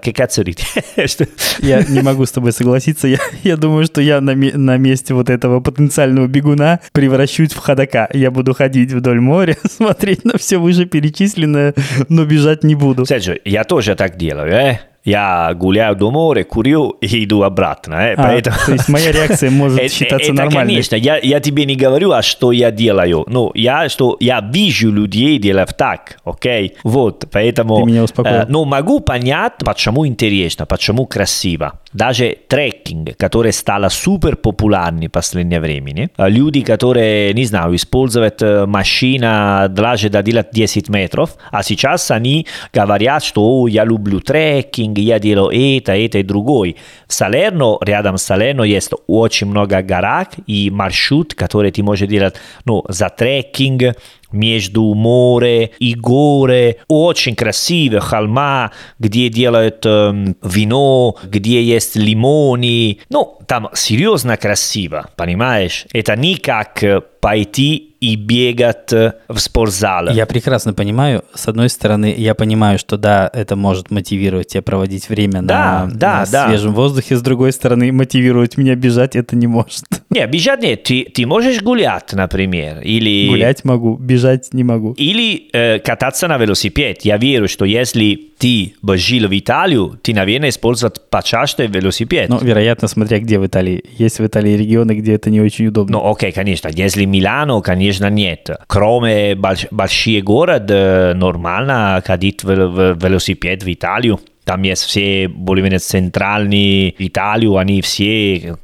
Что- 1.06 1.28
Я 1.60 1.84
не 1.88 2.02
могу 2.02 2.26
с 2.26 2.32
тобой 2.32 2.52
согласиться. 2.52 3.08
Я, 3.08 3.18
я 3.44 3.58
думаю, 3.58 3.86
что 3.86 4.02
я 4.02 4.22
на, 4.22 4.34
на 4.36 4.78
месте 4.78 5.14
вот 5.14 5.30
этого 5.30 5.60
потенциального 5.60 6.28
бегуна 6.28 6.80
превращусь 6.92 7.54
в 7.54 7.58
ходока. 7.60 8.10
Я 8.14 8.32
буду 8.32 8.54
ходить 8.54 8.92
вдоль 8.92 9.20
моря, 9.20 9.58
смотреть 9.70 10.26
на 10.26 10.38
все 10.38 10.58
вышеперечисленное, 10.58 11.74
но 12.10 12.26
бежать 12.26 12.64
не 12.64 12.76
буду. 12.76 13.06
Серджо, 13.06 13.38
я 13.46 13.64
тоже 13.64 13.96
так 13.96 14.18
делаю, 14.18 14.52
э? 14.54 14.80
Я 15.06 15.54
гуляю 15.56 15.96
до 15.96 16.12
моря, 16.12 16.44
курю 16.44 16.90
и 17.02 17.24
иду 17.24 17.44
обратно, 17.44 17.96
э? 17.96 18.14
А, 18.16 18.24
Поэтому... 18.24 18.58
то 18.66 18.72
есть 18.74 18.90
моя 18.90 19.12
реакция 19.12 19.50
может 19.50 19.80
Э, 19.84 19.88
считаться 19.88 20.32
это, 20.32 20.34
нормальной. 20.34 20.74
конечно, 20.74 20.96
я, 20.96 21.18
я 21.18 21.40
тебе 21.40 21.66
не 21.66 21.76
говорю, 21.76 22.12
а 22.12 22.22
что 22.22 22.52
я 22.52 22.70
делаю. 22.72 23.24
Ну, 23.28 23.52
я, 23.56 23.88
что 23.90 24.18
я 24.20 24.42
вижу 24.42 24.92
людей 24.92 25.38
делать 25.38 25.76
так, 25.78 26.18
окей? 26.26 26.76
Вот, 26.84 27.26
поэтому... 27.32 27.78
Ты 27.78 27.86
меня 27.92 28.04
успокоил. 28.04 28.36
э, 28.36 28.46
но 28.50 28.66
могу 28.66 29.00
понять, 29.00 29.54
почему 29.64 30.06
интересно, 30.06 30.66
почему 30.66 31.06
красиво. 31.06 31.80
Даже 31.94 32.38
трекинг, 32.48 33.18
который 33.18 33.52
стал 33.52 33.90
супер 33.90 34.36
популярным 34.36 35.08
в 35.08 35.12
последнее 35.12 35.60
время. 35.60 36.10
э, 36.18 36.30
Люди, 36.30 36.62
которые, 36.62 37.34
не 37.34 37.46
знаю, 37.46 37.76
используют 37.76 38.42
э, 38.42 38.66
машина 38.66 39.68
длаже 39.70 40.10
до 40.10 40.22
10 40.22 40.90
метров, 40.90 41.36
а 41.52 41.64
сейчас 41.64 42.12
они 42.12 42.46
говорят, 42.74 43.24
что 43.24 43.42
«О, 43.42 43.68
я 43.68 43.86
люблю 43.86 44.20
трекинг, 44.20 44.98
я 44.98 45.20
делаю 45.20 45.50
это, 45.50 45.94
это 45.94 46.20
и 46.20 46.24
другой. 46.24 46.76
В 47.08 47.14
Салерно, 47.14 47.78
рядом 47.82 48.18
с 48.18 48.24
Салерно 48.24 48.64
есть 48.64 48.92
очень 49.08 49.48
много 49.48 49.82
горок 49.82 50.30
и 50.46 50.70
маршрут, 50.70 51.34
который 51.34 51.72
ты 51.72 51.82
можешь 51.82 52.08
делать 52.08 52.36
ну, 52.66 52.84
за 52.88 53.10
трекинг, 53.10 53.96
между 54.32 54.94
море 54.94 55.72
и 55.80 55.96
горы. 55.96 56.78
Очень 56.88 57.36
красиво, 57.36 58.00
холма, 58.00 58.72
где 59.00 59.30
делают 59.30 59.86
эм, 59.86 60.36
вино, 60.44 61.16
где 61.24 61.64
есть 61.64 61.96
лимоны. 61.96 63.00
Ну, 63.10 63.38
там 63.48 63.70
серьезно 63.74 64.38
красиво, 64.38 65.10
понимаешь? 65.16 65.86
Это 65.94 66.16
не 66.16 66.36
как 66.36 66.84
э, 66.84 67.02
пойти 67.20 67.90
и 68.00 68.16
бегать 68.16 68.94
э, 68.94 69.14
в 69.28 69.40
спортзал. 69.40 70.10
Я 70.10 70.26
прекрасно 70.26 70.74
понимаю. 70.74 71.24
С 71.34 71.48
одной 71.48 71.70
стороны, 71.70 72.14
я 72.18 72.34
понимаю, 72.34 72.80
что 72.80 72.98
да, 72.98 73.30
это 73.34 73.56
может 73.56 73.92
мотивировать 73.92 74.48
тебя 74.48 74.62
проводить 74.62 75.10
время 75.10 75.42
Да, 75.42 75.86
на, 75.86 75.92
да, 75.94 76.20
на 76.20 76.26
да. 76.32 76.48
свежем 76.48 76.74
воздухе. 76.74 77.18
С 77.18 77.22
другой 77.22 77.52
стороны, 77.52 77.92
мотивировать 77.92 78.58
меня 78.58 78.76
бежать 78.76 79.16
это 79.16 79.36
не 79.36 79.48
может. 79.48 79.86
Не, 80.10 80.26
бежать 80.26 80.64
нет. 80.64 80.84
Ты, 80.84 81.04
ты 81.04 81.28
можешь 81.28 81.62
гулять, 81.62 82.14
например, 82.14 82.80
или... 82.82 83.28
Гулять 83.28 83.64
могу, 83.64 83.96
бежать 83.96 84.50
не 84.54 84.64
могу. 84.64 84.94
Или 84.94 85.50
э, 85.54 85.78
кататься 85.78 86.28
на 86.28 86.40
велосипед. 86.40 87.02
Я 87.04 87.18
верю, 87.18 87.48
что 87.48 87.64
если 87.64 88.30
ты 88.40 88.74
бы 88.82 88.98
жил 88.98 89.28
в 89.28 89.38
Италию, 89.38 90.00
ты, 90.02 90.16
наверное, 90.16 90.50
использовать 90.50 91.10
почаще 91.10 91.68
велосипед. 91.68 92.30
Ну, 92.30 92.40
вероятно, 92.40 92.88
смотря 92.88 93.20
где 93.20 93.38
в 93.38 93.46
Италии. 93.46 93.84
Есть 93.98 94.18
в 94.20 94.26
Италии 94.26 94.54
регионы, 94.54 94.94
где 94.94 95.14
это 95.14 95.30
не 95.30 95.42
очень 95.42 95.68
удобно. 95.68 96.00
Ну, 96.00 96.10
окей, 96.10 96.32
конечно. 96.32 96.70
Если 96.70 97.06
Милано, 97.10 97.62
конечно, 97.62 98.10
нет. 98.10 98.50
Кроме 98.68 99.34
больш- 99.34 99.68
больших 99.72 100.24
городов, 100.24 101.16
нормально 101.16 102.02
ходить 102.06 102.44
в, 102.44 102.48
в 102.48 103.04
велосипед 103.04 103.64
в 103.64 103.74
Италию. 103.74 104.20
Там 104.46 104.64
есть 104.64 104.84
все 104.84 105.28
более-менее 105.28 105.80
центральные 105.80 106.96
Италию, 106.98 107.58
они 107.58 107.82
все, 107.82 108.56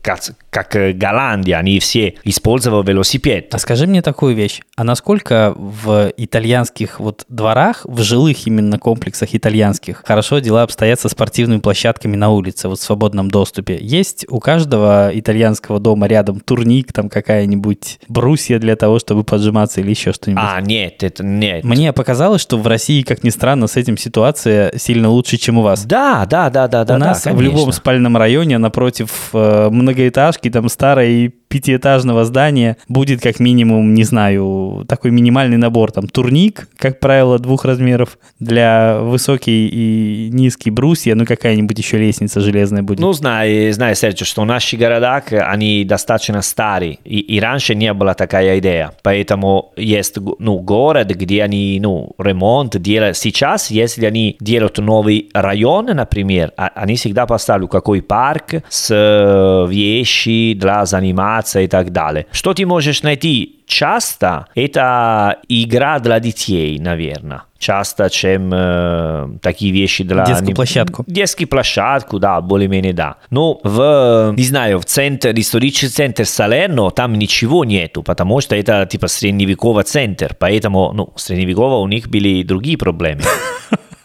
как, 0.56 0.74
э, 0.78 0.93
Голландия, 0.93 1.58
они 1.58 1.80
все 1.80 2.14
используют 2.24 2.88
велосипед. 2.88 3.53
А 3.53 3.58
скажи 3.58 3.88
мне 3.88 4.01
такую 4.01 4.36
вещь. 4.36 4.62
А 4.78 4.86
насколько 4.86 5.53
в 5.58 6.14
итальянских 6.16 7.01
вот 7.01 7.26
дворах, 7.28 7.82
в 7.84 8.01
жилых 8.01 8.47
именно 8.47 8.80
комплексах 8.80 9.36
итальянских, 9.36 10.01
хорошо 10.06 10.39
дела 10.39 10.64
обстоят 10.64 11.01
со 11.01 11.10
спортивными 11.10 11.60
площадками 11.60 12.16
на 12.16 12.30
улице, 12.30 12.70
вот 12.70 12.80
в 12.80 12.84
свободном 12.84 13.30
доступе? 13.30 13.78
Есть 13.82 14.26
у 14.30 14.39
каждого 14.39 15.12
итальянского 15.14 15.82
дома 15.82 16.08
рядом 16.08 16.39
турник, 16.39 16.93
там 16.93 17.10
какая-нибудь 17.10 17.99
брусья 18.08 18.58
для 18.58 18.78
того, 18.78 18.99
чтобы 18.99 19.26
поджиматься 19.26 19.82
или 19.82 19.89
еще 19.89 20.14
что-нибудь? 20.14 20.41
А, 20.41 20.62
нет, 20.62 21.03
это 21.03 21.22
нет. 21.22 21.66
Мне 21.66 21.91
показалось, 21.91 22.41
что 22.41 22.58
в 22.58 22.66
России, 22.66 23.01
как 23.01 23.26
ни 23.26 23.30
странно, 23.30 23.68
с 23.68 23.76
этим 23.76 23.97
ситуация 23.97 24.72
сильно 24.78 25.10
лучше, 25.10 25.36
чем 25.36 25.58
у 25.58 25.64
вас. 25.64 25.84
Да, 25.84 26.26
да, 26.26 26.49
да, 26.49 26.70
да, 26.70 26.86
да. 26.86 26.95
у 26.95 26.97
нас 26.97 27.24
да, 27.24 27.34
в 27.34 27.41
любом 27.41 27.74
спальном 27.74 28.16
районе 28.16 28.58
напротив 28.58 29.32
э, 29.34 29.70
многоэтажки, 29.70 30.45
там 30.50 30.70
старой 30.70 31.34
пятиэтажного 31.56 32.26
здания 32.26 32.76
будет 32.89 33.22
как 33.22 33.39
минимум, 33.39 33.93
не 33.93 34.03
знаю, 34.03 34.84
такой 34.89 35.12
минимальный 35.12 35.56
набор. 35.56 35.93
Там 35.93 36.10
турник, 36.10 36.68
как 36.78 36.99
правило, 36.99 37.39
двух 37.39 37.64
размеров 37.64 38.18
для 38.41 38.99
высокий 38.99 39.70
и 39.72 40.30
низкий 40.34 40.70
брусья, 40.70 41.16
ну 41.16 41.26
какая-нибудь 41.26 41.78
еще 41.78 41.97
лестница 41.97 42.41
железная 42.41 42.84
будет. 42.84 42.99
Ну, 42.99 43.14
знай, 43.14 43.72
знай, 43.72 43.95
Серджо, 43.95 44.26
что 44.26 44.43
наши 44.43 44.76
города, 44.76 45.24
они 45.32 45.86
достаточно 45.86 46.41
старые, 46.41 46.99
и, 47.06 47.20
и 47.20 47.39
раньше 47.39 47.74
не 47.74 47.93
была 47.93 48.16
такая 48.16 48.60
идея. 48.60 48.91
Поэтому 49.01 49.72
есть 49.78 50.18
ну, 50.39 50.60
город, 50.60 51.08
где 51.08 51.41
они 51.41 51.80
ну, 51.82 52.12
ремонт 52.18 52.78
делают. 52.82 53.16
Сейчас, 53.16 53.72
если 53.72 54.06
они 54.06 54.36
делают 54.41 54.78
новый 54.80 55.30
район, 55.34 55.86
например, 55.86 56.51
они 56.58 56.97
всегда 56.97 57.26
поставят 57.26 57.72
какой 57.72 58.01
парк 58.01 58.56
с 58.68 59.66
вещи 59.70 60.53
для 60.53 60.86
заниматься 60.86 61.45
и 61.54 61.68
так 61.68 61.91
далее. 61.91 62.28
Что 62.32 62.54
ты 62.54 62.66
можешь 62.66 63.04
найти 63.04 63.64
часто? 63.68 64.48
Это 64.56 65.38
игра 65.48 66.00
для 66.00 66.20
детей, 66.20 66.80
наверное 66.80 67.43
часто, 67.66 68.10
чем 68.12 68.52
э, 68.54 69.28
такие 69.41 69.72
вещи 69.72 70.04
для... 70.04 70.24
Детскую 70.24 70.56
площадку. 70.56 71.04
Детскую 71.08 71.48
площадку, 71.48 72.20
да, 72.20 72.39
более-менее 72.39 72.93
да. 72.93 73.16
Но 73.32 73.60
в, 73.64 74.34
не 74.38 74.43
знаю, 74.43 74.80
в 74.80 74.86
центр, 74.86 75.32
исторический 75.36 75.88
центр 75.88 76.26
Салерно 76.26 76.91
там 76.91 77.16
ничего 77.16 77.66
нету, 77.66 78.04
потому 78.04 78.39
что 78.41 78.56
это 78.56 78.86
типа 78.86 79.08
средневековый 79.08 79.84
центр, 79.84 80.36
поэтому, 80.38 80.91
ну, 80.93 81.14
средневеково 81.16 81.78
у 81.78 81.88
них 81.88 82.08
были 82.08 82.43
другие 82.43 82.78
проблемы. 82.78 83.22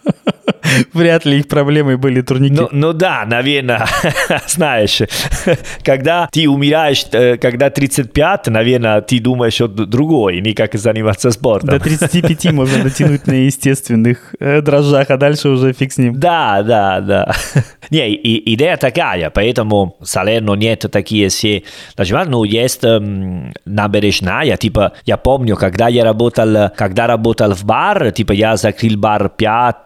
Вряд 0.93 1.25
ли 1.25 1.39
их 1.39 1.49
проблемой 1.49 1.97
были 1.97 2.21
турники. 2.21 2.55
Ну, 2.55 2.69
ну 2.73 2.93
да, 2.93 3.25
наверное, 3.27 3.87
знаешь, 4.47 5.01
когда 5.85 6.29
ты 6.31 6.49
умираешь, 6.49 7.05
э, 7.13 7.37
когда 7.37 7.71
35, 7.71 8.49
наверное, 8.49 9.01
ты 9.01 9.21
думаешь 9.21 9.61
о 9.61 9.69
другой, 9.69 10.41
не 10.41 10.53
как 10.53 10.75
заниматься 10.75 11.31
спортом. 11.31 11.71
До 11.71 11.81
35 11.81 12.53
можно 12.53 12.85
натянуть 12.85 13.27
на 13.27 13.33
естественных 13.33 14.35
э, 14.39 14.61
дрожжах, 14.61 15.11
а 15.11 15.17
дальше 15.17 15.49
уже 15.49 15.73
фиг 15.73 15.93
с 15.93 15.99
ним. 15.99 16.19
Да, 16.19 16.63
да, 16.63 17.01
да. 17.01 17.35
Не, 17.91 18.13
и, 18.13 18.55
идея 18.55 18.77
такая, 18.77 19.31
поэтому 19.31 19.97
Салерно 20.03 20.55
нет 20.55 20.87
такие 20.91 21.29
все... 21.29 21.65
Ну, 22.27 22.45
есть 22.45 22.85
эм, 22.85 23.53
набережная, 23.65 24.57
типа, 24.57 24.93
я 25.05 25.17
помню, 25.17 25.57
когда 25.57 25.89
я 25.89 26.05
работал, 26.05 26.71
когда 26.77 27.07
работал 27.07 27.55
в 27.55 27.65
бар, 27.65 28.11
типа, 28.13 28.33
я 28.33 28.57
закрыл 28.57 28.97
бар 28.97 29.31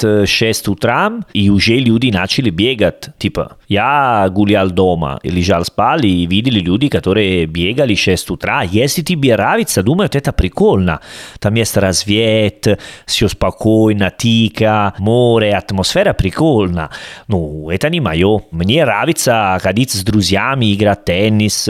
5-6 0.04 0.70
утра, 0.70 1.12
и 1.32 1.50
уже 1.50 1.76
люди 1.78 2.10
начали 2.10 2.50
бегать. 2.50 3.08
Типа, 3.18 3.56
я 3.68 4.28
гулял 4.30 4.70
дома, 4.70 5.18
лежал 5.22 5.64
спал, 5.64 6.00
и 6.00 6.26
видели 6.26 6.60
люди, 6.60 6.88
которые 6.88 7.46
бегали 7.46 7.94
6 7.94 8.30
утра. 8.30 8.62
Если 8.62 9.02
тебе 9.02 9.34
нравится, 9.34 9.82
думают, 9.82 10.14
это 10.16 10.32
прикольно. 10.32 11.00
Там 11.40 11.54
есть 11.54 11.76
рассвет, 11.76 12.78
все 13.06 13.28
спокойно, 13.28 14.12
тихо, 14.16 14.94
море, 14.98 15.54
атмосфера 15.54 16.12
прикольно. 16.12 16.90
Ну, 17.28 17.70
это 17.70 17.88
не 17.88 18.00
мое. 18.00 18.42
Мне 18.50 18.84
нравится 18.84 19.58
ходить 19.62 19.90
с 19.90 20.02
друзьями, 20.04 20.74
играть 20.74 21.04
теннис, 21.04 21.68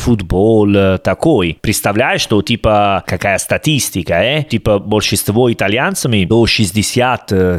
футбол, 0.00 0.98
такой. 0.98 1.58
Представляешь, 1.60 2.20
что 2.20 2.42
типа 2.42 3.02
какая 3.06 3.38
статистика, 3.38 4.14
э? 4.14 4.44
Типа 4.44 4.78
большинство 4.78 5.52
итальянцами 5.52 6.24
до 6.24 6.46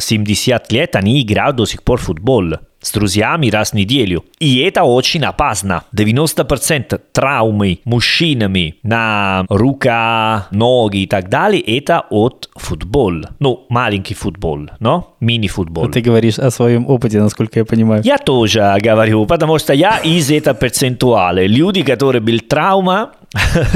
60-70 0.03 0.61
лет 0.69 0.95
они 0.95 1.21
играют 1.21 1.55
до 1.55 1.65
сих 1.65 1.83
пор 1.83 1.99
в 1.99 2.03
футбол 2.03 2.53
с 2.83 2.91
друзьями 2.91 3.49
раз 3.49 3.71
в 3.71 3.73
неделю. 3.75 4.25
И 4.39 4.59
это 4.59 4.83
очень 4.83 5.23
опасно. 5.23 5.83
90% 5.95 6.99
травмы 7.11 7.79
мужчинами 7.85 8.75
на 8.83 9.45
рука, 9.49 10.47
ноги 10.51 11.03
и 11.03 11.07
так 11.07 11.29
далее, 11.29 11.61
это 11.61 12.03
от 12.09 12.49
футбола. 12.55 13.29
Ну, 13.39 13.65
маленький 13.69 14.13
футбол, 14.13 14.69
но 14.79 15.15
мини-футбол. 15.21 15.89
Ты 15.89 16.01
говоришь 16.01 16.39
о 16.39 16.51
своем 16.51 16.89
опыте, 16.89 17.21
насколько 17.21 17.59
я 17.59 17.65
понимаю. 17.65 18.01
Я 18.03 18.17
тоже 18.17 18.75
говорю, 18.81 19.25
потому 19.25 19.59
что 19.59 19.73
я 19.73 19.99
из 19.99 20.29
этого 20.29 20.55
перцентуала. 20.55 21.45
Люди, 21.45 21.83
которые 21.83 22.21
были 22.21 22.39
травма, 22.39 23.11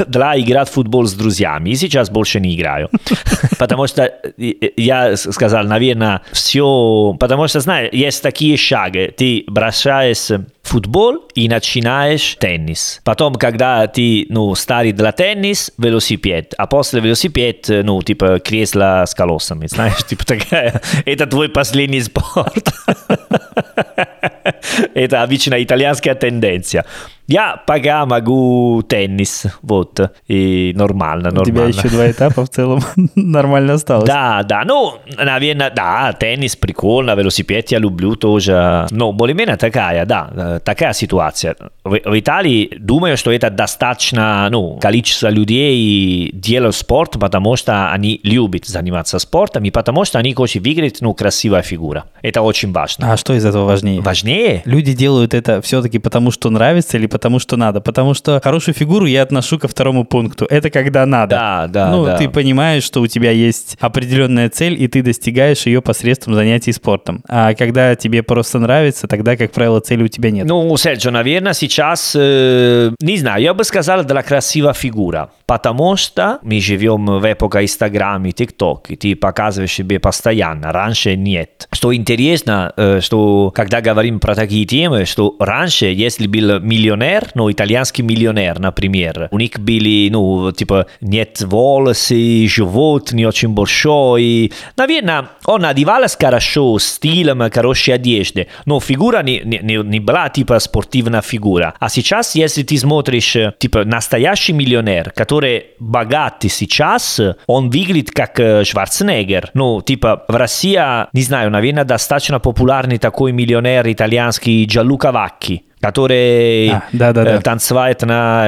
для 0.06 0.38
играть 0.38 0.68
в 0.68 0.72
футбол 0.72 1.06
с 1.06 1.14
друзьями. 1.14 1.70
И 1.70 1.74
сейчас 1.76 2.10
больше 2.10 2.40
не 2.40 2.54
играю. 2.56 2.90
Потому 3.58 3.86
что 3.86 4.12
я 4.36 5.16
сказал, 5.16 5.64
наверное, 5.64 6.22
все... 6.32 7.16
Потому 7.18 7.48
что, 7.48 7.60
знаешь, 7.60 7.90
есть 7.92 8.22
такие 8.22 8.56
шаги. 8.56 9.12
Ты 9.16 9.44
бросаешь 9.48 10.28
футбол 10.62 11.24
и 11.34 11.48
начинаешь 11.48 12.36
теннис. 12.38 13.00
Потом, 13.04 13.34
когда 13.34 13.86
ты, 13.86 14.26
ну, 14.28 14.54
старый 14.54 14.92
для 14.92 15.12
теннис, 15.12 15.72
велосипед. 15.78 16.54
А 16.58 16.66
после 16.66 17.00
велосипед, 17.00 17.66
ну, 17.68 18.02
типа 18.02 18.38
кресло 18.38 19.04
с 19.06 19.14
колесами. 19.14 19.66
Знаешь, 19.66 20.04
типа 20.06 20.24
такая... 20.26 20.80
Это 21.04 21.26
твой 21.26 21.48
последний 21.48 22.00
спорт. 22.00 22.72
Это 24.94 25.22
обычно 25.22 25.62
итальянская 25.62 26.14
тенденция. 26.14 26.84
Я 27.28 27.62
пока 27.66 28.06
могу 28.06 28.82
теннис, 28.88 29.44
вот, 29.60 30.00
и 30.28 30.72
нормально, 30.74 31.30
нормально. 31.30 31.42
У 31.42 31.44
тебя 31.44 31.64
еще 31.66 31.88
два 31.88 32.10
этапа 32.10 32.46
в 32.46 32.48
целом 32.48 32.80
нормально 33.14 33.74
осталось. 33.74 34.06
Да, 34.06 34.42
да, 34.42 34.64
ну, 34.64 34.94
наверное, 35.18 35.70
да, 35.70 36.14
теннис 36.14 36.56
прикольно, 36.56 37.14
велосипед 37.14 37.70
я 37.70 37.78
люблю 37.78 38.16
тоже. 38.16 38.86
Но 38.90 39.12
более-менее 39.12 39.58
такая, 39.58 40.06
да, 40.06 40.60
такая 40.64 40.94
ситуация. 40.94 41.54
В, 41.84 42.00
в 42.02 42.18
Италии 42.18 42.74
думаю, 42.78 43.18
что 43.18 43.30
это 43.30 43.50
достаточно, 43.50 44.48
ну, 44.50 44.78
количество 44.80 45.28
людей 45.28 46.30
делают 46.32 46.76
спорт, 46.76 47.18
потому 47.20 47.56
что 47.56 47.92
они 47.92 48.20
любят 48.22 48.64
заниматься 48.64 49.18
спортом, 49.18 49.64
и 49.64 49.70
потому 49.70 50.06
что 50.06 50.18
они 50.18 50.32
хотят 50.32 50.48
выглядеть, 50.64 51.02
ну, 51.02 51.12
красивая 51.12 51.60
фигура. 51.60 52.06
Это 52.22 52.40
очень 52.40 52.72
важно. 52.72 53.12
А 53.12 53.16
что 53.18 53.34
из 53.34 53.44
этого 53.44 53.66
важнее? 53.66 54.00
Важнее? 54.00 54.62
Люди 54.64 54.94
делают 54.94 55.34
это 55.34 55.60
все-таки 55.60 55.98
потому, 55.98 56.30
что 56.30 56.48
нравится 56.48 56.96
или 56.96 57.06
потому 57.06 57.17
что 57.38 57.56
надо. 57.56 57.80
Потому 57.80 58.14
что 58.14 58.40
хорошую 58.42 58.74
фигуру 58.74 59.06
я 59.06 59.22
отношу 59.22 59.58
ко 59.58 59.68
второму 59.68 60.04
пункту. 60.04 60.46
Это 60.48 60.70
когда 60.70 61.06
надо. 61.06 61.36
Да, 61.36 61.66
да, 61.68 61.90
Ну, 61.90 62.04
да. 62.04 62.16
ты 62.16 62.28
понимаешь, 62.28 62.82
что 62.82 63.00
у 63.00 63.06
тебя 63.06 63.30
есть 63.30 63.76
определенная 63.80 64.48
цель, 64.48 64.80
и 64.82 64.88
ты 64.88 65.02
достигаешь 65.02 65.66
ее 65.66 65.82
посредством 65.82 66.34
занятий 66.34 66.72
спортом. 66.72 67.22
А 67.28 67.54
когда 67.54 67.94
тебе 67.94 68.22
просто 68.22 68.58
нравится, 68.58 69.06
тогда, 69.06 69.36
как 69.36 69.52
правило, 69.52 69.80
цели 69.80 70.04
у 70.04 70.08
тебя 70.08 70.30
нет. 70.30 70.46
Ну, 70.46 70.76
Серджо, 70.76 71.10
наверное, 71.10 71.52
сейчас, 71.52 72.14
э, 72.16 72.92
не 73.00 73.16
знаю, 73.16 73.42
я 73.42 73.54
бы 73.54 73.64
сказал, 73.64 74.04
для 74.04 74.22
красивая 74.22 74.72
фигура. 74.74 75.30
Потому 75.46 75.96
что 75.96 76.38
мы 76.42 76.60
живем 76.60 77.06
в 77.06 77.32
эпоху 77.32 77.58
Инстаграм 77.58 78.24
и 78.26 78.32
ТикТок, 78.32 78.90
и 78.90 78.96
ты 78.96 79.16
показываешь 79.16 79.72
себе 79.72 79.98
постоянно, 79.98 80.72
раньше 80.72 81.16
нет. 81.16 81.68
Что 81.72 81.94
интересно, 81.94 82.72
э, 82.76 83.00
что 83.00 83.50
когда 83.54 83.80
говорим 83.80 84.20
про 84.20 84.34
такие 84.34 84.66
темы, 84.66 85.06
что 85.06 85.34
раньше, 85.38 85.86
если 85.86 86.26
был 86.26 86.60
миллионер, 86.60 87.07
ну, 87.34 87.50
итальянский 87.50 88.04
миллионер, 88.04 88.58
например, 88.58 89.28
у 89.30 89.38
них 89.38 89.58
были, 89.58 90.08
ну, 90.10 90.52
типа, 90.52 90.86
нет 91.00 91.40
волосы, 91.42 92.46
живот 92.48 93.12
не 93.12 93.26
очень 93.26 93.50
большой. 93.50 94.52
Наверное, 94.76 95.28
он 95.44 95.64
одевался 95.64 96.18
хорошо, 96.18 96.78
стилем, 96.78 97.50
хорошей 97.50 97.94
одежды, 97.94 98.48
но 98.66 98.80
фигура 98.80 99.22
не, 99.22 99.40
не, 99.44 99.76
не 99.76 100.00
была, 100.00 100.28
типа, 100.28 100.58
спортивная 100.58 101.22
фигура. 101.22 101.74
А 101.78 101.88
сейчас, 101.88 102.34
если 102.34 102.62
ты 102.62 102.76
смотришь, 102.78 103.36
типа, 103.58 103.84
настоящий 103.84 104.52
миллионер, 104.52 105.10
который 105.10 105.66
богатый 105.78 106.48
сейчас, 106.48 107.20
он 107.46 107.70
выглядит 107.70 108.10
как 108.10 108.36
Шварценеггер. 108.64 109.50
Ну, 109.54 109.80
типа, 109.80 110.24
в 110.28 110.34
России, 110.34 110.78
не 111.14 111.22
знаю, 111.22 111.50
наверное, 111.50 111.84
достаточно 111.84 112.40
популярный 112.40 112.98
такой 112.98 113.32
миллионер 113.32 113.90
итальянский 113.90 114.64
Джалука 114.64 115.12
Вакки 115.12 115.64
который 115.80 116.70
а, 116.70 116.84
да, 116.92 117.12
да, 117.12 117.24
да. 117.24 117.40
танцевает 117.40 118.02
на, 118.02 118.46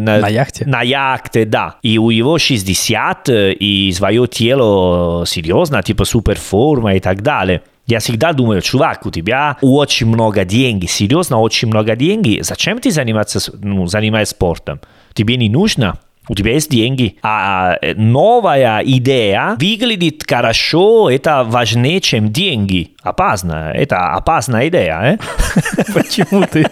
на, 0.00 0.18
на 0.18 0.28
яхте. 0.28 0.64
На 0.66 0.82
яхте, 0.82 1.44
да. 1.44 1.76
И 1.82 1.98
у 1.98 2.10
него 2.10 2.38
60, 2.38 3.28
и 3.28 3.92
свое 3.94 4.26
тело 4.26 5.24
серьезно, 5.26 5.82
типа 5.82 6.04
суперформа 6.04 6.96
и 6.96 7.00
так 7.00 7.22
далее. 7.22 7.62
Я 7.86 7.98
всегда 7.98 8.32
думаю, 8.32 8.62
чувак, 8.62 9.04
у 9.04 9.10
тебя 9.10 9.58
очень 9.60 10.06
много 10.06 10.44
денег, 10.44 10.90
серьезно, 10.90 11.38
очень 11.38 11.68
много 11.68 11.96
денег. 11.96 12.42
Зачем 12.42 12.80
ты 12.80 12.90
заниматься, 12.90 13.40
ну, 13.60 13.86
занимаешься 13.86 14.34
спортом? 14.34 14.80
Тебе 15.12 15.36
не 15.36 15.50
нужно. 15.50 15.98
У 16.28 16.34
тебя 16.34 16.52
есть 16.52 16.70
деньги. 16.70 17.16
А 17.22 17.76
новая 17.96 18.80
идея 18.84 19.56
выглядит 19.58 20.24
хорошо, 20.28 21.10
это 21.10 21.44
важнее, 21.44 22.00
чем 22.00 22.32
деньги. 22.32 22.92
Опасно. 23.02 23.70
Это 23.74 24.14
опасная 24.14 24.68
идея, 24.68 25.00
э? 25.02 25.82
Почему 25.92 26.46
ты, 26.50 26.66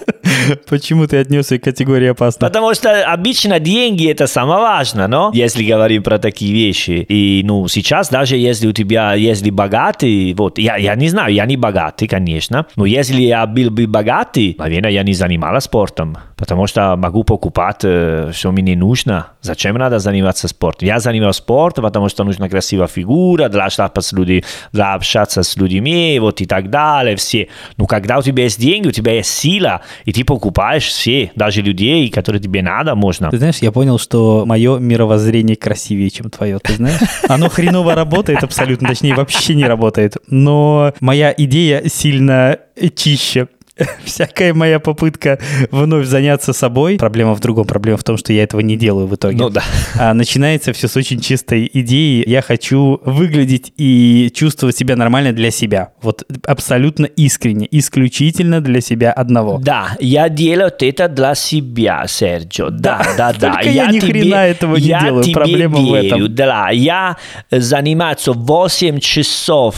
почему 0.69 1.07
ты 1.07 1.19
отнес 1.19 1.49
к 1.49 1.59
категории 1.59 2.09
опасно? 2.09 2.47
Потому 2.47 2.75
что 2.75 3.05
обычно 3.05 3.61
деньги 3.61 4.11
это 4.11 4.27
самое 4.27 4.61
важное, 4.61 5.09
но 5.09 5.31
если 5.35 5.63
говорим 5.65 6.03
про 6.03 6.19
такие 6.19 6.53
вещи. 6.53 7.05
И, 7.09 7.43
ну, 7.45 7.69
сейчас 7.69 8.09
даже 8.09 8.37
если 8.37 8.67
у 8.67 8.73
тебя, 8.73 9.15
если 9.15 9.51
богатый, 9.51 10.33
вот, 10.33 10.59
я, 10.59 10.77
я 10.77 10.95
не 10.95 11.09
знаю, 11.09 11.35
я 11.35 11.45
не 11.45 11.57
богатый, 11.59 12.09
конечно, 12.09 12.67
но 12.77 12.87
если 12.87 13.21
я 13.21 13.47
был 13.47 13.71
бы 13.71 13.87
богатый, 13.87 14.57
наверное, 14.59 14.91
я 14.91 15.03
не 15.03 15.13
занимался 15.13 15.61
спортом. 15.61 16.17
Потому 16.43 16.67
что 16.67 16.97
могу 16.97 17.23
покупать, 17.23 17.85
э, 17.85 18.33
что 18.35 18.51
мне 18.51 18.75
нужно. 18.75 19.29
Зачем 19.43 19.77
надо 19.77 20.01
заниматься 20.01 20.49
спортом? 20.49 20.89
Я 20.89 20.99
занимаюсь 20.99 21.37
спортом, 21.37 21.85
потому 21.85 22.09
что 22.09 22.25
нужна 22.25 22.49
красивая 22.49 22.89
фигура, 22.89 23.49
для 23.49 23.71
с, 23.71 24.13
людьми, 24.13 24.43
для 24.73 24.95
общаться 24.95 25.45
с 25.45 25.57
людьми, 25.57 26.19
вот 26.21 26.41
и 26.41 26.47
так 26.47 26.69
далее, 26.69 27.15
все. 27.15 27.47
Но 27.77 27.87
когда 27.87 28.19
у 28.19 28.23
тебя 28.23 28.43
есть 28.43 28.61
деньги, 28.61 28.89
у 28.89 28.91
тебя 28.91 29.13
есть 29.13 29.31
сила, 29.31 29.83
и 30.05 30.13
ты 30.13 30.25
покупаешь 30.25 30.87
все, 30.87 31.31
даже 31.37 31.63
людей, 31.63 32.11
которые 32.11 32.43
тебе 32.43 32.61
надо, 32.61 32.97
можно. 32.97 33.31
Ты 33.31 33.39
знаешь, 33.39 33.59
я 33.59 33.71
понял, 33.71 34.01
что 34.01 34.43
мое 34.45 34.81
мировоззрение 34.81 35.55
красивее, 35.55 36.11
чем 36.11 36.29
твое, 36.29 36.59
ты 36.59 36.73
знаешь? 36.73 36.99
Оно 37.29 37.49
хреново 37.51 37.95
работает 37.95 38.43
абсолютно, 38.43 38.89
точнее, 38.89 39.15
вообще 39.15 39.55
не 39.55 39.65
работает. 39.65 40.17
Но 40.27 40.93
моя 40.99 41.33
идея 41.37 41.85
сильно 41.87 42.59
чище. 42.97 43.47
всякая 44.05 44.55
моя 44.55 44.81
попытка 44.81 45.39
вновь 45.71 46.07
заняться 46.07 46.53
собой, 46.53 46.99
проблема 46.99 47.35
в 47.35 47.41
другом, 47.41 47.67
проблема 47.67 47.99
в 47.99 48.05
том, 48.05 48.17
что 48.17 48.33
я 48.33 48.43
этого 48.43 48.61
не 48.61 48.77
делаю 48.77 49.07
в 49.07 49.15
итоге. 49.15 49.37
Ну 49.39 49.49
да. 49.49 49.63
А 49.99 50.15
начинается 50.15 50.73
все 50.73 50.89
с 50.89 50.97
очень 50.97 51.21
чистой 51.21 51.71
идеи. 51.73 52.25
Я 52.27 52.43
хочу 52.43 53.01
выглядеть 53.05 53.73
и 53.77 54.31
чувствовать 54.35 54.77
себя 54.77 54.97
нормально 54.97 55.33
для 55.33 55.51
себя. 55.51 55.93
Вот 56.03 56.25
абсолютно 56.47 57.07
искренне, 57.07 57.67
исключительно 57.71 58.61
для 58.61 58.81
себя 58.81 59.13
одного. 59.13 59.59
Да, 59.59 59.97
я 60.01 60.29
делаю 60.29 60.73
это 60.79 61.09
для 61.09 61.35
себя, 61.35 62.05
Серджо. 62.07 62.71
Да, 62.71 63.03
да, 63.17 63.33
да. 63.33 63.55
Только 63.55 63.71
я, 63.71 63.85
я 63.85 63.93
ни 63.93 64.01
тебе, 64.01 64.21
хрена 64.21 64.47
этого 64.47 64.77
не 64.77 64.89
делаю. 64.89 65.33
Проблема 65.33 65.79
верю, 65.79 65.91
в 65.91 65.95
этом. 65.95 66.35
Да, 66.35 66.71
я 66.71 67.17
занимаюсь 67.51 68.27
8 68.27 68.99
часов 69.01 69.77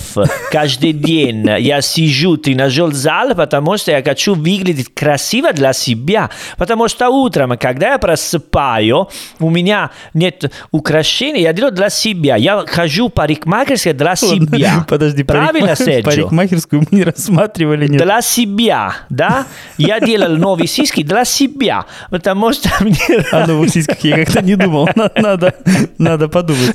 каждый 0.51 0.93
день. 0.93 1.49
Я 1.59 1.81
сижу 1.81 2.37
тренажер 2.37 2.93
зал, 2.93 3.35
потому 3.35 3.77
что 3.77 3.84
я 3.93 4.03
хочу 4.03 4.35
выглядеть 4.35 4.93
красиво 4.95 5.53
для 5.53 5.73
себя. 5.73 6.31
Потому 6.57 6.89
что 6.89 7.09
утром, 7.11 7.57
когда 7.59 7.93
я 7.93 7.99
просыпаю, 7.99 9.09
у 9.41 9.51
меня 9.51 9.91
нет 10.15 10.53
украшений, 10.71 11.43
я 11.43 11.53
делаю 11.53 11.73
для 11.73 11.91
себя. 11.91 12.37
Я 12.37 12.65
хожу 12.67 13.09
в 13.09 13.13
парикмахерскую 13.13 13.95
для 13.95 14.17
себя. 14.17 14.87
Подожди, 14.89 15.23
Правильно. 15.25 15.75
Серджо? 15.85 16.05
парикмахерскую 16.11 16.83
мы 16.91 16.99
не 16.99 17.05
рассматривали. 17.05 17.89
Нет. 17.89 18.03
Для 18.03 18.23
себя, 18.23 18.95
да? 19.11 19.47
Я 19.79 20.01
делал 20.01 20.37
новые 20.37 20.67
сиськи 20.69 21.03
для 21.03 21.25
себя, 21.25 21.87
потому 22.11 22.53
что 22.53 22.71
мне... 22.81 22.97
О 23.33 23.47
новых 23.47 23.71
сиськах 23.71 23.99
я 24.05 24.17
как-то 24.25 24.43
не 24.43 24.57
думал. 24.57 24.89
Надо, 25.17 25.55
надо 25.99 26.29
подумать. 26.29 26.75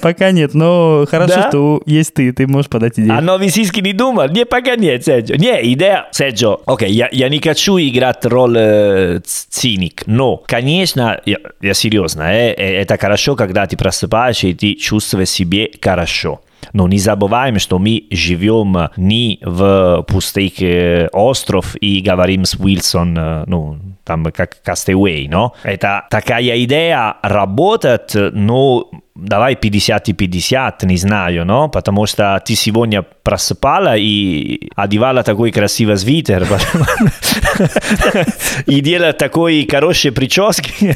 Пока 0.00 0.30
нет, 0.30 0.54
но 0.54 1.04
хорошо, 1.10 1.34
Да? 1.34 1.48
что 1.48 1.82
есть 1.86 2.14
ты, 2.14 2.32
ты 2.32 2.46
можешь 2.46 2.68
подать 2.70 2.98
идею. 2.98 3.16
А 3.16 3.20
новые 3.20 3.50
сиськи 3.50 3.80
не 3.80 3.92
думал? 3.92 4.28
Не, 4.28 4.44
пока 4.44 4.76
нет, 4.76 5.04
Серджо. 5.04 5.36
Не, 5.36 5.72
идея... 5.74 6.06
Серджо, 6.46 6.60
окей, 6.66 6.92
я, 6.92 7.08
я 7.12 7.28
не 7.28 7.40
хочу 7.40 7.78
играть 7.78 8.24
роль 8.24 9.20
циник, 9.24 10.06
но, 10.06 10.36
конечно, 10.46 11.20
я, 11.26 11.38
я 11.60 11.74
серьезно, 11.74 12.22
э, 12.22 12.52
это 12.54 12.96
хорошо, 12.98 13.36
когда 13.36 13.66
ты 13.66 13.76
просыпаешься 13.76 14.48
и 14.48 14.54
ты 14.54 14.74
чувствуешь 14.74 15.28
себя 15.28 15.66
хорошо. 15.80 16.40
Но 16.72 16.88
не 16.88 16.98
забываем, 16.98 17.58
что 17.58 17.78
мы 17.78 18.04
живем 18.10 18.90
не 18.96 19.38
в 19.42 20.04
пустых 20.08 20.60
э, 20.60 21.08
остров 21.12 21.76
и 21.80 22.00
говорим 22.00 22.44
с 22.44 22.54
Уилсон, 22.54 23.18
э, 23.18 23.44
ну, 23.46 23.78
там 24.06 24.24
как 24.26 24.58
Castaway, 24.64 25.28
но 25.28 25.54
это 25.64 26.06
такая 26.10 26.64
идея 26.64 27.16
работает, 27.22 28.12
но 28.14 28.88
давай 29.16 29.56
50 29.56 30.08
и 30.08 30.12
50, 30.12 30.82
не 30.84 30.96
знаю, 30.96 31.44
но 31.44 31.68
потому 31.68 32.06
что 32.06 32.40
ты 32.44 32.54
сегодня 32.54 33.02
просыпала 33.02 33.96
и 33.96 34.70
одевала 34.76 35.22
такой 35.22 35.50
красивый 35.50 35.96
свитер 35.96 36.46
и 38.66 38.80
делала 38.80 39.12
такой 39.12 39.66
хорошие 39.70 40.12
прически. 40.12 40.94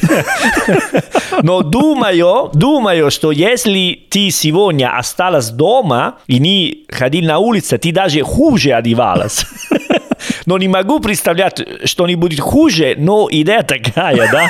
Но 1.43 1.63
думаю, 1.63 2.51
думаю, 2.53 3.11
что 3.11 3.33
если 3.33 4.07
ты 4.11 4.31
сегодня 4.31 4.97
осталась 4.97 5.51
дома 5.51 6.19
и 6.27 6.39
не 6.39 6.85
ходил 6.91 7.25
на 7.25 7.39
улицу, 7.39 7.79
ты 7.79 7.93
даже 7.93 8.23
хуже 8.23 8.73
одевалась. 8.73 9.47
Но 10.51 10.59
не 10.59 10.67
могу 10.67 10.99
представлять, 10.99 11.63
что 11.85 12.09
не 12.09 12.17
будет 12.17 12.41
хуже, 12.41 12.97
но 12.99 13.29
идея 13.31 13.63
такая, 13.63 14.29
да? 14.33 14.49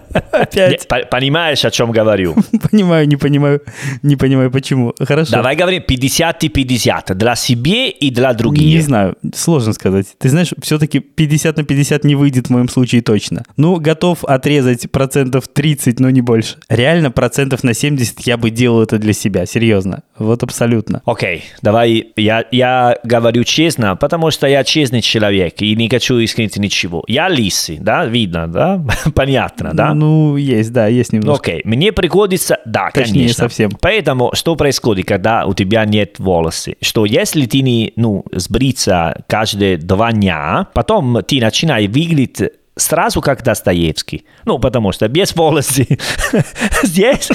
Опять. 0.32 0.70
Не, 0.70 0.78
по- 0.88 1.06
Понимаешь, 1.10 1.64
о 1.64 1.70
чем 1.70 1.90
говорю? 1.92 2.34
Понимаю, 2.70 3.06
не 3.08 3.16
понимаю, 3.16 3.62
не 4.02 4.16
понимаю, 4.16 4.50
почему. 4.50 4.94
Хорошо. 4.98 5.32
Давай 5.32 5.56
говорим 5.56 5.82
50 5.82 6.44
и 6.44 6.48
50. 6.48 7.16
Для 7.16 7.34
себе 7.36 7.90
и 7.90 8.10
для 8.10 8.30
Не 8.30 8.36
других. 8.36 8.82
знаю, 8.84 9.16
сложно 9.34 9.72
сказать. 9.72 10.06
Ты 10.18 10.28
знаешь, 10.28 10.52
все-таки 10.62 11.00
50 11.00 11.56
на 11.56 11.64
50 11.64 12.04
не 12.04 12.14
выйдет 12.14 12.46
в 12.46 12.50
моем 12.50 12.68
случае 12.68 13.02
точно. 13.02 13.44
Ну, 13.56 13.76
готов 13.80 14.24
отрезать 14.24 14.90
процентов 14.90 15.48
30, 15.48 16.00
но 16.00 16.10
не 16.10 16.20
больше. 16.20 16.56
Реально 16.68 17.10
процентов 17.10 17.64
на 17.64 17.74
70 17.74 18.20
я 18.26 18.36
бы 18.36 18.50
делал 18.50 18.82
это 18.82 18.98
для 18.98 19.12
себя, 19.12 19.46
серьезно. 19.46 20.02
Вот 20.18 20.42
абсолютно. 20.42 21.02
Окей, 21.04 21.44
давай, 21.62 22.08
я, 22.16 22.44
я 22.50 22.98
говорю 23.04 23.44
честно, 23.44 23.96
потому 23.96 24.30
что 24.30 24.46
я 24.46 24.64
честный 24.64 25.00
человек 25.02 25.54
и 25.62 25.74
не 25.76 25.88
хочу 25.88 26.18
искрить 26.18 26.56
ничего. 26.56 27.04
Я 27.06 27.28
лисый, 27.28 27.78
да, 27.80 28.04
видно, 28.06 28.46
да? 28.48 28.82
Понятно, 29.14 29.70
да? 29.74 29.94
Ну, 29.94 30.05
есть, 30.36 30.72
да, 30.72 30.86
есть 30.86 31.12
Ну, 31.12 31.18
немножко. 31.18 31.50
Окей, 31.50 31.62
мне 31.64 31.92
приходится, 31.92 32.58
да, 32.64 32.90
Точнее, 32.92 33.20
конечно. 33.20 33.44
совсем. 33.44 33.70
Поэтому 33.80 34.30
что 34.34 34.56
происходит, 34.56 35.06
когда 35.06 35.46
у 35.46 35.54
тебя 35.54 35.84
нет 35.84 36.18
волосы? 36.18 36.76
Что 36.80 37.04
если 37.04 37.46
ты 37.46 37.60
не, 37.62 37.92
ну, 37.96 38.24
сбриться 38.32 39.24
каждые 39.28 39.76
два 39.76 40.12
дня, 40.12 40.68
потом 40.74 41.22
ты 41.26 41.40
начинаешь 41.40 41.90
выглядеть 41.90 42.50
сразу 42.76 43.20
как 43.20 43.42
Достоевский. 43.42 44.24
Ну, 44.44 44.58
потому 44.58 44.92
что 44.92 45.08
без 45.08 45.34
волосы 45.34 45.98
здесь, 46.82 47.30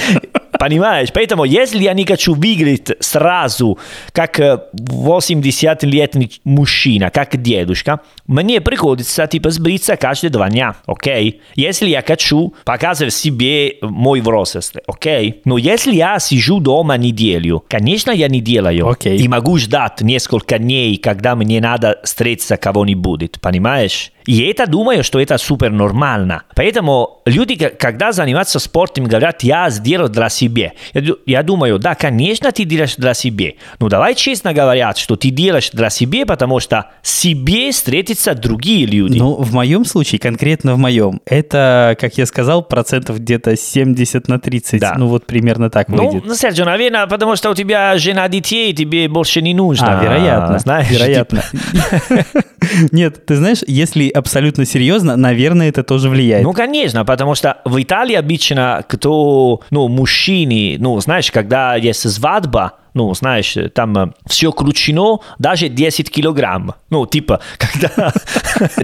понимаешь? 0.62 1.08
Поэтому, 1.12 1.42
если 1.42 1.82
я 1.82 1.92
не 1.92 2.06
хочу 2.06 2.34
выглядеть 2.34 2.92
сразу 3.00 3.80
как 4.12 4.38
э, 4.38 4.60
80-летний 4.72 6.40
мужчина, 6.44 7.10
как 7.10 7.42
дедушка, 7.42 7.98
мне 8.28 8.60
приходится 8.60 9.26
типа 9.26 9.50
сбриться 9.50 9.96
каждые 9.96 10.30
два 10.30 10.48
дня, 10.48 10.76
окей? 10.86 11.40
Если 11.56 11.88
я 11.88 12.00
хочу 12.00 12.54
показывать 12.64 13.12
себе 13.12 13.78
мой 13.82 14.20
возраст, 14.20 14.76
окей? 14.86 15.40
Но 15.44 15.58
если 15.58 15.96
я 15.96 16.20
сижу 16.20 16.60
дома 16.60 16.96
неделю, 16.96 17.64
конечно, 17.68 18.12
я 18.12 18.28
не 18.28 18.40
делаю. 18.40 18.88
Окей. 18.88 19.18
И 19.18 19.26
могу 19.26 19.58
ждать 19.58 20.00
несколько 20.00 20.60
дней, 20.60 20.96
когда 20.96 21.34
мне 21.34 21.60
надо 21.60 21.98
встретиться 22.04 22.56
кого-нибудь, 22.56 23.40
понимаешь? 23.40 24.12
И 24.26 24.42
это 24.42 24.66
думаю, 24.66 25.04
что 25.04 25.20
это 25.20 25.38
супер 25.38 25.70
нормально. 25.70 26.42
Поэтому 26.54 27.22
люди, 27.26 27.56
когда 27.56 28.12
занимаются 28.12 28.58
спортом, 28.58 29.04
говорят, 29.04 29.42
я 29.42 29.68
сделал 29.70 30.08
для 30.08 30.28
себя. 30.28 30.72
Я, 30.94 31.14
я 31.26 31.42
думаю, 31.42 31.78
да, 31.78 31.94
конечно, 31.94 32.52
ты 32.52 32.64
делаешь 32.64 32.96
для 32.96 33.14
себя. 33.14 33.52
Но 33.78 33.88
давай 33.88 34.14
честно 34.14 34.52
говорят, 34.52 34.98
что 34.98 35.16
ты 35.16 35.30
делаешь 35.30 35.70
для 35.72 35.90
себя, 35.90 36.26
потому 36.26 36.60
что 36.60 36.90
себе 37.02 37.70
встретятся 37.72 38.34
другие 38.34 38.86
люди. 38.86 39.18
Ну, 39.18 39.34
в 39.34 39.52
моем 39.52 39.84
случае, 39.84 40.18
конкретно 40.18 40.74
в 40.74 40.78
моем, 40.78 41.20
это, 41.26 41.96
как 42.00 42.18
я 42.18 42.26
сказал, 42.26 42.62
процентов 42.62 43.18
где-то 43.18 43.56
70 43.56 44.28
на 44.28 44.38
30. 44.38 44.80
Да. 44.80 44.94
Ну, 44.96 45.08
вот 45.08 45.26
примерно 45.26 45.70
так 45.70 45.88
ну, 45.88 46.08
выйдет. 46.08 46.24
ну, 46.26 46.34
Серджио, 46.34 46.64
наверное, 46.64 47.06
потому 47.06 47.36
что 47.36 47.50
у 47.50 47.54
тебя 47.54 47.96
жена 47.98 48.28
детей, 48.28 48.72
тебе 48.72 49.08
больше 49.08 49.42
не 49.42 49.54
нужно. 49.54 50.00
А, 50.00 50.02
вероятно. 50.02 50.58
Знаешь, 50.58 50.90
вероятно. 50.90 51.42
Нет, 52.92 53.24
ты 53.26 53.36
знаешь, 53.36 53.60
если 53.66 54.08
абсолютно 54.08 54.64
серьезно, 54.64 55.16
наверное, 55.16 55.68
это 55.68 55.82
тоже 55.82 56.08
влияет. 56.08 56.44
Ну, 56.44 56.52
конечно, 56.52 57.04
потому 57.04 57.34
что 57.34 57.58
в 57.64 57.80
Италии 57.80 58.14
обычно 58.14 58.84
кто, 58.88 59.60
ну, 59.70 59.88
мужчины, 59.88 60.76
ну, 60.78 61.00
знаешь, 61.00 61.30
когда 61.30 61.76
есть 61.76 62.08
свадьба, 62.08 62.74
ну, 62.94 63.12
знаешь, 63.14 63.56
там 63.74 64.14
все 64.26 64.52
кручено, 64.52 65.18
даже 65.38 65.68
10 65.68 66.10
килограмм. 66.10 66.74
Ну, 66.90 67.06
типа, 67.06 67.40
когда 67.58 68.12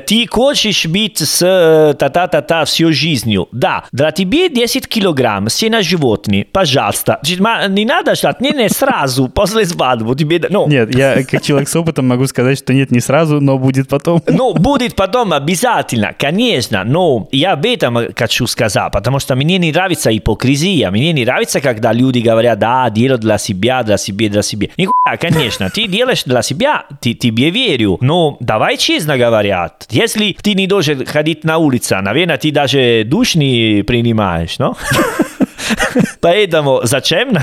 ты 0.06 0.26
хочешь 0.30 0.86
быть 0.86 1.18
с 1.18 1.42
э, 1.42 1.94
та-та-та-та 1.94 2.64
всю 2.64 2.92
жизнью, 2.92 3.48
да, 3.52 3.84
для 3.92 4.10
тебя 4.12 4.48
10 4.48 4.86
килограмм, 4.88 5.46
все 5.48 5.68
на 5.70 5.82
животные, 5.82 6.44
пожалуйста. 6.44 7.20
Ма- 7.38 7.66
Не 7.68 7.84
надо 7.84 8.14
ждать, 8.14 8.40
не, 8.40 8.50
не 8.52 8.68
сразу, 8.68 9.28
после 9.28 9.66
свадьбы, 9.66 10.16
тебе, 10.16 10.40
ну, 10.48 10.66
Нет, 10.68 10.94
я 10.94 11.22
как 11.24 11.42
человек 11.42 11.68
с 11.68 11.76
опытом 11.76 12.06
могу 12.08 12.26
сказать, 12.26 12.58
что 12.58 12.72
нет, 12.72 12.90
не 12.90 13.00
сразу, 13.00 13.40
но 13.40 13.58
будет 13.58 13.88
потом. 13.88 14.22
Ну, 14.26 14.54
будет 14.54 14.94
потом 14.94 15.32
обязательно, 15.32 16.14
конечно, 16.18 16.82
но 16.84 17.28
я 17.32 17.52
об 17.52 17.66
этом 17.66 17.98
хочу 18.16 18.46
сказать, 18.46 18.90
потому 18.92 19.18
что 19.18 19.34
мне 19.36 19.58
не 19.58 19.70
нравится 19.72 20.16
ипокризия, 20.16 20.90
мне 20.90 21.12
не 21.12 21.24
нравится, 21.24 21.60
когда 21.60 21.92
люди 21.92 22.20
говорят, 22.20 22.58
да, 22.58 22.88
делаю 22.90 23.18
для 23.18 23.38
себя, 23.38 23.82
для 23.82 23.97
себя, 23.98 24.28
для 24.28 24.42
себя. 24.42 24.68
Нихуя, 24.76 25.16
конечно, 25.20 25.68
ты 25.70 25.86
делаешь 25.86 26.24
для 26.24 26.42
себя, 26.42 26.86
ты, 27.00 27.14
тебе 27.14 27.50
верю, 27.50 27.98
но 28.00 28.36
давай 28.40 28.76
честно 28.76 29.18
говорят, 29.18 29.86
если 29.90 30.36
ты 30.40 30.54
не 30.54 30.66
должен 30.66 31.04
ходить 31.04 31.44
на 31.44 31.58
улицу, 31.58 31.96
наверное, 32.00 32.38
ты 32.38 32.50
даже 32.50 33.04
душ 33.04 33.34
не 33.34 33.82
принимаешь, 33.86 34.56
no? 34.58 34.76
Поэтому 36.20 36.80
зачем? 36.84 37.36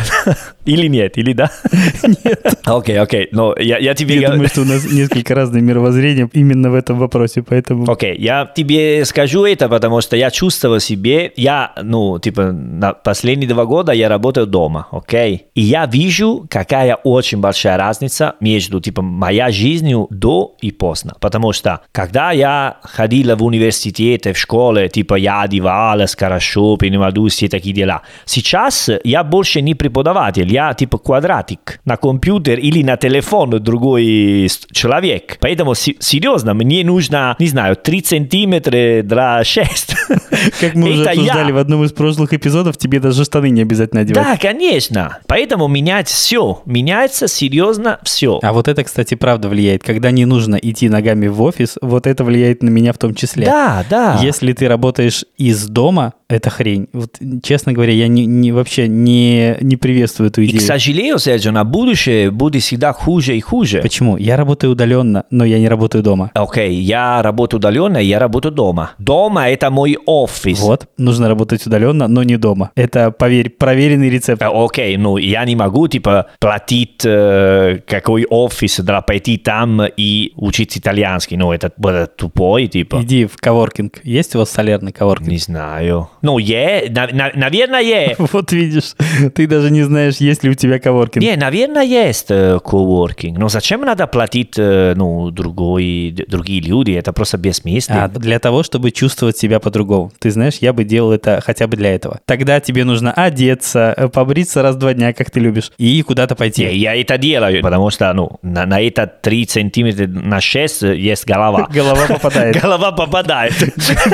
Или 0.65 0.87
нет, 0.87 1.17
или 1.17 1.33
да? 1.33 1.51
Нет. 2.23 2.59
Окей, 2.65 2.99
окей, 2.99 3.29
но 3.31 3.55
я, 3.57 3.77
я 3.77 3.93
тебе... 3.93 4.19
Я 4.19 4.31
думаю, 4.31 4.49
что 4.49 4.61
у 4.61 4.65
нас 4.65 4.91
несколько 4.91 5.35
разные 5.35 5.61
мировоззрения 5.61 6.29
именно 6.33 6.71
в 6.71 6.75
этом 6.75 6.97
вопросе, 6.97 7.43
поэтому... 7.43 7.89
Окей, 7.89 8.17
я 8.17 8.51
тебе 8.55 9.05
скажу 9.05 9.45
это, 9.45 9.69
потому 9.69 10.01
что 10.01 10.15
я 10.15 10.31
чувствовал 10.31 10.79
себе, 10.79 11.31
я, 11.35 11.73
ну, 11.81 12.17
типа, 12.19 12.51
на 12.51 12.93
последние 12.93 13.47
два 13.47 13.65
года 13.65 13.91
я 13.91 14.09
работаю 14.09 14.47
дома, 14.47 14.87
окей? 14.91 15.45
И 15.53 15.61
я 15.61 15.85
вижу, 15.85 16.47
какая 16.49 16.95
очень 16.95 17.39
большая 17.39 17.77
разница 17.77 18.35
между, 18.39 18.79
типа, 18.79 19.01
моя 19.01 19.51
жизнью 19.51 20.07
до 20.09 20.55
и 20.61 20.71
после. 20.71 21.11
Потому 21.19 21.53
что, 21.53 21.81
когда 21.91 22.31
я 22.31 22.77
ходил 22.83 23.35
в 23.35 23.43
университет, 23.43 24.25
в 24.25 24.35
школе, 24.35 24.89
типа, 24.89 25.15
я 25.15 25.41
одевалась 25.41 26.15
хорошо, 26.15 26.77
принимал 26.77 27.11
все 27.29 27.47
такие 27.47 27.73
дела. 27.73 28.01
Сейчас 28.25 28.89
я 29.03 29.23
больше 29.23 29.61
не 29.61 29.75
преподаватель, 29.75 30.51
я, 30.55 30.73
типа, 30.73 30.97
квадратик 30.97 31.79
на 31.85 31.97
компьютер 31.97 32.59
или 32.59 32.81
на 32.83 32.95
телефон 32.97 33.49
другой 33.61 34.49
человек. 34.71 35.37
Поэтому, 35.41 35.75
се- 35.75 35.95
серьезно, 35.99 36.53
мне 36.53 36.83
нужно, 36.85 37.35
не 37.39 37.47
знаю, 37.47 37.75
3 37.75 38.03
сантиметра 38.03 39.01
для 39.03 39.43
6. 39.43 39.95
Как 40.61 40.75
мы 40.75 40.91
уже 40.91 41.01
Это 41.01 41.11
обсуждали 41.11 41.47
я. 41.49 41.53
в 41.53 41.57
одном 41.57 41.83
из 41.83 41.91
прошлых 41.91 42.33
эпизодов, 42.33 42.77
тебе 42.77 42.99
даже 42.99 43.23
штаны 43.25 43.49
не 43.49 43.61
обязательно 43.61 44.01
одевать. 44.01 44.23
Да, 44.25 44.37
конечно. 44.37 45.17
Поэтому 45.27 45.67
менять 45.67 46.07
все. 46.07 46.61
Меняется 46.65 47.27
серьезно 47.27 47.99
все. 48.03 48.39
А 48.41 48.53
вот 48.53 48.67
это, 48.67 48.83
кстати, 48.83 49.15
правда 49.15 49.49
влияет. 49.49 49.83
Когда 49.83 50.11
не 50.11 50.25
нужно 50.25 50.55
идти 50.55 50.89
ногами 50.89 51.27
в 51.27 51.41
офис, 51.41 51.77
вот 51.81 52.07
это 52.07 52.23
влияет 52.23 52.63
на 52.63 52.69
меня 52.69 52.93
в 52.93 52.97
том 52.97 53.13
числе. 53.13 53.45
Да, 53.45 53.83
да. 53.89 54.19
Если 54.21 54.53
ты 54.53 54.67
работаешь 54.67 55.25
из 55.37 55.67
дома, 55.67 56.13
это 56.27 56.49
хрень. 56.49 56.87
Вот, 56.93 57.17
честно 57.43 57.73
говоря, 57.73 57.93
я 57.93 58.07
не, 58.07 58.25
не- 58.25 58.51
вообще 58.51 58.87
не, 58.87 59.57
не 59.61 59.75
приветствую 59.77 60.29
эту 60.29 60.41
И, 60.41 60.47
к 60.47 60.49
идею. 60.51 60.61
сожалению, 60.63 61.19
Серджио, 61.19 61.51
на 61.51 61.63
будущее 61.63 62.31
будет 62.31 62.63
всегда 62.63 62.93
хуже 62.93 63.37
и 63.37 63.41
хуже. 63.41 63.79
Почему? 63.81 64.17
Я 64.17 64.35
работаю 64.37 64.71
удаленно, 64.73 65.25
но 65.29 65.45
я 65.45 65.59
не 65.59 65.67
работаю 65.69 66.03
дома. 66.03 66.31
Окей, 66.33 66.73
я 66.81 67.21
работаю 67.21 67.59
удаленно, 67.59 67.97
я 67.97 68.19
работаю 68.19 68.51
дома. 68.53 68.91
Дома 68.97 69.49
это 69.49 69.69
мой 69.69 69.97
офис. 70.05 70.59
Вот, 70.59 70.87
нужно 70.97 71.27
работать 71.29 71.65
удаленно, 71.67 72.07
но 72.07 72.23
не 72.23 72.37
дома. 72.37 72.71
Это, 72.75 73.11
поверь, 73.11 73.49
проверенный 73.51 74.09
рецепт. 74.09 74.41
Э, 74.41 74.49
Окей, 74.51 74.97
ну 74.97 75.17
я 75.17 75.45
не 75.45 75.55
могу 75.55 75.87
типа 75.87 76.27
платить 76.39 77.01
э, 77.05 77.79
какой 77.87 78.25
офис 78.29 78.79
для 78.79 79.01
пойти 79.01 79.37
там 79.37 79.81
и 79.97 80.31
учить 80.35 80.77
итальянский. 80.77 81.37
Ну 81.37 81.51
это 81.51 81.71
будет 81.77 82.15
тупой 82.15 82.67
типа. 82.67 82.99
Иди 83.03 83.25
в 83.25 83.37
коворкинг. 83.37 83.99
Есть 84.03 84.35
у 84.35 84.39
вас 84.39 84.49
солярный 84.49 84.91
коворкинг? 84.91 85.29
Не 85.29 85.37
знаю. 85.37 86.09
Ну, 86.25 86.39
е, 86.39 86.89
на- 86.89 87.07
на- 87.13 87.31
наверное, 87.35 87.81
е. 87.81 88.15
Вот 88.33 88.51
видишь, 88.51 88.95
ты 89.35 89.47
даже 89.47 89.69
не 89.71 89.83
знаешь, 89.83 90.17
есть 90.17 90.43
ли 90.43 90.49
у 90.49 90.53
тебя 90.55 90.79
коворкинг. 90.79 91.23
Не, 91.23 91.35
наверное, 91.35 91.83
есть 91.83 92.31
э, 92.31 92.57
коворкинг. 92.65 93.37
Но 93.37 93.47
зачем 93.49 93.81
надо 93.81 94.07
платить, 94.07 94.55
э, 94.57 94.93
ну, 94.97 95.29
другой, 95.31 96.15
другие 96.27 96.61
люди? 96.61 96.91
Это 96.93 97.13
просто 97.13 97.37
А, 97.37 97.39
бессмысленно. 97.39 98.07
для 98.09 98.39
того, 98.39 98.63
чтобы 98.63 98.91
чувствовать 98.91 99.37
себя 99.37 99.59
по-другому. 99.59 100.11
Ты 100.19 100.31
знаешь, 100.31 100.55
я 100.61 100.73
бы 100.73 100.83
делал 100.83 101.11
это 101.11 101.41
хотя 101.45 101.67
бы 101.67 101.77
для 101.77 101.93
этого. 101.93 102.19
Тогда 102.25 102.59
тебе 102.59 102.83
нужно 102.85 103.11
одеться, 103.13 103.93
э, 103.95 104.07
побриться 104.07 104.61
раз 104.63 104.75
в 104.75 104.79
два 104.79 104.93
дня, 104.93 105.13
как 105.13 105.29
ты 105.29 105.39
любишь, 105.39 105.71
и 105.77 106.01
куда-то 106.01 106.35
пойти. 106.35 106.65
Не, 106.65 106.75
я 106.75 106.95
это 106.95 107.17
делаю, 107.19 107.61
потому 107.61 107.91
что, 107.91 108.11
ну, 108.13 108.29
на, 108.41 108.65
на 108.65 108.81
это 108.81 109.05
3 109.21 109.45
сантиметра 109.47 110.07
на 110.07 110.41
6 110.41 110.81
есть 110.81 111.27
голова. 111.27 111.67
Голова 111.75 112.07
попадает. 112.07 112.61
Голова 112.63 112.91
попадает. 112.91 113.53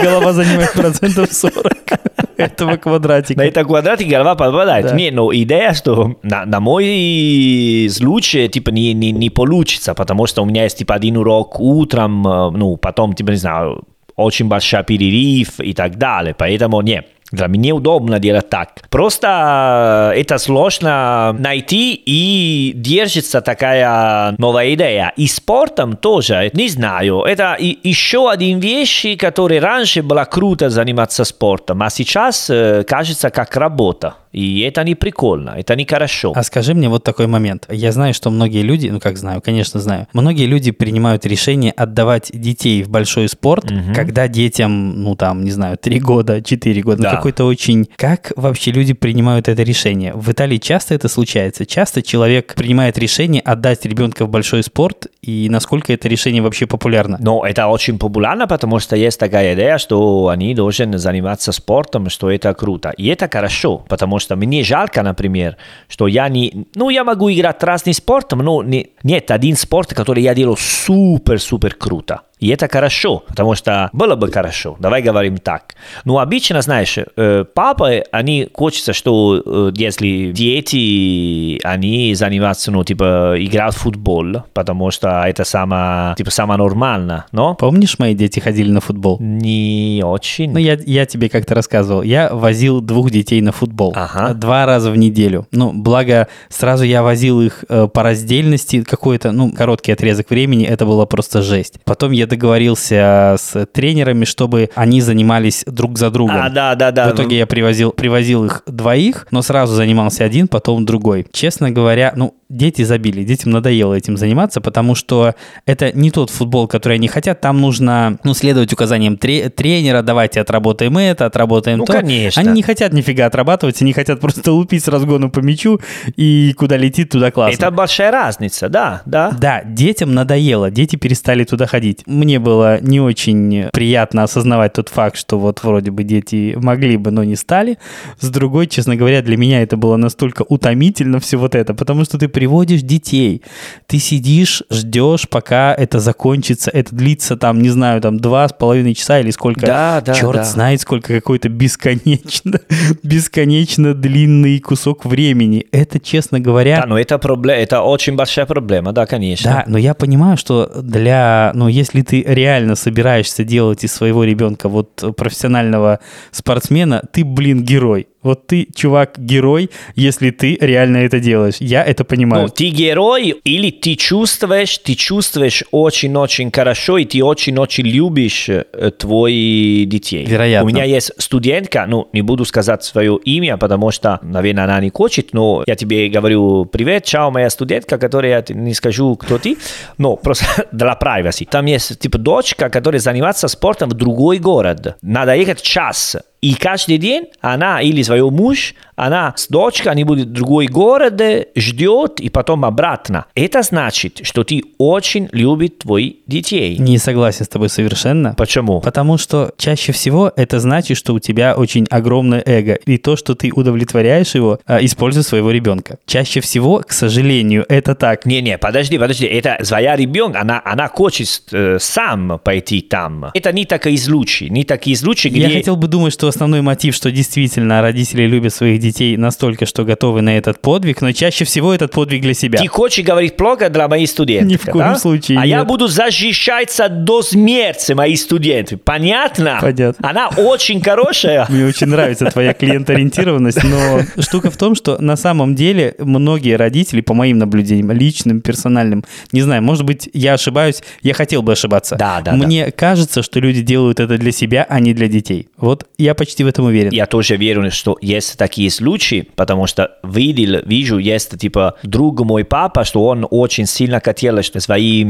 Голова 0.04 0.34
занимает 0.34 0.74
процентов 0.74 1.32
40 1.32 1.64
этого 2.38 2.72
На 2.72 2.78
квадратика. 2.78 3.42
это 3.42 3.64
квадратик 3.64 4.08
голова 4.08 4.36
попадает. 4.36 4.88
Да. 4.88 4.96
Не, 4.96 5.12
но 5.12 5.34
идея, 5.34 5.74
что 5.74 6.18
на, 6.24 6.46
на 6.46 6.60
мой 6.60 7.88
случай, 7.92 8.48
типа, 8.48 8.70
не, 8.72 8.94
не, 8.94 9.12
не 9.12 9.30
получится, 9.30 9.94
потому 9.94 10.28
что 10.28 10.42
у 10.44 10.46
меня 10.46 10.64
есть, 10.64 10.78
типа, 10.78 10.96
один 10.96 11.18
урок 11.18 11.60
утром, 11.60 12.28
э, 12.28 12.52
ну, 12.52 12.78
потом, 12.78 13.14
типа, 13.14 13.32
не 13.32 13.38
знаю, 13.38 13.84
очень 14.16 14.48
большой 14.48 14.84
перерыв 14.84 15.60
и 15.60 15.74
так 15.74 15.98
далее. 15.98 16.36
Поэтому, 16.38 16.82
не, 16.82 17.04
для 17.32 17.48
меня 17.48 17.76
удобно 17.76 18.20
делать 18.20 18.50
так. 18.50 18.82
Просто 18.90 20.14
это 20.16 20.38
сложно 20.38 21.36
найти 21.38 22.02
и 22.06 22.74
держится 22.76 23.42
такая 23.42 24.36
новая 24.38 24.74
идея. 24.74 25.14
И 25.16 25.28
спортом 25.28 25.96
тоже, 25.96 26.50
не 26.54 26.70
знаю, 26.70 27.22
это 27.24 27.56
еще 27.60 28.30
один 28.30 28.60
вещь, 28.60 29.18
который 29.18 29.60
раньше 29.60 30.04
было 30.04 30.26
круто 30.26 30.70
заниматься 30.70 31.24
спортом, 31.24 31.82
а 31.84 31.90
сейчас 31.90 32.52
кажется 32.88 33.30
как 33.30 33.56
работа. 33.56 34.16
И 34.32 34.62
это 34.62 34.84
не 34.84 34.96
прикольно, 34.96 35.52
это 35.58 35.76
не 35.76 35.86
хорошо. 35.86 36.34
А 36.36 36.44
скажи 36.44 36.74
мне 36.74 36.90
вот 36.90 37.04
такой 37.04 37.28
момент. 37.28 37.68
Я 37.70 37.92
знаю, 37.92 38.14
что 38.14 38.30
многие 38.30 38.62
люди, 38.62 38.88
ну 38.88 39.00
как 39.00 39.18
знаю, 39.18 39.42
конечно 39.42 39.80
знаю, 39.80 40.08
многие 40.14 40.46
люди 40.46 40.72
принимают 40.72 41.26
решение 41.26 41.72
отдавать 41.72 42.32
детей 42.34 42.84
в 42.84 42.90
большой 42.90 43.28
спорт, 43.28 43.72
когда 43.94 44.28
детям, 44.28 45.04
ну 45.04 45.16
там, 45.16 45.44
не 45.44 45.52
знаю, 45.52 45.78
3 45.78 46.00
года, 46.00 46.42
4 46.42 46.82
года, 46.82 46.98
ну 46.98 47.04
Да. 47.04 47.16
какой-то 47.16 47.46
очень... 47.46 47.88
Как 47.98 48.32
вообще 48.36 48.72
люди 48.72 48.94
принимают 48.94 49.48
это 49.48 49.64
решение? 49.64 50.14
В 50.14 50.32
Италии 50.32 50.58
часто 50.58 50.96
это 50.96 51.08
случается? 51.08 51.66
Часто 51.66 52.02
человек 52.02 52.54
принимает 52.56 52.98
решение 52.98 53.42
отдать 53.42 53.86
ребенка 53.86 54.26
в 54.26 54.30
большой 54.30 54.64
спорт, 54.64 55.08
и 55.22 55.48
насколько 55.50 55.94
это 55.94 56.08
решение 56.08 56.42
вообще 56.42 56.66
популярно? 56.66 57.18
Но 57.20 57.46
это 57.46 57.68
очень 57.68 58.00
популярно, 58.00 58.48
потому 58.48 58.80
что 58.80 58.96
есть 58.96 59.20
такая 59.20 59.56
идея, 59.56 59.78
что 59.78 60.30
они 60.30 60.54
должны 60.56 60.98
заниматься 60.98 61.52
спортом, 61.52 62.10
что 62.10 62.32
это 62.32 62.54
круто. 62.54 62.94
И 62.98 63.08
это 63.08 63.30
хорошо, 63.30 63.84
потому 63.88 64.20
что 64.22 64.36
мне 64.36 64.64
жалко, 64.64 65.04
например, 65.04 65.58
что 65.90 66.08
я 66.08 66.30
не... 66.30 66.68
Ну, 66.76 66.90
я 66.90 67.04
могу 67.04 67.30
играть 67.32 67.62
разным 67.64 67.94
спортом, 67.94 68.40
но 68.40 68.64
не- 68.64 68.92
нет 69.04 69.32
один 69.32 69.56
спорт, 69.56 69.94
который 69.94 70.24
я 70.24 70.34
делаю 70.34 70.58
супер-супер 70.58 71.76
круто. 71.76 72.22
И 72.42 72.50
это 72.50 72.68
хорошо, 72.68 73.24
потому 73.28 73.56
что 73.56 73.90
было 73.94 74.16
бы 74.16 74.32
хорошо, 74.32 74.76
давай 74.80 75.02
говорим 75.02 75.38
так. 75.38 75.76
Но 76.06 76.20
обычно, 76.20 76.62
знаешь, 76.62 76.98
э, 76.98 77.46
папы, 77.54 78.04
они 78.12 78.50
хочется, 78.54 78.94
что 78.94 79.42
э, 79.46 79.72
если 79.76 80.32
дети, 80.32 81.60
они 81.64 82.14
занимаются, 82.16 82.72
ну, 82.72 82.84
типа, 82.84 83.36
играют 83.38 83.76
в 83.76 83.80
футбол, 83.80 84.44
потому 84.54 84.92
что 84.92 85.24
это 85.26 85.46
самое, 85.46 86.16
типа, 86.16 86.32
самое 86.32 86.58
нормально, 86.58 87.26
но 87.32 87.56
Помнишь, 87.56 88.00
мои 88.00 88.16
дети 88.16 88.40
ходили 88.40 88.72
на 88.72 88.82
футбол? 88.82 89.18
не 89.22 90.02
очень. 90.04 90.52
Ну, 90.52 90.60
я, 90.60 90.78
я 90.86 91.06
тебе 91.06 91.30
как-то 91.30 91.56
рассказывал. 91.56 92.02
Я 92.02 92.34
возил 92.34 92.82
двух 92.82 93.12
детей 93.12 93.42
на 93.42 93.52
футбол. 93.52 93.94
Ага. 93.96 94.34
Два 94.34 94.66
раза 94.66 94.92
в 94.92 94.98
неделю. 94.98 95.48
Ну, 95.52 95.72
благо, 95.74 96.28
сразу 96.50 96.84
я 96.84 97.04
возил 97.04 97.42
их 97.42 97.66
э, 97.70 97.88
по 97.88 98.04
раздельности. 98.04 98.84
Какой-то, 98.84 99.32
ну, 99.32 99.52
короткий 99.52 99.92
отрезок 99.92 100.30
времени. 100.30 100.66
Это 100.66 100.86
было 100.86 101.06
просто 101.06 101.42
жесть. 101.42 101.80
Потом 101.84 102.12
я 102.12 102.28
договорился 102.32 103.36
с 103.38 103.66
тренерами, 103.68 104.26
чтобы 104.26 104.70
они 104.76 105.02
занимались 105.02 105.64
друг 105.68 105.98
за 105.98 106.10
другом. 106.10 106.38
А, 106.42 106.50
да, 106.50 106.76
да, 106.76 106.92
да. 106.92 107.10
В 107.10 107.14
итоге 107.14 107.38
я 107.38 107.46
привозил, 107.46 107.92
привозил 107.92 108.46
их 108.46 108.64
двоих, 108.66 109.28
но 109.32 109.42
сразу 109.42 109.76
занимался 109.76 110.24
один, 110.24 110.48
потом 110.48 110.86
другой. 110.86 111.28
Честно 111.32 111.72
говоря, 111.72 112.14
ну, 112.16 112.34
дети 112.52 112.82
забили, 112.84 113.24
детям 113.24 113.52
надоело 113.52 113.94
этим 113.94 114.18
заниматься, 114.18 114.62
потому 114.62 114.96
что 114.96 115.36
это 115.66 115.92
не 115.94 116.12
тот 116.12 116.30
футбол, 116.30 116.68
который 116.68 116.96
они 116.96 117.08
хотят. 117.08 117.42
Там 117.42 117.62
нужно, 117.62 118.18
ну, 118.24 118.34
следовать 118.34 118.72
указаниям 118.74 119.18
тре- 119.18 119.50
тренера, 119.50 120.02
давайте 120.02 120.42
отработаем 120.42 120.98
это, 120.98 121.26
отработаем 121.26 121.80
Ну, 121.80 121.86
то. 121.86 121.94
конечно. 121.94 122.42
Они 122.42 122.52
не 122.52 122.62
хотят 122.64 122.94
нифига 122.94 123.26
отрабатывать, 123.28 123.82
они 123.82 123.94
хотят 123.94 124.20
просто 124.20 124.52
лупить 124.52 124.84
с 124.84 124.88
разгону 124.88 125.32
по 125.32 125.40
мячу, 125.40 125.80
и 126.16 126.54
куда 126.58 126.78
летит, 126.78 127.10
туда 127.10 127.32
классно. 127.32 127.56
Это 127.56 127.72
большая 127.72 128.12
разница, 128.12 128.70
да, 128.70 129.02
да. 129.06 129.32
Да, 129.32 129.64
детям 129.64 130.14
надоело, 130.14 130.70
дети 130.70 130.96
перестали 130.98 131.44
туда 131.46 131.66
ходить. 131.68 132.04
Мне 132.06 132.40
было 132.40 132.80
не 132.82 133.00
очень 133.00 133.70
приятно 133.72 134.24
осознавать 134.24 134.74
тот 134.74 134.90
факт, 134.90 135.16
что 135.18 135.40
вот 135.40 135.64
вроде 135.64 135.92
бы 135.92 136.04
дети 136.04 136.54
могли 136.58 136.98
бы, 136.98 137.12
но 137.12 137.24
не 137.24 137.36
стали. 137.36 137.78
С 138.20 138.30
другой, 138.30 138.68
честно 138.68 138.96
говоря, 138.96 139.22
для 139.22 139.38
меня 139.38 139.62
это 139.62 139.78
было 139.78 139.96
настолько 139.96 140.44
утомительно 140.48 141.20
все 141.20 141.38
вот 141.38 141.56
это, 141.56 141.74
потому 141.74 142.04
что 142.04 142.18
ты 142.18 142.28
приводишь 142.42 142.82
детей, 142.82 143.44
ты 143.86 144.00
сидишь, 144.00 144.64
ждешь, 144.72 145.30
пока 145.30 145.76
это 145.76 146.00
закончится, 146.00 146.72
это 146.72 146.96
длится 146.96 147.38
там, 147.38 147.62
не 147.62 147.70
знаю, 147.70 148.02
там 148.02 148.20
два 148.20 148.48
с 148.48 148.52
половиной 148.52 148.96
часа 148.96 149.20
или 149.20 149.30
сколько. 149.30 149.68
Да, 149.68 150.02
да, 150.04 150.16
Черт 150.16 150.38
да. 150.38 150.44
знает, 150.44 150.82
сколько 150.82 151.14
какой-то 151.14 151.50
бесконечно, 151.50 152.60
бесконечно 153.04 153.94
длинный 153.94 154.58
кусок 154.58 155.06
времени. 155.06 155.68
Это, 155.72 156.00
честно 156.00 156.40
говоря, 156.40 156.82
Да, 156.82 156.88
но 156.88 156.98
это, 157.00 157.20
проблема, 157.20 157.60
это 157.60 157.84
очень 157.84 158.16
большая 158.16 158.48
проблема, 158.48 158.92
да, 158.92 159.06
конечно. 159.06 159.52
да, 159.52 159.64
но 159.68 159.78
я 159.78 159.94
понимаю, 159.94 160.36
что 160.36 160.82
для, 160.82 161.52
ну, 161.54 161.68
если 161.68 162.02
ты 162.02 162.24
реально 162.24 162.74
собираешься 162.74 163.44
делать 163.44 163.84
из 163.84 163.94
своего 163.94 164.24
ребенка 164.24 164.68
вот 164.68 165.16
профессионального 165.16 166.00
спортсмена, 166.32 167.04
ты, 167.14 167.24
блин, 167.24 167.62
герой. 167.62 168.08
Вот 168.24 168.48
ты, 168.48 168.68
чувак, 168.76 169.16
герой, 169.18 169.70
если 169.96 170.30
ты 170.30 170.58
реально 170.62 170.98
это 170.98 171.20
делаешь. 171.20 171.56
Я 171.60 171.84
это 171.84 172.04
понимаю. 172.04 172.44
Ну, 172.44 172.50
ты 172.50 172.70
герой 172.70 173.30
или 173.44 173.72
ты 173.72 173.96
чувствуешь, 173.96 174.78
ты 174.78 174.94
чувствуешь 174.94 175.64
очень-очень 175.72 176.52
хорошо, 176.52 177.00
и 177.00 177.06
ты 177.06 177.24
очень-очень 177.24 177.88
любишь 177.88 178.48
э, 178.50 178.92
твои 178.98 179.86
детей. 179.86 180.26
Вероятно. 180.26 180.66
У 180.66 180.70
меня 180.70 180.84
есть 180.84 181.12
студентка, 181.18 181.86
ну, 181.88 182.10
не 182.14 182.22
буду 182.22 182.46
сказать 182.46 182.84
свое 182.84 183.18
имя, 183.26 183.58
потому 183.58 183.92
что, 183.92 184.20
наверное, 184.22 184.66
она 184.66 184.80
не 184.80 184.92
хочет, 184.92 185.34
но 185.34 185.64
я 185.66 185.76
тебе 185.76 186.08
говорю, 186.10 186.66
привет, 186.66 187.06
чао, 187.06 187.32
моя 187.32 187.50
студентка, 187.50 187.98
которая, 187.98 188.46
я 188.48 188.56
не 188.56 188.74
скажу, 188.76 189.16
кто 189.16 189.40
ты, 189.40 189.58
но 189.98 190.16
просто 190.16 190.46
для 190.72 190.98
privacy. 191.02 191.48
Там 191.50 191.66
есть, 191.66 192.00
типа, 192.00 192.20
дочка, 192.20 192.70
которая 192.70 193.00
занимается 193.00 193.48
спортом 193.48 193.90
в 193.90 193.94
другой 193.94 194.38
город. 194.38 194.98
Надо 195.02 195.34
ехать 195.34 195.62
час. 195.62 196.18
И 196.42 196.56
каждый 196.56 196.98
день 196.98 197.26
она 197.40 197.82
или 197.82 198.02
свой 198.02 198.22
муж, 198.30 198.74
она 198.96 199.34
с 199.36 199.48
дочкой, 199.48 199.92
они 199.92 200.04
будут 200.04 200.30
в 200.30 200.32
другой 200.32 200.66
город, 200.66 201.22
ждет 201.56 202.20
и 202.20 202.30
потом 202.30 202.66
обратно. 202.66 203.26
Это 203.36 203.62
значит, 203.62 204.22
что 204.24 204.44
ты 204.44 204.64
очень 204.80 205.30
любишь 205.32 205.72
твоих 205.80 206.16
детей. 206.26 206.78
Не 206.80 206.98
согласен 206.98 207.46
с 207.46 207.48
тобой 207.48 207.70
совершенно. 207.70 208.34
Почему? 208.36 208.82
Потому 208.82 209.18
что 209.18 209.52
чаще 209.58 209.92
всего 209.92 210.32
это 210.36 210.60
значит, 210.60 210.98
что 210.98 211.14
у 211.14 211.20
тебя 211.20 211.56
очень 211.56 211.86
огромное 211.90 212.42
эго. 212.46 212.74
И 212.86 212.98
то, 212.98 213.16
что 213.16 213.36
ты 213.36 213.52
удовлетворяешь 213.54 214.34
его, 214.34 214.60
а, 214.66 214.84
используя 214.84 215.24
своего 215.24 215.52
ребенка. 215.52 216.00
Чаще 216.08 216.42
всего, 216.42 216.84
к 216.86 216.92
сожалению, 216.92 217.66
это 217.70 217.94
так. 217.94 218.26
Не-не, 218.26 218.58
подожди, 218.58 218.98
подожди. 218.98 219.26
Это 219.26 219.60
своя 219.64 219.96
ребенка, 219.96 220.42
она, 220.42 220.62
она 220.66 220.88
хочет 220.88 221.44
э, 221.52 221.78
сам 221.80 222.40
пойти 222.44 222.82
там. 222.82 223.32
Это 223.34 223.52
не 223.52 223.66
такие 223.66 223.98
случаи, 224.00 224.46
не 224.46 224.64
такие 224.64 224.98
случаи, 224.98 225.30
где... 225.30 225.42
Я 225.42 225.50
хотел 225.50 225.76
бы 225.76 225.88
думать, 225.88 226.14
что 226.14 226.31
основной 226.32 226.62
мотив, 226.62 226.96
что 226.96 227.12
действительно 227.12 227.82
родители 227.82 228.24
любят 228.24 228.54
своих 228.54 228.80
детей 228.80 229.16
настолько, 229.18 229.66
что 229.66 229.84
готовы 229.86 230.22
на 230.22 230.38
этот 230.38 230.60
подвиг, 230.62 231.02
но 231.02 231.12
чаще 231.12 231.46
всего 231.46 231.74
этот 231.74 231.92
подвиг 231.92 232.22
для 232.22 232.34
себя. 232.34 232.60
Ты 232.60 232.68
хочешь 232.68 233.06
говорить 233.06 233.38
плохо 233.38 233.70
для 233.70 233.88
моих 233.88 234.10
студентов, 234.10 234.50
Ни 234.52 234.58
в 234.58 234.66
коем 234.66 234.94
да? 234.94 234.96
случае 234.96 235.40
А 235.40 235.46
я 235.46 235.60
нет. 235.60 235.68
буду 235.68 235.88
защищаться 235.88 236.90
до 236.90 237.22
смерти 237.22 237.94
моих 237.94 238.20
студентов. 238.20 238.82
Понятно? 238.82 239.58
Понятно. 239.62 240.10
Она 240.10 240.30
очень 240.30 240.82
хорошая. 240.82 241.46
Мне 241.50 241.66
очень 241.66 241.88
нравится 241.88 242.26
твоя 242.26 242.54
клиенториентированность, 242.54 243.64
но 243.64 244.02
штука 244.22 244.50
в 244.52 244.58
том, 244.58 244.76
что 244.76 244.98
на 245.02 245.16
самом 245.16 245.56
деле 245.56 245.96
многие 246.00 246.56
родители, 246.56 247.02
по 247.02 247.14
моим 247.14 247.38
наблюдениям, 247.38 247.92
личным, 247.92 248.42
персональным, 248.42 249.04
не 249.32 249.42
знаю, 249.42 249.62
может 249.64 249.84
быть, 249.86 250.10
я 250.14 250.34
ошибаюсь, 250.34 250.82
я 251.02 251.14
хотел 251.14 251.42
бы 251.42 251.52
ошибаться. 251.54 251.96
Да, 251.96 252.22
да, 252.22 252.34
Мне 252.34 252.72
кажется, 252.72 253.22
что 253.24 253.40
люди 253.40 253.62
делают 253.62 254.00
это 254.00 254.18
для 254.18 254.32
себя, 254.32 254.66
а 254.68 254.80
не 254.80 254.94
для 254.94 255.08
детей. 255.08 255.48
Вот 255.58 255.88
я 255.98 256.14
почти 256.22 256.44
в 256.44 256.48
этом 256.48 256.66
уверен. 256.66 256.92
Я 256.92 257.08
тоже 257.08 257.36
верю, 257.36 257.72
что 257.72 257.98
есть 258.00 258.38
такие 258.38 258.70
случаи, 258.70 259.28
потому 259.36 259.66
что 259.66 259.98
видел, 260.04 260.62
вижу, 260.64 261.00
есть 261.00 261.36
типа 261.40 261.74
друг 261.82 262.20
мой 262.22 262.44
папа, 262.44 262.84
что 262.84 263.08
он 263.08 263.26
очень 263.32 263.66
сильно 263.66 264.00
хотел, 264.00 264.44
что 264.44 264.60
свои 264.60 265.04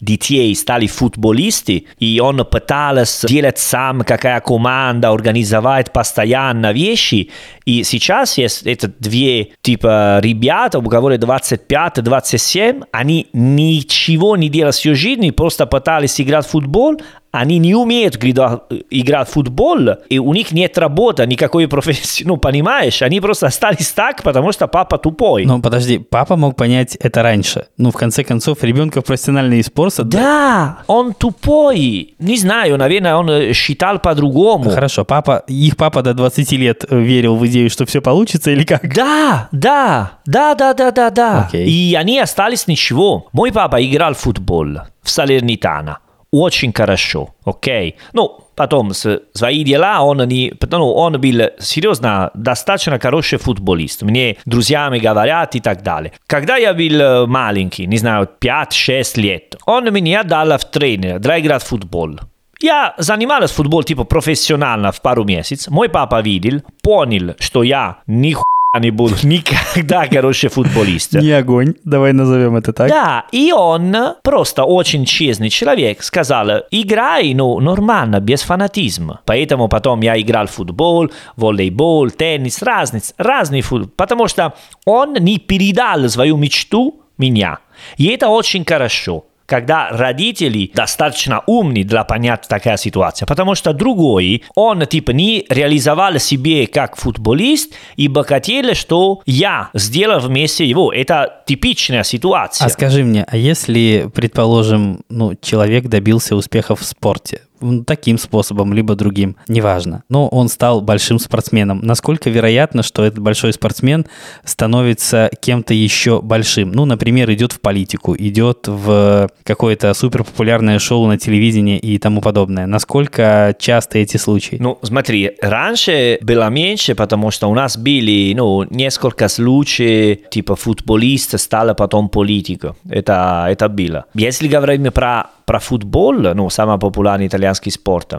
детей 0.00 0.54
стали 0.54 0.86
футболисты, 0.86 1.86
и 1.98 2.20
он 2.20 2.44
пытался 2.44 3.26
делать 3.26 3.58
сам, 3.58 4.02
какая 4.02 4.40
команда, 4.40 5.10
организовать 5.10 5.92
постоянно 5.92 6.72
вещи, 6.72 7.30
и 7.64 7.82
сейчас 7.82 8.38
есть 8.38 8.62
это 8.64 8.92
две 9.00 9.48
типа 9.62 10.20
ребята, 10.22 10.78
у 10.78 10.88
кого 10.88 11.12
25-27, 11.12 12.84
они 12.92 13.26
ничего 13.32 14.36
не 14.36 14.48
делают 14.48 14.76
всю 14.76 14.94
жизнь, 14.94 15.32
просто 15.32 15.66
пытались 15.66 16.20
играть 16.20 16.46
в 16.46 16.50
футбол, 16.50 17.00
они 17.32 17.58
не 17.58 17.74
умеют 17.74 18.16
играть 18.16 19.28
в 19.28 19.32
футбол, 19.32 19.78
и 20.08 20.18
у 20.18 20.34
них 20.34 20.52
нет 20.52 20.76
работы, 20.76 21.26
никакой 21.26 21.66
профессии, 21.66 22.24
ну, 22.24 22.36
понимаешь, 22.36 23.00
они 23.00 23.20
просто 23.20 23.46
остались 23.46 23.88
так, 23.88 24.22
потому 24.22 24.52
что 24.52 24.68
папа 24.68 24.98
тупой. 24.98 25.46
Но 25.46 25.60
подожди, 25.60 25.98
папа 25.98 26.36
мог 26.36 26.56
понять 26.56 26.94
это 26.96 27.22
раньше. 27.22 27.66
Ну, 27.78 27.90
в 27.90 27.96
конце 27.96 28.22
концов, 28.22 28.62
ребенка 28.62 29.00
профессиональный 29.00 29.64
спорт... 29.64 29.94
Да, 30.04 30.78
он 30.86 31.14
тупой. 31.14 32.14
Не 32.18 32.36
знаю, 32.36 32.76
наверное, 32.76 33.16
он 33.16 33.52
считал 33.54 33.98
по-другому. 33.98 34.70
Хорошо, 34.70 35.04
папа, 35.04 35.42
их 35.48 35.76
папа 35.76 36.02
до 36.02 36.12
20 36.12 36.52
лет 36.52 36.84
верил 36.90 37.36
в 37.36 37.46
идею, 37.46 37.70
что 37.70 37.86
все 37.86 38.02
получится 38.02 38.50
или 38.50 38.64
как? 38.64 38.94
Да, 38.94 39.48
да, 39.52 40.18
да, 40.26 40.54
да, 40.54 40.74
да, 40.74 40.90
да, 40.90 41.10
да. 41.10 41.46
Окей. 41.46 41.66
И 41.66 41.94
они 41.94 42.18
остались 42.18 42.66
ничего. 42.66 43.28
Мой 43.32 43.52
папа 43.52 43.82
играл 43.82 44.12
в 44.12 44.18
футбол 44.18 44.66
в 45.02 45.10
Салернитана. 45.10 45.98
Очень 46.32 46.72
хорошо, 46.72 47.28
окей. 47.44 47.96
Ну, 48.14 48.38
потом 48.56 48.94
с- 48.94 49.20
свои 49.34 49.64
дела 49.64 50.00
он 50.02 50.26
не... 50.28 50.52
Ну, 50.70 50.92
он 50.94 51.20
был 51.20 51.50
серьезно 51.58 52.30
достаточно 52.34 52.98
хороший 52.98 53.38
футболист. 53.38 54.02
Мне 54.02 54.36
друзьями 54.46 54.98
говорят 54.98 55.54
и 55.54 55.60
так 55.60 55.82
далее. 55.82 56.12
Когда 56.26 56.56
я 56.56 56.72
был 56.72 57.00
э, 57.00 57.26
маленький, 57.26 57.86
не 57.86 57.98
знаю, 57.98 58.28
5-6 58.40 59.20
лет, 59.20 59.56
он 59.66 59.92
меня 59.92 60.22
дал 60.22 60.56
в 60.56 60.64
тренер 60.64 61.18
для 61.18 61.38
играть 61.38 61.62
в 61.62 61.66
футбол. 61.66 62.18
Я 62.60 62.94
занимался 62.96 63.52
футбол 63.54 63.82
типа 63.82 64.04
профессионально 64.04 64.90
в 64.92 65.02
пару 65.02 65.24
месяцев. 65.24 65.70
Мой 65.70 65.88
папа 65.88 66.22
видел, 66.22 66.62
понял, 66.82 67.34
что 67.40 67.62
я 67.62 67.98
ни 68.06 68.34
не 68.80 68.90
буду 68.90 69.14
никогда 69.22 70.06
хороший 70.08 70.48
футболист. 70.48 71.12
Не 71.12 71.32
огонь, 71.32 71.74
давай 71.84 72.12
назовем 72.12 72.56
это 72.56 72.72
так. 72.72 72.88
Да, 72.88 73.26
и 73.30 73.52
он 73.52 73.94
просто 74.22 74.64
очень 74.64 75.04
честный 75.04 75.50
человек 75.50 76.02
сказал, 76.02 76.62
играй, 76.70 77.34
ну, 77.34 77.60
нормально, 77.60 78.20
без 78.20 78.42
фанатизма. 78.42 79.20
Поэтому 79.26 79.68
потом 79.68 80.00
я 80.00 80.18
играл 80.18 80.46
в 80.46 80.52
футбол, 80.52 81.10
волейбол, 81.36 82.10
теннис, 82.10 82.62
разный, 82.62 83.02
разный 83.18 83.60
футбол, 83.60 83.90
потому 83.94 84.26
что 84.26 84.54
он 84.86 85.14
не 85.14 85.38
передал 85.38 86.08
свою 86.08 86.38
мечту 86.38 87.00
меня. 87.18 87.58
И 87.98 88.06
это 88.06 88.28
очень 88.28 88.64
хорошо 88.64 89.26
когда 89.46 89.88
родители 89.90 90.70
достаточно 90.74 91.42
умны 91.46 91.84
для 91.84 92.04
понять 92.04 92.46
такая 92.48 92.76
ситуация, 92.76 93.26
потому 93.26 93.54
что 93.54 93.72
другой, 93.72 94.42
он 94.54 94.86
типа 94.86 95.10
не 95.10 95.44
реализовал 95.48 96.18
себе 96.18 96.66
как 96.66 96.96
футболист, 96.96 97.74
ибо 97.96 98.24
хотел, 98.24 98.74
что 98.74 99.20
я 99.26 99.70
сделал 99.74 100.20
вместе 100.20 100.64
его. 100.64 100.92
Это 100.92 101.42
типичная 101.46 102.02
ситуация. 102.02 102.66
А 102.66 102.70
скажи 102.70 103.04
мне, 103.04 103.24
а 103.28 103.36
если, 103.36 104.10
предположим, 104.14 105.00
ну, 105.08 105.34
человек 105.40 105.86
добился 105.86 106.36
успеха 106.36 106.76
в 106.76 106.82
спорте, 106.82 107.42
таким 107.86 108.18
способом, 108.18 108.72
либо 108.72 108.94
другим, 108.94 109.36
неважно, 109.48 110.02
но 110.08 110.28
он 110.28 110.48
стал 110.48 110.80
большим 110.80 111.18
спортсменом, 111.18 111.80
насколько 111.82 112.30
вероятно, 112.30 112.82
что 112.82 113.04
этот 113.04 113.20
большой 113.20 113.52
спортсмен 113.52 114.06
становится 114.44 115.30
кем-то 115.40 115.74
еще 115.74 116.20
большим? 116.20 116.72
Ну, 116.72 116.84
например, 116.84 117.30
идет 117.32 117.52
в 117.52 117.60
политику, 117.60 118.16
идет 118.18 118.68
в 118.68 119.30
какое-то 119.44 119.94
суперпопулярное 119.94 120.78
шоу 120.78 121.06
на 121.06 121.18
телевидении 121.18 121.78
и 121.78 121.98
тому 121.98 122.20
подобное. 122.20 122.66
Насколько 122.66 123.54
часто 123.58 123.98
эти 123.98 124.16
случаи? 124.16 124.56
Ну, 124.58 124.78
смотри, 124.82 125.32
раньше 125.40 126.18
было 126.22 126.48
меньше, 126.48 126.94
потому 126.94 127.30
что 127.30 127.48
у 127.48 127.54
нас 127.54 127.76
были, 127.76 128.34
ну, 128.34 128.64
несколько 128.70 129.28
случаев, 129.28 130.30
типа 130.30 130.56
футболист 130.56 131.38
стал 131.38 131.74
потом 131.74 132.08
политиком. 132.08 132.74
Это, 132.88 133.46
это 133.48 133.68
было. 133.68 134.04
Если 134.14 134.48
говорим 134.48 134.90
про, 134.92 135.30
про 135.44 135.58
футбол, 135.58 136.14
ну, 136.14 136.50
самый 136.50 136.78
популярный 136.78 137.26
итальянский 137.26 137.51
спорт, 137.54 138.12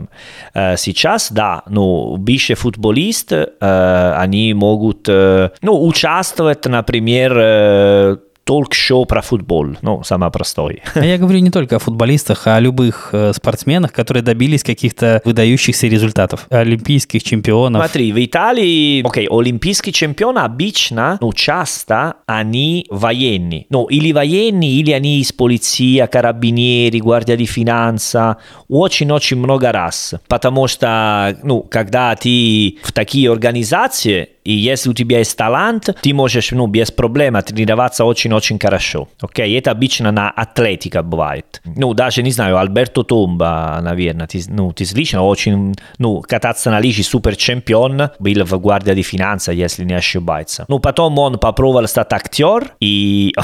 э, 0.54 0.78
сейчас, 0.78 1.32
да, 1.32 1.64
ну, 1.68 2.18
бывшие 2.18 2.56
футболисты, 2.56 3.50
э, 3.60 4.14
они 4.18 4.54
могут, 4.54 5.08
э, 5.10 5.50
ну, 5.62 5.86
участвовать, 5.86 6.66
например, 6.66 8.20
толк-шоу 8.44 9.06
про 9.06 9.22
футбол, 9.22 9.68
ну, 9.82 10.04
самое 10.04 10.32
простое. 10.32 10.82
А 10.96 11.06
я 11.06 11.18
говорю 11.18 11.40
не 11.40 11.50
только 11.50 11.78
о 11.78 11.80
футболистах, 11.80 12.48
а 12.48 12.58
о 12.58 12.60
любых 12.60 13.10
э, 13.14 13.34
спортсменах, 13.34 13.94
которые 13.94 14.24
добились 14.24 14.64
каких-то 14.64 15.22
выдающихся 15.24 15.88
результатов. 15.88 16.48
Олимпийских 16.50 17.24
чемпионов. 17.24 17.82
Смотри, 17.82 18.12
в 18.12 18.24
Италии, 18.24 19.06
окей, 19.08 19.28
олимпийские 19.30 19.94
чемпионы 19.94 20.40
обычно, 20.40 21.18
ну, 21.22 21.32
часто 21.34 22.16
они 22.26 22.86
военные. 22.90 23.66
Ну, 23.70 23.86
или 23.86 24.12
военные, 24.12 24.72
или 24.72 24.92
они 24.92 25.20
из 25.20 25.32
полиции, 25.32 26.06
карабинери, 26.06 27.00
гвардия 27.00 27.38
di 27.38 27.46
finanza. 27.46 28.38
Очень-очень 28.68 29.38
много 29.38 29.72
раз. 29.72 30.16
Потому 30.28 30.68
что, 30.68 31.38
ну, 31.44 31.62
когда 31.62 32.16
ты 32.16 32.78
в 32.84 32.92
такие 32.92 33.32
организации, 33.32 34.30
и 34.44 34.54
если 34.54 34.90
у 34.90 34.94
тебя 34.94 35.20
есть 35.20 35.38
талант, 35.38 35.90
ты 36.02 36.14
можешь, 36.14 36.52
ну, 36.52 36.68
без 36.68 36.92
проблем 36.92 37.42
тренироваться 37.42 38.06
очень-очень 38.06 38.60
хорошо. 38.60 39.08
Окей, 39.22 39.58
это 39.58 39.72
обычно 39.72 40.12
на 40.12 40.30
атлетика 40.30 41.02
бывает. 41.02 41.62
Ну, 41.66 41.94
даже, 41.94 42.24
не 42.24 42.32
знаю, 42.32 42.58
Альберто 42.58 43.04
Томба, 43.04 43.80
наверное, 43.82 44.28
ты, 44.28 44.42
ну, 44.48 44.72
ты 44.72 44.86
слышал, 44.86 45.28
очень, 45.28 45.76
ну, 45.98 46.22
кататься 46.22 46.72
на 46.72 46.80
лыжи 46.80 47.04
супер 47.04 47.36
чемпион, 47.36 48.10
был 48.20 48.44
в 48.46 48.60
гвардии 48.60 49.04
finanza, 49.04 49.54
если 49.54 49.86
не 49.86 49.94
ошибается. 49.94 50.66
Ну, 50.68 50.80
потом 50.80 51.18
он 51.20 51.38
попробовал 51.38 51.88
стать 51.88 52.12
актер, 52.14 52.74
и... 52.80 53.34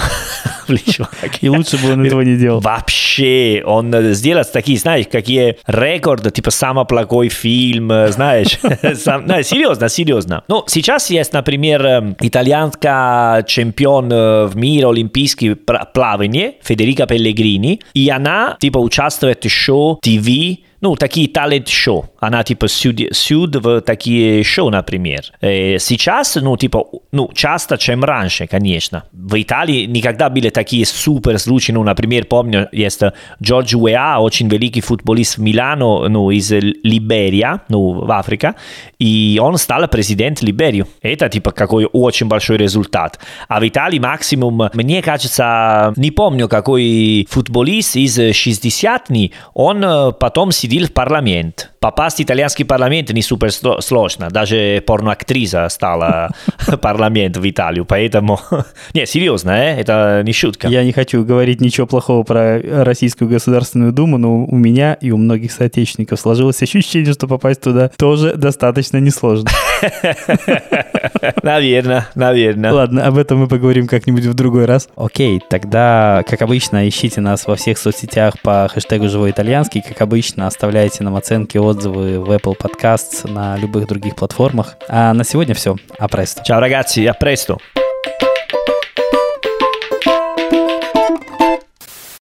И 1.41 1.50
лучше 1.50 1.78
бы 1.78 1.93
он 1.93 2.06
этого 2.06 2.22
не 2.22 2.38
делал. 2.38 2.60
Вообще, 2.60 3.64
он 3.66 3.93
сделал 4.14 4.43
такие, 4.45 4.78
знаешь, 4.78 5.06
какие 5.12 5.58
рекорды, 5.68 6.32
типа 6.32 6.52
самый 6.52 6.86
плохой 6.86 7.30
фильм, 7.30 7.89
знаешь. 8.10 8.60
Сам, 8.95 9.26
да, 9.26 9.41
серьезно, 9.43 9.89
серьезно. 9.89 10.43
Ну, 10.47 10.64
сейчас 10.68 10.89
сейчас 10.90 11.12
есть, 11.12 11.34
например, 11.34 12.16
итальянка 12.20 13.44
чемпион 13.46 14.10
в 14.10 14.54
мире 14.56 14.88
олимпийский 14.88 15.54
плавание 15.54 16.56
Федерика 16.64 17.06
Пеллегрини, 17.06 17.80
и 17.94 18.10
она 18.10 18.58
типа 18.60 18.80
участвует 18.80 19.46
в 19.46 19.50
шоу 19.50 20.00
ТВ 20.02 20.58
ну, 20.82 20.96
такие 20.96 21.28
талент-шоу. 21.28 22.10
Она, 22.20 22.44
типа, 22.44 22.68
сюд, 22.68 23.00
сюд 23.12 23.56
в 23.56 23.82
такие 23.82 24.44
шоу, 24.44 24.70
например. 24.70 25.22
И 25.42 25.78
сейчас, 25.80 26.36
ну, 26.36 26.58
типа, 26.58 26.86
ну, 27.12 27.30
часто, 27.34 27.78
чем 27.78 28.04
раньше, 28.04 28.48
конечно. 28.48 29.04
В 29.12 29.42
Италии 29.42 29.86
никогда 29.86 30.30
были 30.30 30.50
такие 30.50 30.86
супер 30.86 31.38
случаи. 31.40 31.74
Ну, 31.74 31.84
например, 31.84 32.26
помню, 32.26 32.70
есть 32.72 33.02
Джордж 33.42 33.76
Уэа, 33.76 34.20
очень 34.20 34.48
великий 34.48 34.82
футболист 34.82 35.38
в 35.38 35.42
Милано, 35.42 36.08
ну, 36.08 36.32
из 36.32 36.52
Либерия, 36.52 37.62
ну, 37.70 37.92
в 37.92 38.12
Африке. 38.12 38.56
И 39.00 39.40
он 39.42 39.58
стал 39.58 39.88
президент 39.88 40.42
Либерии. 40.42 40.86
Это, 41.02 41.30
типа, 41.30 41.52
какой 41.52 41.88
очень 41.92 42.28
большой 42.28 42.58
результат. 42.58 43.20
А 43.48 43.60
в 43.60 43.68
Италии 43.68 44.00
максимум, 44.00 44.70
мне 44.74 45.02
кажется, 45.02 45.94
не 45.98 46.12
помню, 46.12 46.48
какой 46.48 47.28
футболист 47.30 47.96
из 47.96 48.18
60-х, 48.18 49.36
он 49.54 50.14
потом 50.20 50.52
сидел 50.52 50.70
сидел 50.70 50.88
в 50.88 50.94
парламент. 50.94 51.72
Попасть 51.80 52.18
в 52.18 52.22
итальянский 52.22 52.66
парламент 52.66 53.10
не 53.12 53.22
супер 53.22 53.52
сложно. 53.52 54.30
Даже 54.30 54.84
порноактриса 54.86 55.68
стала 55.70 56.30
парламент 56.82 57.38
в 57.38 57.50
Италию. 57.50 57.86
Поэтому... 57.86 58.40
Не, 58.94 59.06
серьезно, 59.06 59.52
э? 59.52 59.80
это 59.80 60.22
не 60.26 60.34
шутка. 60.34 60.68
Я 60.68 60.84
не 60.84 60.92
хочу 60.92 61.24
говорить 61.24 61.62
ничего 61.62 61.88
плохого 61.88 62.24
про 62.24 62.60
Российскую 62.84 63.30
Государственную 63.30 63.94
Думу, 63.94 64.18
но 64.18 64.44
у 64.46 64.56
меня 64.56 64.94
и 64.94 65.12
у 65.12 65.18
многих 65.18 65.52
соотечественников 65.52 66.20
сложилось 66.20 66.62
ощущение, 66.62 67.14
что 67.14 67.28
попасть 67.28 67.62
туда 67.62 67.90
тоже 67.98 68.36
достаточно 68.36 68.98
несложно. 68.98 69.50
Наверное, 71.44 72.08
наверное. 72.16 72.72
Ладно, 72.72 73.06
об 73.06 73.18
этом 73.18 73.40
мы 73.40 73.48
поговорим 73.48 73.88
как-нибудь 73.88 74.26
в 74.26 74.34
другой 74.34 74.66
раз. 74.66 74.88
Окей, 74.96 75.42
тогда, 75.50 76.24
как 76.28 76.42
обычно, 76.42 76.88
ищите 76.88 77.22
нас 77.22 77.48
во 77.48 77.56
всех 77.56 77.78
соцсетях 77.78 78.36
по 78.42 78.68
хэштегу 78.72 79.10
«Живой 79.10 79.32
итальянский». 79.32 79.82
Как 79.82 80.02
обычно, 80.02 80.48
оставляйте 80.48 81.04
нам 81.04 81.16
оценки, 81.16 81.58
отзывы 81.58 82.20
в 82.20 82.32
Apple 82.32 82.56
Podcasts, 82.58 83.30
на 83.30 83.58
любых 83.58 83.88
других 83.88 84.16
платформах. 84.16 84.76
А 84.88 85.14
на 85.14 85.24
сегодня 85.24 85.56
все. 85.56 85.76
А 85.98 86.08
престо. 86.08 86.42
Ciao 86.42 86.60
ragazzi, 86.60 87.06
a 87.08 87.16
presto. 87.20 87.58